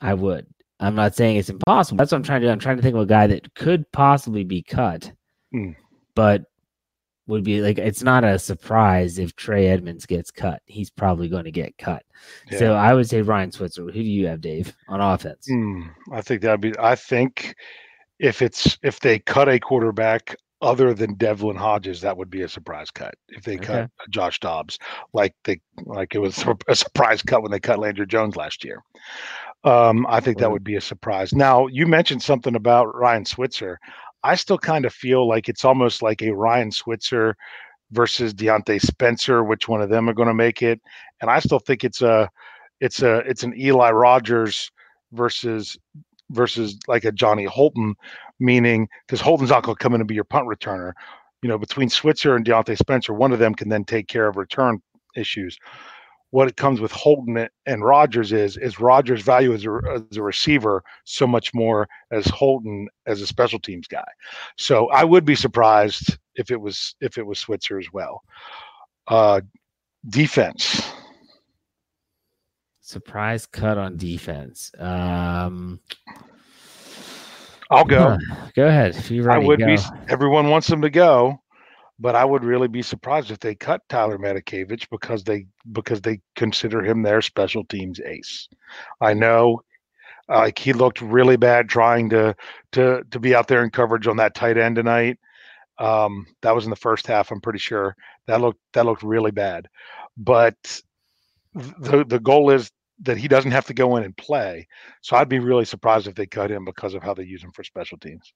I 0.02 0.14
would. 0.14 0.46
I'm 0.82 0.96
not 0.96 1.16
saying 1.16 1.38
it's 1.38 1.50
impossible. 1.50 1.98
That's 1.98 2.12
what 2.12 2.18
I'm 2.18 2.24
trying 2.24 2.42
to 2.42 2.48
do. 2.48 2.52
I'm 2.52 2.60
trying 2.60 2.76
to 2.76 2.84
think 2.84 2.96
of 2.96 3.02
a 3.02 3.06
guy 3.06 3.28
that 3.28 3.54
could 3.56 3.90
possibly 3.94 4.44
be 4.44 4.62
cut, 4.62 5.10
mm. 5.54 5.74
but 6.16 6.44
would 7.28 7.44
be 7.44 7.62
like 7.62 7.78
it's 7.78 8.04
not 8.04 8.24
a 8.24 8.38
surprise 8.38 9.18
if 9.18 9.36
Trey 9.36 9.68
Edmunds 9.68 10.06
gets 10.06 10.32
cut. 10.32 10.62
He's 10.66 10.90
probably 10.90 11.28
going 11.28 11.46
to 11.46 11.52
get 11.52 11.78
cut. 11.78 12.04
Yeah. 12.52 12.60
So 12.60 12.74
I 12.74 12.94
would 12.94 13.10
say 13.10 13.22
Ryan 13.22 13.52
Switzer. 13.52 13.84
Who 13.84 13.92
do 13.92 14.02
you 14.02 14.28
have, 14.28 14.42
Dave, 14.42 14.76
on 14.88 15.02
offense? 15.02 15.48
Mm, 15.50 15.90
I 16.12 16.22
think 16.22 16.42
that'd 16.42 16.62
be. 16.62 16.74
I 16.80 16.96
think 16.96 17.56
if 18.20 18.42
it's 18.42 18.78
if 18.84 19.00
they 19.00 19.20
cut 19.20 19.50
a 19.50 19.60
quarterback 19.60 20.36
other 20.62 20.94
than 20.94 21.16
Devlin 21.16 21.56
Hodges, 21.56 22.02
that 22.02 22.18
would 22.18 22.30
be 22.30 22.44
a 22.44 22.50
surprise 22.50 22.90
cut. 22.90 23.16
If 23.30 23.44
they 23.44 23.56
okay. 23.56 23.66
cut 23.66 23.90
Josh 24.10 24.40
Dobbs, 24.40 24.80
like 25.14 25.36
they 25.44 25.60
like 25.84 26.16
it 26.16 26.20
was 26.20 26.44
a 26.68 26.76
surprise 26.76 27.22
cut 27.22 27.42
when 27.42 27.52
they 27.52 27.60
cut 27.60 27.80
Landry 27.80 28.08
Jones 28.08 28.36
last 28.36 28.64
year. 28.64 28.82
Um, 29.64 30.06
I 30.08 30.20
think 30.20 30.38
that 30.38 30.52
would 30.52 30.64
be 30.64 30.76
a 30.76 30.82
surprise. 30.82 31.34
Now 31.34 31.66
you 31.68 31.88
mentioned 31.88 32.22
something 32.22 32.56
about 32.56 32.96
Ryan 32.96 33.26
Switzer. 33.26 33.80
I 34.26 34.36
still 34.36 34.58
kind 34.58 34.86
of 34.86 34.94
feel 34.94 35.28
like 35.28 35.48
it's 35.48 35.64
almost 35.64 36.02
like 36.02 36.22
a 36.22 36.32
Ryan 36.32 36.72
Switzer 36.72 37.36
versus 37.92 38.34
Diontae 38.34 38.82
Spencer. 38.82 39.44
Which 39.44 39.68
one 39.68 39.82
of 39.82 39.90
them 39.90 40.10
are 40.10 40.14
going 40.14 40.28
to 40.28 40.34
make 40.34 40.62
it? 40.64 40.82
And 41.22 41.30
I 41.30 41.40
still 41.40 41.60
think 41.60 41.84
it's 41.84 42.02
a, 42.02 42.30
it's 42.82 43.04
a, 43.04 43.18
it's 43.20 43.44
an 43.44 43.54
Eli 43.56 43.92
Rogers 43.92 44.72
versus 45.12 45.78
versus 46.32 46.80
like 46.88 47.06
a 47.06 47.12
Johnny 47.12 47.46
Holton, 47.46 47.94
meaning 48.40 48.88
because 49.06 49.22
Holton's 49.22 49.52
not 49.52 49.64
going 49.64 49.76
to 49.76 49.84
come 49.84 49.94
in 49.94 50.02
and 50.02 50.08
be 50.08 50.16
your 50.16 50.24
punt 50.24 50.48
returner. 50.48 50.94
You 51.44 51.50
know, 51.50 51.60
between 51.60 51.90
Switzer 51.90 52.36
and 52.36 52.44
Diontae 52.44 52.78
Spencer, 52.78 53.14
one 53.14 53.32
of 53.32 53.38
them 53.38 53.54
can 53.54 53.70
then 53.70 53.86
take 53.86 54.08
care 54.08 54.28
of 54.28 54.36
return 54.36 54.82
issues 55.16 55.60
what 56.32 56.48
it 56.48 56.58
comes 56.58 56.82
with 56.82 56.92
Holton 56.92 57.48
and 57.66 57.84
Rogers 57.84 58.34
is 58.34 58.58
is 58.58 58.80
Rogers' 58.80 59.22
value 59.22 59.54
as 59.54 59.66
a, 59.66 60.04
as 60.12 60.18
a 60.18 60.24
receiver 60.24 60.84
so 61.04 61.26
much 61.26 61.54
more 61.54 61.88
as 62.12 62.26
Holton 62.28 62.88
as 63.06 63.22
a 63.22 63.28
special 63.28 63.60
teams 63.60 63.88
guy. 63.88 64.08
So 64.58 64.88
I 64.90 65.04
would 65.04 65.26
be 65.26 65.36
surprised 65.36 66.18
if 66.36 66.52
it 66.52 66.60
was 66.60 66.96
if 67.02 67.18
it 67.18 67.26
was 67.26 67.40
Switzer 67.40 67.80
as 67.80 67.88
well. 67.94 68.22
Uh, 69.08 69.42
defense. 70.10 70.92
Surprise 72.82 73.46
cut 73.46 73.78
on 73.78 73.98
defense. 73.98 74.72
Um, 74.78 75.80
I'll 77.72 77.86
go. 77.86 78.18
Go 78.56 78.68
ahead. 78.68 78.96
If 78.96 79.10
ready, 79.10 79.28
I 79.30 79.38
would 79.38 79.60
go. 79.60 79.66
be. 79.66 79.78
Everyone 80.08 80.50
wants 80.50 80.68
them 80.68 80.82
to 80.82 80.90
go 80.90 81.42
but 82.00 82.16
I 82.16 82.26
would 82.26 82.44
really 82.44 82.68
be 82.68 82.82
surprised 82.82 83.32
if 83.32 83.40
they 83.40 83.56
cut 83.56 83.82
Tyler 83.90 84.18
Matakevich 84.18 84.90
because 84.90 85.24
they 85.24 85.46
because 85.72 86.02
they 86.02 86.20
consider 86.36 86.84
him 86.84 87.02
their 87.02 87.22
special 87.22 87.64
teams 87.66 88.00
ace. 88.02 88.48
I 89.02 89.14
know 89.14 89.62
uh, 90.30 90.40
like 90.40 90.60
he 90.60 90.74
looked 90.74 91.02
really 91.02 91.38
bad 91.38 91.70
trying 91.70 92.10
to 92.10 92.36
to 92.74 93.04
to 93.12 93.20
be 93.20 93.36
out 93.36 93.48
there 93.48 93.64
in 93.64 93.70
coverage 93.70 94.08
on 94.08 94.18
that 94.18 94.36
tight 94.36 94.58
end 94.58 94.76
tonight. 94.76 95.18
Um, 95.78 96.26
that 96.42 96.56
was 96.56 96.66
in 96.66 96.70
the 96.70 96.76
first 96.76 97.08
half. 97.08 97.32
I'm 97.32 97.42
pretty 97.42 97.60
sure 97.60 97.96
that 98.28 98.42
looked 98.42 98.60
that 98.74 98.86
looked 98.86 99.04
really 99.04 99.32
bad. 99.32 99.68
But 100.18 100.56
the 101.54 102.06
the 102.08 102.20
goal 102.20 102.50
is 102.52 102.72
that 103.02 103.18
he 103.18 103.28
doesn't 103.28 103.52
have 103.52 103.66
to 103.66 103.74
go 103.74 103.98
in 103.98 104.04
and 104.04 104.16
play. 104.18 104.68
So 105.02 105.16
I'd 105.16 105.30
be 105.30 105.40
really 105.40 105.66
surprised 105.66 106.08
if 106.08 106.16
they 106.16 106.26
cut 106.26 106.52
him 106.52 106.66
because 106.66 106.94
of 106.94 107.04
how 107.04 107.14
they 107.14 107.24
use 107.24 107.44
him 107.44 107.52
for 107.52 107.64
special 107.64 107.98
teams. 107.98 108.34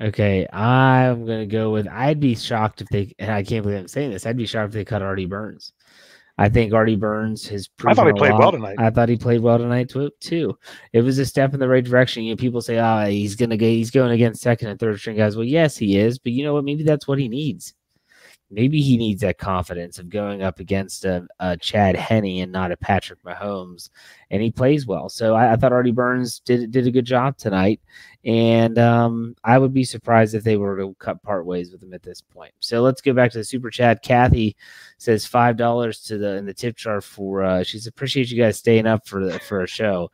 Okay, 0.00 0.46
I'm 0.52 1.24
gonna 1.24 1.46
go 1.46 1.70
with. 1.70 1.86
I'd 1.88 2.20
be 2.20 2.34
shocked 2.34 2.80
if 2.80 2.88
they. 2.88 3.14
And 3.18 3.30
I 3.30 3.42
can't 3.42 3.62
believe 3.62 3.78
I'm 3.78 3.88
saying 3.88 4.10
this. 4.10 4.26
I'd 4.26 4.36
be 4.36 4.46
shocked 4.46 4.68
if 4.68 4.74
they 4.74 4.84
cut 4.84 5.02
Artie 5.02 5.26
Burns. 5.26 5.72
I 6.36 6.48
think 6.48 6.72
Artie 6.72 6.96
Burns 6.96 7.46
has. 7.48 7.68
I 7.86 7.94
thought 7.94 8.08
he 8.08 8.12
played 8.12 8.32
lot. 8.32 8.40
well 8.40 8.52
tonight. 8.52 8.76
I 8.78 8.90
thought 8.90 9.08
he 9.08 9.16
played 9.16 9.40
well 9.40 9.58
tonight 9.58 9.92
too. 10.20 10.58
It 10.92 11.02
was 11.02 11.18
a 11.20 11.26
step 11.26 11.54
in 11.54 11.60
the 11.60 11.68
right 11.68 11.84
direction. 11.84 12.24
You 12.24 12.34
know, 12.34 12.36
people 12.36 12.60
say, 12.60 12.78
"Ah, 12.78 13.04
oh, 13.04 13.06
he's 13.06 13.36
gonna 13.36 13.56
get, 13.56 13.68
he's 13.68 13.92
going 13.92 14.10
against 14.10 14.42
second 14.42 14.68
and 14.68 14.80
third 14.80 14.98
string 14.98 15.16
guys." 15.16 15.36
Well, 15.36 15.44
yes, 15.44 15.76
he 15.76 15.96
is, 15.96 16.18
but 16.18 16.32
you 16.32 16.44
know 16.44 16.54
what? 16.54 16.64
Maybe 16.64 16.82
that's 16.82 17.06
what 17.06 17.20
he 17.20 17.28
needs 17.28 17.74
maybe 18.54 18.80
he 18.80 18.96
needs 18.96 19.20
that 19.22 19.38
confidence 19.38 19.98
of 19.98 20.08
going 20.08 20.42
up 20.42 20.60
against 20.60 21.04
a, 21.04 21.26
a 21.40 21.56
Chad 21.56 21.96
Henne 21.96 22.40
and 22.40 22.52
not 22.52 22.72
a 22.72 22.76
Patrick 22.76 23.22
Mahomes, 23.22 23.90
and 24.30 24.40
he 24.40 24.50
plays 24.50 24.86
well. 24.86 25.08
So 25.08 25.34
I, 25.34 25.52
I 25.52 25.56
thought 25.56 25.72
Artie 25.72 25.90
Burns 25.90 26.40
did 26.40 26.70
did 26.70 26.86
a 26.86 26.90
good 26.90 27.04
job 27.04 27.36
tonight, 27.36 27.80
and 28.24 28.78
um, 28.78 29.34
I 29.44 29.58
would 29.58 29.74
be 29.74 29.84
surprised 29.84 30.34
if 30.34 30.44
they 30.44 30.56
were 30.56 30.76
to 30.78 30.94
cut 30.98 31.22
part 31.22 31.44
ways 31.44 31.72
with 31.72 31.82
him 31.82 31.92
at 31.92 32.02
this 32.02 32.22
point. 32.22 32.52
So 32.60 32.80
let's 32.80 33.00
go 33.00 33.12
back 33.12 33.32
to 33.32 33.38
the 33.38 33.44
super 33.44 33.70
chat. 33.70 34.02
Kathy 34.02 34.56
says 34.98 35.26
five 35.26 35.56
dollars 35.56 36.00
to 36.04 36.18
the 36.18 36.36
in 36.36 36.46
the 36.46 36.54
tip 36.54 36.76
jar 36.76 37.00
for 37.00 37.42
uh, 37.42 37.62
she's 37.64 37.86
appreciate 37.86 38.30
you 38.30 38.40
guys 38.40 38.58
staying 38.58 38.86
up 38.86 39.06
for 39.06 39.24
the, 39.24 39.38
for 39.40 39.62
a 39.62 39.66
show 39.66 40.10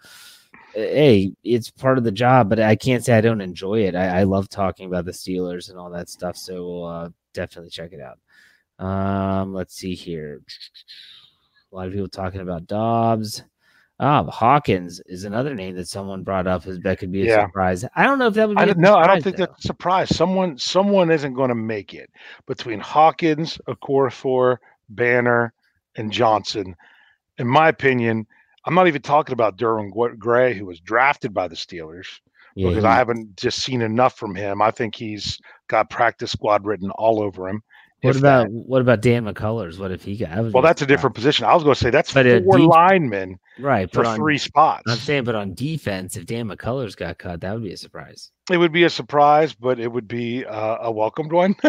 hey, 0.75 1.33
it's 1.43 1.71
part 1.71 1.99
of 1.99 2.05
the 2.05 2.13
job, 2.13 2.49
but 2.49 2.61
I 2.61 2.77
can't 2.77 3.05
say 3.05 3.17
I 3.17 3.21
don't 3.21 3.41
enjoy 3.41 3.81
it. 3.85 3.95
I, 3.95 4.21
I 4.21 4.23
love 4.25 4.49
talking 4.49 4.87
about 4.87 5.05
the 5.05 5.13
Steelers 5.13 5.71
and 5.71 5.79
all 5.79 5.91
that 5.91 6.09
stuff. 6.09 6.37
So 6.37 6.55
we'll 6.67 6.85
uh, 6.85 7.09
definitely 7.35 7.71
check 7.71 7.93
it 7.93 8.01
out. 8.01 8.19
Um, 8.85 9.53
let's 9.53 9.75
see 9.75 9.95
here. 9.95 10.41
A 11.73 11.77
lot 11.77 11.87
of 11.87 11.93
people 11.93 12.09
talking 12.09 12.41
about 12.41 12.67
Dobbs. 12.67 13.45
Ah, 14.03 14.25
Hawkins 14.25 15.01
is 15.05 15.25
another 15.25 15.55
name 15.55 15.77
that 15.77 15.87
someone 15.87 16.23
brought 16.23 16.47
up 16.47 16.67
as 16.67 16.79
that 16.81 16.99
could 16.99 17.13
be 17.13 17.23
a 17.23 17.27
yeah. 17.27 17.45
surprise. 17.45 17.85
I 17.95 18.05
don't 18.05 18.19
know 18.19 18.29
if 18.29 18.35
that 18.35 18.49
would 18.49 18.57
be. 18.57 18.63
I 18.63 18.73
no, 18.77 18.97
I 18.97 19.07
don't 19.07 19.23
think 19.23 19.37
though. 19.37 19.45
that's 19.45 19.65
a 19.65 19.69
surprise. 19.69 20.17
Someone, 20.17 20.57
someone 20.57 21.11
isn't 21.11 21.35
going 21.35 21.51
to 21.51 21.55
make 21.55 21.93
it 21.93 22.09
between 22.47 22.81
Hawkins, 22.81 23.59
Okorafor, 23.69 24.57
Banner, 24.89 25.53
and 25.97 26.11
Johnson. 26.11 26.75
In 27.37 27.47
my 27.47 27.69
opinion, 27.69 28.27
I'm 28.64 28.75
not 28.75 28.88
even 28.88 29.03
talking 29.03 29.33
about 29.33 29.57
Derwin 29.57 30.18
Gray, 30.18 30.55
who 30.55 30.66
was 30.66 30.81
drafted 30.81 31.33
by 31.33 31.49
the 31.49 31.57
Steelers, 31.57 32.07
yeah, 32.55 32.68
because 32.68 32.85
I 32.85 32.94
haven't 32.94 33.37
just 33.37 33.61
seen 33.61 33.83
enough 33.83 34.16
from 34.16 34.35
him. 34.35 34.61
I 34.61 34.70
think 34.70 34.94
he's 34.94 35.38
got 35.68 35.88
practice 35.90 36.33
squad 36.33 36.66
written 36.66 36.90
all 36.90 37.23
over 37.23 37.49
him. 37.49 37.62
What 38.03 38.16
about 38.16 38.44
that. 38.44 38.51
what 38.51 38.80
about 38.80 39.03
Dan 39.03 39.24
McCullers? 39.24 39.78
What 39.78 39.91
if 39.91 40.03
he 40.03 40.16
got? 40.16 40.53
Well, 40.53 40.62
that's 40.62 40.80
a 40.80 40.87
different 40.87 41.14
position. 41.14 41.45
I 41.45 41.55
was 41.55 41.62
going 41.62 41.74
to 41.74 41.80
say 41.80 41.91
that's 41.91 42.12
but 42.14 42.24
four 42.45 42.57
def- 42.57 42.66
linemen, 42.66 43.39
right? 43.59 43.93
For 43.93 44.07
on, 44.07 44.16
three 44.16 44.39
spots. 44.39 44.85
I'm 44.89 44.97
saying, 44.97 45.24
but 45.24 45.35
on 45.35 45.53
defense, 45.53 46.16
if 46.16 46.24
Dan 46.24 46.49
McCullers 46.49 46.97
got 46.97 47.18
cut, 47.18 47.43
that 47.43 47.53
would 47.53 47.62
be 47.62 47.72
a 47.72 47.76
surprise. 47.76 48.30
It 48.51 48.57
would 48.57 48.72
be 48.72 48.85
a 48.85 48.91
surprise, 48.91 49.53
but 49.53 49.78
it 49.78 49.93
would 49.93 50.09
be 50.09 50.47
uh, 50.47 50.78
a 50.80 50.91
welcomed 50.91 51.32
one, 51.32 51.57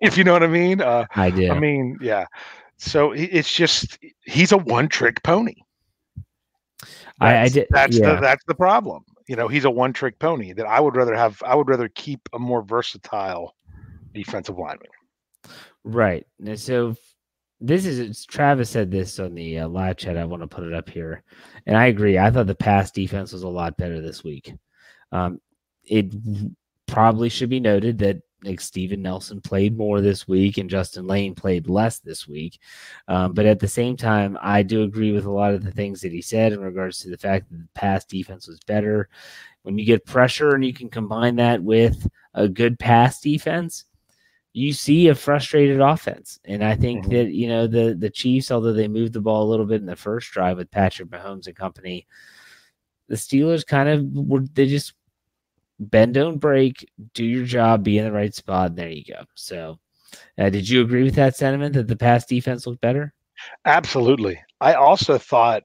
if 0.00 0.16
you 0.16 0.22
know 0.22 0.32
what 0.32 0.44
I 0.44 0.48
mean. 0.48 0.80
Uh, 0.80 1.06
I 1.16 1.30
do. 1.30 1.50
I 1.50 1.58
mean, 1.58 1.98
yeah. 2.00 2.26
So 2.76 3.12
it's 3.12 3.52
just 3.52 3.98
he's 4.24 4.52
a 4.52 4.58
one-trick 4.58 5.22
pony. 5.22 5.54
I, 7.20 7.42
I, 7.42 7.48
did. 7.48 7.66
That's 7.70 7.98
yeah. 7.98 8.14
the 8.14 8.20
that's 8.20 8.44
the 8.46 8.54
problem. 8.54 9.04
You 9.28 9.36
know, 9.36 9.48
he's 9.48 9.64
a 9.64 9.70
one-trick 9.70 10.18
pony. 10.18 10.52
That 10.52 10.66
I 10.66 10.80
would 10.80 10.96
rather 10.96 11.14
have. 11.14 11.42
I 11.44 11.54
would 11.54 11.68
rather 11.68 11.88
keep 11.88 12.28
a 12.32 12.38
more 12.38 12.62
versatile 12.62 13.54
defensive 14.12 14.58
lineman. 14.58 14.88
Right. 15.84 16.26
And 16.44 16.58
so 16.58 16.96
this 17.60 17.86
is 17.86 18.26
Travis 18.26 18.70
said 18.70 18.90
this 18.90 19.18
on 19.18 19.34
the 19.34 19.60
uh, 19.60 19.68
live 19.68 19.96
chat. 19.96 20.16
I 20.16 20.24
want 20.24 20.42
to 20.42 20.48
put 20.48 20.64
it 20.64 20.74
up 20.74 20.88
here, 20.88 21.22
and 21.66 21.76
I 21.76 21.86
agree. 21.86 22.18
I 22.18 22.30
thought 22.30 22.46
the 22.46 22.54
pass 22.54 22.90
defense 22.90 23.32
was 23.32 23.42
a 23.42 23.48
lot 23.48 23.76
better 23.76 24.00
this 24.00 24.24
week. 24.24 24.52
Um, 25.12 25.40
it 25.84 26.12
probably 26.86 27.28
should 27.28 27.50
be 27.50 27.60
noted 27.60 27.98
that 27.98 28.22
like 28.44 28.60
Steven 28.60 29.02
Nelson 29.02 29.40
played 29.40 29.76
more 29.76 30.00
this 30.00 30.28
week 30.28 30.58
and 30.58 30.70
Justin 30.70 31.06
Layne 31.06 31.34
played 31.34 31.68
less 31.68 31.98
this 31.98 32.28
week. 32.28 32.58
Um, 33.08 33.32
but 33.32 33.46
at 33.46 33.58
the 33.58 33.68
same 33.68 33.96
time, 33.96 34.38
I 34.40 34.62
do 34.62 34.82
agree 34.82 35.12
with 35.12 35.24
a 35.24 35.30
lot 35.30 35.54
of 35.54 35.64
the 35.64 35.72
things 35.72 36.00
that 36.02 36.12
he 36.12 36.22
said 36.22 36.52
in 36.52 36.60
regards 36.60 36.98
to 37.00 37.10
the 37.10 37.18
fact 37.18 37.50
that 37.50 37.58
the 37.58 37.68
pass 37.74 38.04
defense 38.04 38.46
was 38.46 38.60
better. 38.66 39.08
When 39.62 39.78
you 39.78 39.84
get 39.84 40.06
pressure 40.06 40.54
and 40.54 40.64
you 40.64 40.74
can 40.74 40.90
combine 40.90 41.36
that 41.36 41.62
with 41.62 42.06
a 42.34 42.48
good 42.48 42.78
pass 42.78 43.20
defense, 43.20 43.84
you 44.52 44.72
see 44.72 45.08
a 45.08 45.14
frustrated 45.14 45.80
offense. 45.80 46.38
And 46.44 46.62
I 46.64 46.76
think 46.76 47.02
mm-hmm. 47.02 47.14
that, 47.14 47.32
you 47.32 47.48
know, 47.48 47.66
the 47.66 47.94
the 47.98 48.10
Chiefs, 48.10 48.50
although 48.50 48.72
they 48.72 48.88
moved 48.88 49.12
the 49.12 49.20
ball 49.20 49.42
a 49.42 49.50
little 49.50 49.66
bit 49.66 49.80
in 49.80 49.86
the 49.86 49.96
first 49.96 50.30
drive 50.30 50.58
with 50.58 50.70
Patrick 50.70 51.08
Mahomes 51.08 51.46
and 51.46 51.56
company, 51.56 52.06
the 53.08 53.16
Steelers 53.16 53.66
kind 53.66 53.88
of 53.88 54.04
were 54.12 54.44
they 54.54 54.66
just 54.66 54.94
bend 55.78 56.14
don't 56.14 56.38
break, 56.38 56.88
do 57.14 57.24
your 57.24 57.44
job, 57.44 57.84
be 57.84 57.98
in 57.98 58.04
the 58.04 58.12
right 58.12 58.34
spot, 58.34 58.70
and 58.70 58.78
there 58.78 58.90
you 58.90 59.04
go. 59.04 59.24
So 59.34 59.78
uh, 60.38 60.50
did 60.50 60.68
you 60.68 60.82
agree 60.82 61.02
with 61.02 61.16
that 61.16 61.36
sentiment 61.36 61.74
that 61.74 61.88
the 61.88 61.96
pass 61.96 62.24
defense 62.26 62.66
looked 62.66 62.80
better? 62.80 63.12
Absolutely. 63.64 64.40
I 64.60 64.74
also 64.74 65.18
thought 65.18 65.64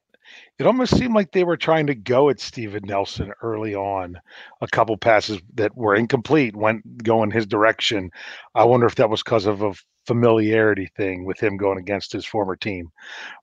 it 0.57 0.68
almost 0.68 0.97
seemed 0.97 1.16
like 1.16 1.32
they 1.32 1.43
were 1.43 1.57
trying 1.57 1.88
to 1.88 1.95
go 1.95 2.30
at 2.30 2.39
Steven 2.39 2.84
Nelson 2.86 3.32
early 3.41 3.76
on. 3.76 4.20
A 4.62 4.68
couple 4.68 4.97
passes 4.97 5.39
that 5.55 5.76
were 5.76 5.95
incomplete 5.95 6.55
went 6.55 7.03
going 7.03 7.32
his 7.32 7.47
direction. 7.47 8.12
I 8.55 8.66
wonder 8.66 8.86
if 8.86 8.95
that 8.95 9.10
was 9.10 9.24
because 9.24 9.45
of 9.45 9.62
a 9.62 9.74
familiarity 10.05 10.89
thing 10.97 11.26
with 11.26 11.39
him 11.39 11.57
going 11.57 11.78
against 11.78 12.12
his 12.12 12.26
former 12.26 12.55
team. 12.55 12.91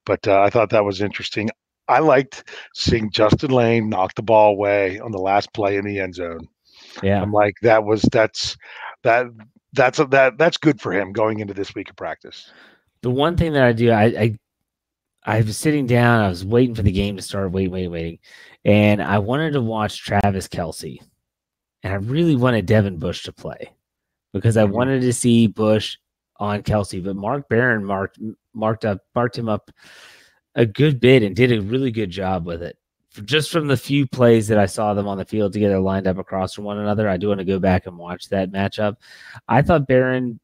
But 0.05 0.27
uh, 0.29 0.41
I 0.41 0.51
thought 0.51 0.71
that 0.71 0.85
was 0.85 1.01
interesting. 1.01 1.49
I 1.89 2.01
liked 2.01 2.51
seeing 2.75 3.11
Justin 3.11 3.51
Layne 3.51 3.89
knock 3.89 4.15
the 4.15 4.23
ball 4.23 4.51
away 4.51 4.99
on 4.99 5.13
the 5.13 5.19
last 5.19 5.53
play 5.55 5.77
in 5.77 5.85
the 5.85 6.01
end 6.01 6.17
zone. 6.17 6.49
Yeah, 7.03 7.21
I'm 7.21 7.33
like 7.33 7.57
that 7.63 7.85
was 7.85 8.03
that's 8.13 8.57
that 9.03 9.27
that's 9.73 9.99
a, 9.99 10.07
that 10.07 10.39
that's 10.39 10.57
good 10.57 10.81
for 10.81 10.93
him 10.93 11.13
going 11.13 11.41
into 11.41 11.55
this 11.55 11.75
week 11.75 11.91
of 11.91 11.97
practice. 11.97 12.51
The 13.03 13.11
one 13.11 13.37
thing 13.37 13.53
that 13.53 13.63
I 13.63 13.73
do, 13.73 13.91
I, 13.91 14.05
I 14.05 14.39
I 15.27 15.41
was 15.41 15.59
sitting 15.59 15.87
down, 15.87 16.23
I 16.23 16.29
was 16.29 16.45
waiting 16.45 16.75
for 16.75 16.83
the 16.83 16.93
game 16.93 17.17
to 17.17 17.23
start, 17.23 17.51
waiting, 17.51 17.73
waiting, 17.73 17.91
waiting. 17.91 18.19
And 18.65 19.03
I 19.03 19.19
wanted 19.19 19.53
to 19.53 19.61
watch 19.61 19.99
Travis 19.99 20.49
Kelce. 20.49 20.99
And 21.83 21.93
I 21.93 21.97
really 21.97 22.37
wanted 22.37 22.67
Devin 22.67 22.99
Bush 22.99 23.25
to 23.25 23.33
play 23.33 23.73
because 24.33 24.57
I 24.57 24.65
mm-hmm. 24.65 24.75
wanted 24.75 25.01
to 25.03 25.13
see 25.13 25.47
Bush 25.47 25.99
on 26.39 26.63
Kelce. 26.63 27.05
But 27.05 27.17
Mark 27.17 27.49
Barron 27.49 27.85
marked 27.85 28.19
marked 28.55 28.85
up 28.85 29.01
marked 29.15 29.37
him 29.37 29.49
up 29.49 29.71
a 30.55 30.65
good 30.65 31.01
bit 31.01 31.23
and 31.23 31.37
did 31.37 31.53
a 31.53 31.61
really 31.61 31.91
good 31.91 32.11
job 32.11 32.47
with 32.47 32.63
it. 32.63 32.79
Just 33.25 33.51
from 33.51 33.67
the 33.67 33.77
few 33.77 34.07
plays 34.07 34.49
that 34.49 34.59
I 34.59 34.67
saw 34.67 34.95
them 34.95 35.09
on 35.09 35.19
the 35.19 35.25
field 35.25 35.53
together 35.53 35.79
lined 35.79 36.07
up 36.07 36.19
across 36.19 36.55
from 36.55 36.65
one 36.65 36.79
another, 36.79 37.09
I 37.09 37.17
do 37.17 37.29
want 37.29 37.39
to 37.39 37.45
go 37.45 37.59
back 37.59 37.87
and 37.87 37.97
watch 37.97 38.29
that 38.29 38.53
matchup. 38.53 38.97
I 39.49 39.63
thought 39.63 39.89
Barron, 39.89 40.39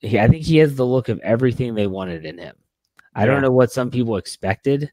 he, 0.00 0.18
I 0.18 0.28
think 0.28 0.44
he 0.44 0.58
has 0.58 0.76
the 0.76 0.86
look 0.86 1.08
of 1.08 1.18
everything 1.20 1.74
they 1.74 1.86
wanted 1.86 2.24
in 2.24 2.38
him. 2.38 2.56
I 3.14 3.26
don't 3.26 3.42
know 3.42 3.50
what 3.50 3.72
some 3.72 3.90
people 3.90 4.16
expected. 4.16 4.90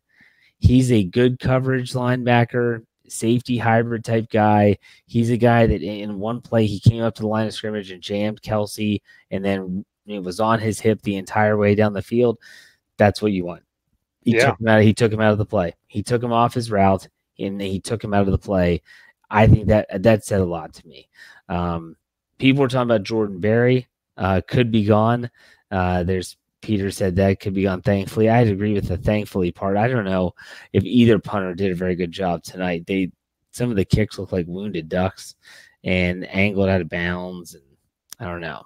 He's 0.59 0.91
a 0.91 1.03
good 1.03 1.39
coverage 1.39 1.93
linebacker, 1.93 2.86
safety 3.07 3.57
hybrid 3.57 4.05
type 4.05 4.30
guy. 4.30 4.78
He's 5.07 5.32
a 5.32 5.38
guy 5.38 5.65
that 5.65 5.82
in 5.82 6.19
one 6.19 6.39
play 6.41 6.67
he 6.67 6.80
came 6.80 7.01
up 7.01 7.15
to 7.15 7.24
the 7.24 7.28
line 7.28 7.47
of 7.47 7.53
scrimmage 7.53 7.91
and 7.91 8.01
jammed 8.01 8.41
Kelce, 8.41 9.01
and 9.32 9.43
then 9.43 9.86
it 10.05 10.24
was 10.24 10.39
on 10.39 10.59
his 10.59 10.80
hip 10.80 11.01
the 11.01 11.17
entire 11.17 11.57
way 11.57 11.76
down 11.76 11.93
the 11.93 12.01
field. 12.01 12.38
That's 12.97 13.22
what 13.22 13.32
you 13.32 13.45
want. 13.45 13.63
He 14.24 14.36
yeah. 14.36 14.47
took 14.47 14.59
him 14.59 14.67
out. 14.67 14.82
He 14.82 14.93
took 14.93 15.11
him 15.11 15.22
out 15.22 15.32
of 15.32 15.38
the 15.38 15.45
play. 15.45 15.76
He 15.88 16.03
took 16.03 16.24
him 16.24 16.34
off 16.34 16.53
his 16.53 16.72
route, 16.72 17.07
and 17.39 17.61
he 17.61 17.80
took 17.80 18.03
him 18.03 18.13
out 18.13 18.28
of 18.28 18.32
the 18.32 18.38
play. 18.38 18.82
I 19.30 19.47
think 19.47 19.67
that 19.67 20.03
that 20.03 20.26
said 20.26 20.41
a 20.41 20.45
lot 20.45 20.74
to 20.74 20.88
me. 20.88 21.07
Um, 21.49 21.95
people 22.38 22.61
were 22.61 22.67
talking 22.67 22.89
about 22.89 23.03
Jordan 23.03 23.39
Berry 23.39 23.88
uh, 24.17 24.41
could 24.47 24.72
be 24.72 24.86
gone. 24.86 25.30
Uh, 25.72 26.03
there's 26.03 26.38
Peter 26.61 26.91
said 26.91 27.15
that 27.15 27.39
could 27.39 27.53
be 27.53 27.67
on 27.67 27.82
thankfully. 27.82 28.30
I'd 28.30 28.47
agree 28.47 28.74
with 28.74 28.88
the 28.88 28.97
thankfully 28.97 29.51
part. 29.51 29.78
I 29.78 29.88
don't 29.88 30.05
know 30.05 30.34
if 30.74 30.84
either 30.84 31.17
punter 31.19 31.55
did 31.55 31.72
a 31.72 31.76
very 31.76 31.95
good 31.95 32.11
job 32.11 32.43
tonight. 32.43 32.86
They 32.86 33.11
some 33.51 33.69
of 33.69 33.76
the 33.76 33.86
kicks 33.86 34.19
look 34.19 34.32
like 34.32 34.45
wounded 34.47 34.88
ducks 34.88 35.36
and 35.84 36.28
angled 36.30 36.69
out 36.69 36.82
of 36.82 36.89
bounds 36.89 37.55
and 37.55 37.63
I 38.19 38.26
don't 38.26 38.41
know. 38.41 38.61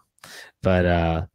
But 0.62 0.86
uh 0.86 1.26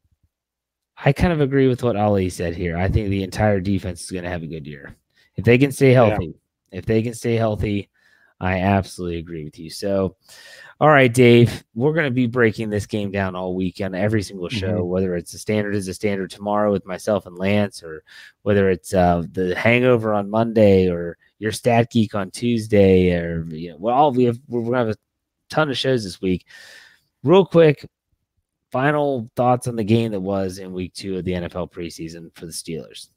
I 1.04 1.12
kind 1.12 1.32
of 1.32 1.40
agree 1.40 1.68
with 1.68 1.82
what 1.82 1.96
Ali 1.96 2.28
said 2.28 2.54
here. 2.54 2.76
I 2.76 2.88
think 2.88 3.08
the 3.08 3.22
entire 3.22 3.60
defense 3.60 4.04
is 4.04 4.10
going 4.10 4.24
to 4.24 4.30
have 4.30 4.42
a 4.42 4.46
good 4.46 4.66
year. 4.66 4.96
If 5.36 5.44
they 5.44 5.58
can 5.58 5.72
stay 5.72 5.92
healthy, 5.92 6.26
yeah. 6.26 6.78
if 6.78 6.86
they 6.86 7.02
can 7.02 7.14
stay 7.14 7.36
healthy, 7.36 7.88
I 8.40 8.60
absolutely 8.60 9.18
agree 9.18 9.44
with 9.44 9.58
you. 9.58 9.70
So 9.70 10.16
all 10.80 10.88
right, 10.88 11.12
Dave, 11.12 11.62
we're 11.74 11.92
going 11.92 12.06
to 12.06 12.10
be 12.10 12.26
breaking 12.26 12.70
this 12.70 12.86
game 12.86 13.10
down 13.10 13.36
all 13.36 13.54
weekend, 13.54 13.94
every 13.94 14.22
single 14.22 14.48
show, 14.48 14.78
mm-hmm. 14.78 14.88
whether 14.88 15.14
it's 15.14 15.34
a 15.34 15.38
standard 15.38 15.74
is 15.74 15.88
a 15.88 15.94
standard 15.94 16.30
tomorrow 16.30 16.72
with 16.72 16.86
myself 16.86 17.26
and 17.26 17.36
Lance, 17.36 17.82
or 17.82 18.02
whether 18.42 18.70
it's 18.70 18.94
uh, 18.94 19.22
the 19.32 19.54
hangover 19.54 20.14
on 20.14 20.30
Monday 20.30 20.88
or 20.88 21.18
your 21.38 21.52
stat 21.52 21.90
geek 21.90 22.14
on 22.14 22.30
Tuesday, 22.30 23.12
or, 23.12 23.44
you 23.50 23.70
know, 23.72 23.76
well, 23.78 23.94
all 23.94 24.10
we 24.10 24.24
have, 24.24 24.38
we're 24.48 24.62
going 24.62 24.72
to 24.72 24.78
have 24.78 24.88
a 24.88 24.96
ton 25.50 25.68
of 25.68 25.76
shows 25.76 26.02
this 26.02 26.22
week. 26.22 26.46
Real 27.24 27.44
quick, 27.44 27.86
final 28.70 29.28
thoughts 29.36 29.66
on 29.66 29.76
the 29.76 29.84
game 29.84 30.12
that 30.12 30.20
was 30.20 30.58
in 30.58 30.72
week 30.72 30.94
two 30.94 31.18
of 31.18 31.24
the 31.24 31.32
NFL 31.32 31.72
preseason 31.72 32.34
for 32.34 32.46
the 32.46 32.52
Steelers. 32.52 33.08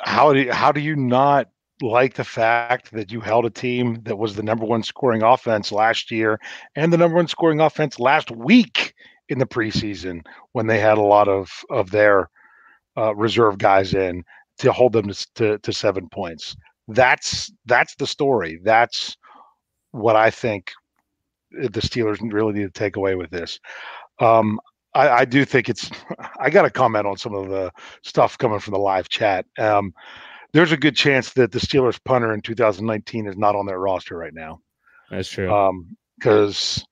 How 0.00 0.32
do 0.32 0.40
you, 0.40 0.52
how 0.52 0.72
do 0.72 0.80
you 0.80 0.96
not 0.96 1.48
like 1.82 2.14
the 2.14 2.24
fact 2.24 2.92
that 2.92 3.10
you 3.10 3.20
held 3.20 3.46
a 3.46 3.50
team 3.50 4.02
that 4.02 4.18
was 4.18 4.36
the 4.36 4.42
number 4.42 4.64
one 4.64 4.82
scoring 4.82 5.22
offense 5.22 5.72
last 5.72 6.10
year 6.10 6.38
and 6.76 6.92
the 6.92 6.98
number 6.98 7.16
one 7.16 7.28
scoring 7.28 7.60
offense 7.60 7.98
last 7.98 8.30
week 8.30 8.94
in 9.28 9.38
the 9.38 9.46
preseason 9.46 10.22
when 10.52 10.66
they 10.66 10.78
had 10.78 10.98
a 10.98 11.02
lot 11.02 11.28
of 11.28 11.50
of 11.70 11.90
their 11.90 12.28
uh, 12.96 13.14
reserve 13.14 13.58
guys 13.58 13.94
in 13.94 14.22
to 14.58 14.72
hold 14.72 14.92
them 14.92 15.08
to, 15.08 15.26
to, 15.34 15.58
to 15.58 15.72
seven 15.72 16.08
points. 16.10 16.56
That's 16.88 17.50
that's 17.66 17.94
the 17.94 18.06
story. 18.06 18.60
That's 18.62 19.16
what 19.92 20.16
I 20.16 20.30
think 20.30 20.70
the 21.50 21.80
Steelers 21.80 22.18
really 22.32 22.52
need 22.52 22.72
to 22.72 22.78
take 22.78 22.96
away 22.96 23.14
with 23.14 23.30
this. 23.30 23.58
Um, 24.20 24.60
I, 24.94 25.08
I, 25.08 25.24
do 25.24 25.44
think 25.44 25.68
it's. 25.68 25.90
I 26.40 26.50
got 26.50 26.62
to 26.62 26.70
comment 26.70 27.06
on 27.06 27.16
some 27.16 27.34
of 27.34 27.48
the 27.48 27.72
stuff 28.02 28.38
coming 28.38 28.60
from 28.60 28.74
the 28.74 28.80
live 28.80 29.08
chat. 29.08 29.46
Um, 29.58 29.94
there's 30.52 30.72
a 30.72 30.76
good 30.76 30.96
chance 30.96 31.32
that 31.34 31.52
the 31.52 31.60
Steelers 31.60 31.98
punter 32.04 32.34
in 32.34 32.42
2019 32.42 33.26
is 33.26 33.36
not 33.36 33.54
on 33.54 33.66
their 33.66 33.78
roster 33.78 34.16
right 34.16 34.34
now. 34.34 34.60
That's 35.10 35.28
true. 35.28 35.52
Um, 35.52 35.96
because 36.18 36.84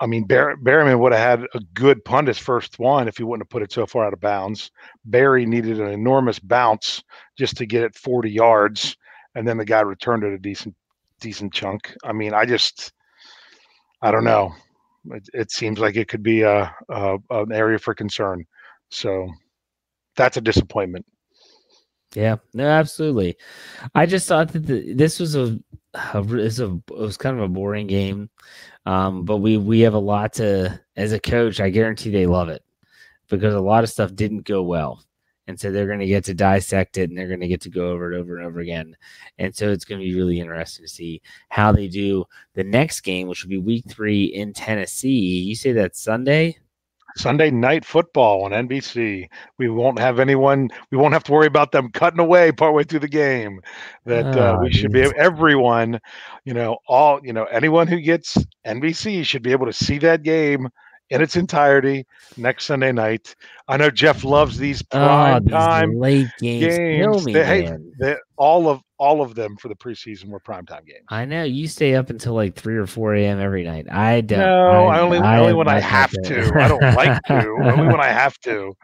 I 0.00 0.06
mean, 0.06 0.24
Bar- 0.24 0.56
Berryman 0.56 0.98
would 0.98 1.12
have 1.12 1.40
had 1.40 1.48
a 1.54 1.60
good 1.72 2.04
punt 2.04 2.28
his 2.28 2.38
first 2.38 2.78
one 2.78 3.08
if 3.08 3.16
he 3.16 3.22
wouldn't 3.22 3.46
have 3.46 3.50
put 3.50 3.62
it 3.62 3.72
so 3.72 3.86
far 3.86 4.04
out 4.04 4.12
of 4.12 4.20
bounds. 4.20 4.70
Berry 5.04 5.46
needed 5.46 5.80
an 5.80 5.88
enormous 5.88 6.38
bounce 6.38 7.02
just 7.38 7.56
to 7.58 7.66
get 7.66 7.82
it 7.82 7.94
40 7.94 8.30
yards, 8.30 8.96
and 9.34 9.46
then 9.46 9.56
the 9.56 9.64
guy 9.64 9.80
returned 9.80 10.24
it 10.24 10.32
a 10.32 10.38
decent, 10.38 10.74
decent 11.20 11.52
chunk. 11.52 11.94
I 12.04 12.12
mean, 12.12 12.34
I 12.34 12.44
just, 12.44 12.92
I 14.02 14.10
don't 14.10 14.24
know. 14.24 14.54
It, 15.10 15.28
it 15.32 15.50
seems 15.50 15.78
like 15.78 15.96
it 15.96 16.08
could 16.08 16.22
be 16.22 16.42
a, 16.42 16.74
a 16.88 17.18
an 17.30 17.52
area 17.52 17.78
for 17.78 17.94
concern. 17.94 18.44
So 18.90 19.28
that's 20.16 20.36
a 20.36 20.40
disappointment. 20.40 21.06
Yeah, 22.14 22.36
no, 22.52 22.68
absolutely. 22.68 23.36
I 23.94 24.06
just 24.06 24.28
thought 24.28 24.52
that 24.52 24.66
the, 24.66 24.94
this 24.94 25.18
was 25.18 25.34
a, 25.34 25.58
a, 25.94 26.22
a 26.22 26.22
it 26.22 26.90
was 26.90 27.16
kind 27.16 27.36
of 27.36 27.42
a 27.42 27.48
boring 27.48 27.88
game, 27.88 28.30
um, 28.86 29.24
but 29.24 29.38
we 29.38 29.56
we 29.56 29.80
have 29.80 29.94
a 29.94 29.98
lot 29.98 30.34
to 30.34 30.80
as 30.96 31.12
a 31.12 31.18
coach. 31.18 31.60
I 31.60 31.70
guarantee 31.70 32.10
they 32.10 32.26
love 32.26 32.48
it 32.48 32.62
because 33.28 33.54
a 33.54 33.60
lot 33.60 33.82
of 33.82 33.90
stuff 33.90 34.14
didn't 34.14 34.46
go 34.46 34.62
well, 34.62 35.02
and 35.46 35.58
so 35.58 35.70
they're 35.70 35.86
going 35.86 35.98
to 36.00 36.06
get 36.06 36.24
to 36.24 36.34
dissect 36.34 36.98
it 36.98 37.10
and 37.10 37.18
they're 37.18 37.28
going 37.28 37.40
to 37.40 37.48
get 37.48 37.60
to 37.62 37.70
go 37.70 37.90
over 37.90 38.12
it 38.12 38.18
over 38.18 38.36
and 38.36 38.46
over 38.46 38.60
again, 38.60 38.96
and 39.38 39.54
so 39.54 39.70
it's 39.70 39.84
going 39.84 40.00
to 40.00 40.06
be 40.06 40.14
really 40.14 40.40
interesting 40.40 40.84
to 40.84 40.90
see 40.90 41.20
how 41.48 41.72
they 41.72 41.88
do 41.88 42.24
the 42.54 42.64
next 42.64 43.00
game, 43.02 43.28
which 43.28 43.42
will 43.42 43.50
be 43.50 43.58
Week 43.58 43.84
Three 43.88 44.24
in 44.24 44.52
Tennessee. 44.52 45.08
You 45.08 45.54
say 45.54 45.72
that 45.72 45.96
Sunday? 45.96 46.58
Sunday 47.16 47.50
night 47.50 47.84
football 47.84 48.44
on 48.44 48.50
NBC. 48.50 49.28
We 49.58 49.68
won't 49.68 49.98
have 49.98 50.18
anyone. 50.18 50.70
We 50.90 50.98
won't 50.98 51.12
have 51.12 51.24
to 51.24 51.32
worry 51.32 51.46
about 51.46 51.70
them 51.70 51.90
cutting 51.92 52.18
away 52.18 52.50
partway 52.50 52.84
through 52.84 53.00
the 53.00 53.08
game. 53.08 53.60
That 54.04 54.26
uh, 54.36 54.58
we 54.60 54.72
should 54.72 54.92
be 54.92 55.02
everyone, 55.16 56.00
you 56.44 56.54
know, 56.54 56.78
all 56.88 57.20
you 57.22 57.32
know, 57.32 57.44
anyone 57.44 57.86
who 57.86 58.00
gets 58.00 58.36
NBC 58.66 59.24
should 59.24 59.42
be 59.42 59.52
able 59.52 59.66
to 59.66 59.72
see 59.72 59.98
that 59.98 60.22
game 60.22 60.68
in 61.10 61.20
its 61.20 61.36
entirety 61.36 62.06
next 62.36 62.64
Sunday 62.66 62.92
night. 62.92 63.34
I 63.68 63.76
know 63.76 63.90
Jeff 63.90 64.24
loves 64.24 64.58
these 64.58 64.82
prime 64.82 65.36
oh, 65.36 65.40
these 65.40 65.52
time 65.52 65.98
late 65.98 66.28
games. 66.40 66.76
games. 66.76 67.26
Me, 67.26 67.32
they, 67.32 67.44
hey, 67.44 67.76
they, 67.98 68.16
all 68.36 68.68
of 68.68 68.82
all 68.98 69.22
of 69.22 69.34
them 69.34 69.56
for 69.56 69.68
the 69.68 69.74
preseason 69.74 70.26
were 70.28 70.40
primetime 70.40 70.86
games. 70.86 71.04
I 71.08 71.24
know 71.24 71.44
you 71.44 71.68
stay 71.68 71.94
up 71.94 72.10
until 72.10 72.34
like 72.34 72.54
three 72.54 72.76
or 72.76 72.86
four 72.86 73.14
a.m. 73.14 73.40
every 73.40 73.64
night. 73.64 73.86
I 73.90 74.20
don't. 74.20 74.38
No, 74.38 74.86
I, 74.86 74.96
I 74.96 75.00
only 75.00 75.18
I 75.18 75.38
only 75.38 75.54
when 75.54 75.68
I 75.68 75.80
have 75.80 76.10
to. 76.10 76.52
I 76.58 76.68
don't 76.68 76.94
like 76.94 77.22
to. 77.24 77.58
only 77.62 77.86
when 77.86 78.00
I 78.00 78.08
have 78.12 78.38
to. 78.40 78.74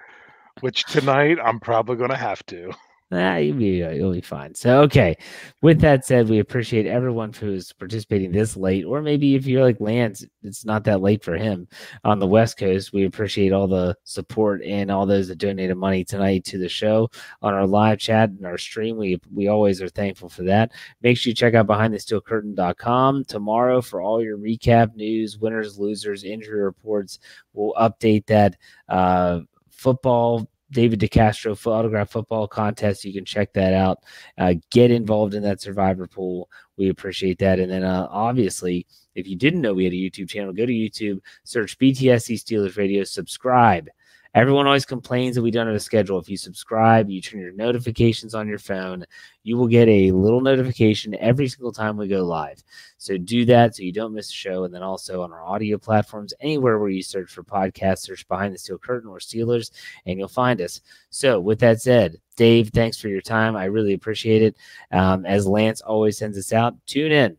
Which 0.60 0.84
tonight 0.84 1.38
I'm 1.42 1.58
probably 1.58 1.96
going 1.96 2.10
to 2.10 2.16
have 2.16 2.44
to. 2.46 2.72
Ah, 3.12 3.36
you'll 3.38 3.56
be 3.56 3.78
you'll 3.78 4.12
be 4.12 4.20
fine. 4.20 4.54
So 4.54 4.82
okay. 4.82 5.16
With 5.62 5.80
that 5.80 6.04
said, 6.06 6.28
we 6.28 6.38
appreciate 6.38 6.86
everyone 6.86 7.32
who's 7.32 7.72
participating 7.72 8.30
this 8.30 8.56
late, 8.56 8.84
or 8.84 9.02
maybe 9.02 9.34
if 9.34 9.46
you're 9.46 9.64
like 9.64 9.80
Lance, 9.80 10.24
it's 10.44 10.64
not 10.64 10.84
that 10.84 11.00
late 11.00 11.24
for 11.24 11.36
him 11.36 11.66
on 12.04 12.20
the 12.20 12.26
West 12.28 12.56
Coast. 12.56 12.92
We 12.92 13.06
appreciate 13.06 13.52
all 13.52 13.66
the 13.66 13.96
support 14.04 14.62
and 14.62 14.92
all 14.92 15.06
those 15.06 15.26
that 15.26 15.38
donated 15.38 15.76
money 15.76 16.04
tonight 16.04 16.44
to 16.46 16.58
the 16.58 16.68
show 16.68 17.10
on 17.42 17.52
our 17.52 17.66
live 17.66 17.98
chat 17.98 18.30
and 18.30 18.46
our 18.46 18.58
stream. 18.58 18.96
We 18.96 19.20
we 19.34 19.48
always 19.48 19.82
are 19.82 19.88
thankful 19.88 20.28
for 20.28 20.44
that. 20.44 20.70
Make 21.02 21.16
sure 21.16 21.30
you 21.30 21.34
check 21.34 21.54
out 21.54 21.66
behindthesteelcurtain.com 21.66 23.24
tomorrow 23.24 23.80
for 23.80 24.00
all 24.00 24.22
your 24.22 24.38
recap 24.38 24.94
news, 24.94 25.36
winners, 25.36 25.80
losers, 25.80 26.22
injury 26.22 26.62
reports. 26.62 27.18
We'll 27.54 27.74
update 27.74 28.26
that 28.26 28.56
uh, 28.88 29.40
football 29.70 30.49
David 30.70 31.00
DeCastro 31.00 31.66
autograph 31.66 32.10
football 32.10 32.46
contest. 32.46 33.04
You 33.04 33.12
can 33.12 33.24
check 33.24 33.52
that 33.54 33.74
out. 33.74 34.04
Uh, 34.38 34.54
get 34.70 34.90
involved 34.90 35.34
in 35.34 35.42
that 35.42 35.60
survivor 35.60 36.06
pool. 36.06 36.48
We 36.76 36.88
appreciate 36.88 37.38
that. 37.40 37.58
And 37.58 37.70
then 37.70 37.84
uh, 37.84 38.06
obviously, 38.10 38.86
if 39.14 39.26
you 39.26 39.36
didn't 39.36 39.60
know 39.60 39.74
we 39.74 39.84
had 39.84 39.92
a 39.92 39.96
YouTube 39.96 40.28
channel, 40.28 40.52
go 40.52 40.66
to 40.66 40.72
YouTube, 40.72 41.20
search 41.44 41.78
BTSC 41.78 42.36
Steelers 42.36 42.76
Radio, 42.76 43.04
subscribe 43.04 43.88
Everyone 44.32 44.66
always 44.66 44.86
complains 44.86 45.34
that 45.34 45.42
we 45.42 45.50
don't 45.50 45.66
have 45.66 45.74
a 45.74 45.80
schedule. 45.80 46.18
If 46.18 46.28
you 46.28 46.36
subscribe, 46.36 47.10
you 47.10 47.20
turn 47.20 47.40
your 47.40 47.52
notifications 47.52 48.32
on 48.32 48.46
your 48.46 48.60
phone, 48.60 49.04
you 49.42 49.56
will 49.56 49.66
get 49.66 49.88
a 49.88 50.12
little 50.12 50.40
notification 50.40 51.16
every 51.16 51.48
single 51.48 51.72
time 51.72 51.96
we 51.96 52.06
go 52.06 52.22
live. 52.22 52.62
So 52.96 53.18
do 53.18 53.44
that 53.46 53.74
so 53.74 53.82
you 53.82 53.92
don't 53.92 54.14
miss 54.14 54.30
a 54.30 54.32
show. 54.32 54.62
And 54.62 54.72
then 54.72 54.84
also 54.84 55.22
on 55.22 55.32
our 55.32 55.42
audio 55.42 55.78
platforms, 55.78 56.32
anywhere 56.40 56.78
where 56.78 56.90
you 56.90 57.02
search 57.02 57.32
for 57.32 57.42
podcasts, 57.42 58.02
search 58.02 58.26
Behind 58.28 58.54
the 58.54 58.58
Steel 58.58 58.78
Curtain 58.78 59.10
or 59.10 59.18
Steelers, 59.18 59.72
and 60.06 60.16
you'll 60.16 60.28
find 60.28 60.60
us. 60.60 60.80
So 61.10 61.40
with 61.40 61.58
that 61.60 61.80
said, 61.80 62.16
Dave, 62.36 62.70
thanks 62.70 62.98
for 62.98 63.08
your 63.08 63.20
time. 63.20 63.56
I 63.56 63.64
really 63.64 63.94
appreciate 63.94 64.42
it. 64.42 64.56
Um, 64.92 65.26
as 65.26 65.44
Lance 65.44 65.80
always 65.80 66.18
sends 66.18 66.38
us 66.38 66.52
out, 66.52 66.76
tune 66.86 67.10
in, 67.10 67.36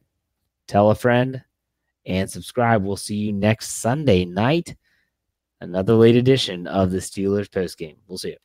tell 0.67 0.91
a 0.91 0.95
friend, 0.95 1.41
and 2.05 2.29
subscribe. 2.29 2.83
We'll 2.83 2.97
see 2.97 3.15
you 3.15 3.31
next 3.31 3.81
Sunday 3.81 4.25
night 4.25 4.75
another 5.61 5.93
late 5.93 6.15
edition 6.15 6.67
of 6.67 6.91
the 6.91 6.97
Steelers 6.97 7.47
postgame. 7.47 7.95
We'll 8.07 8.17
see 8.17 8.29
you. 8.31 8.37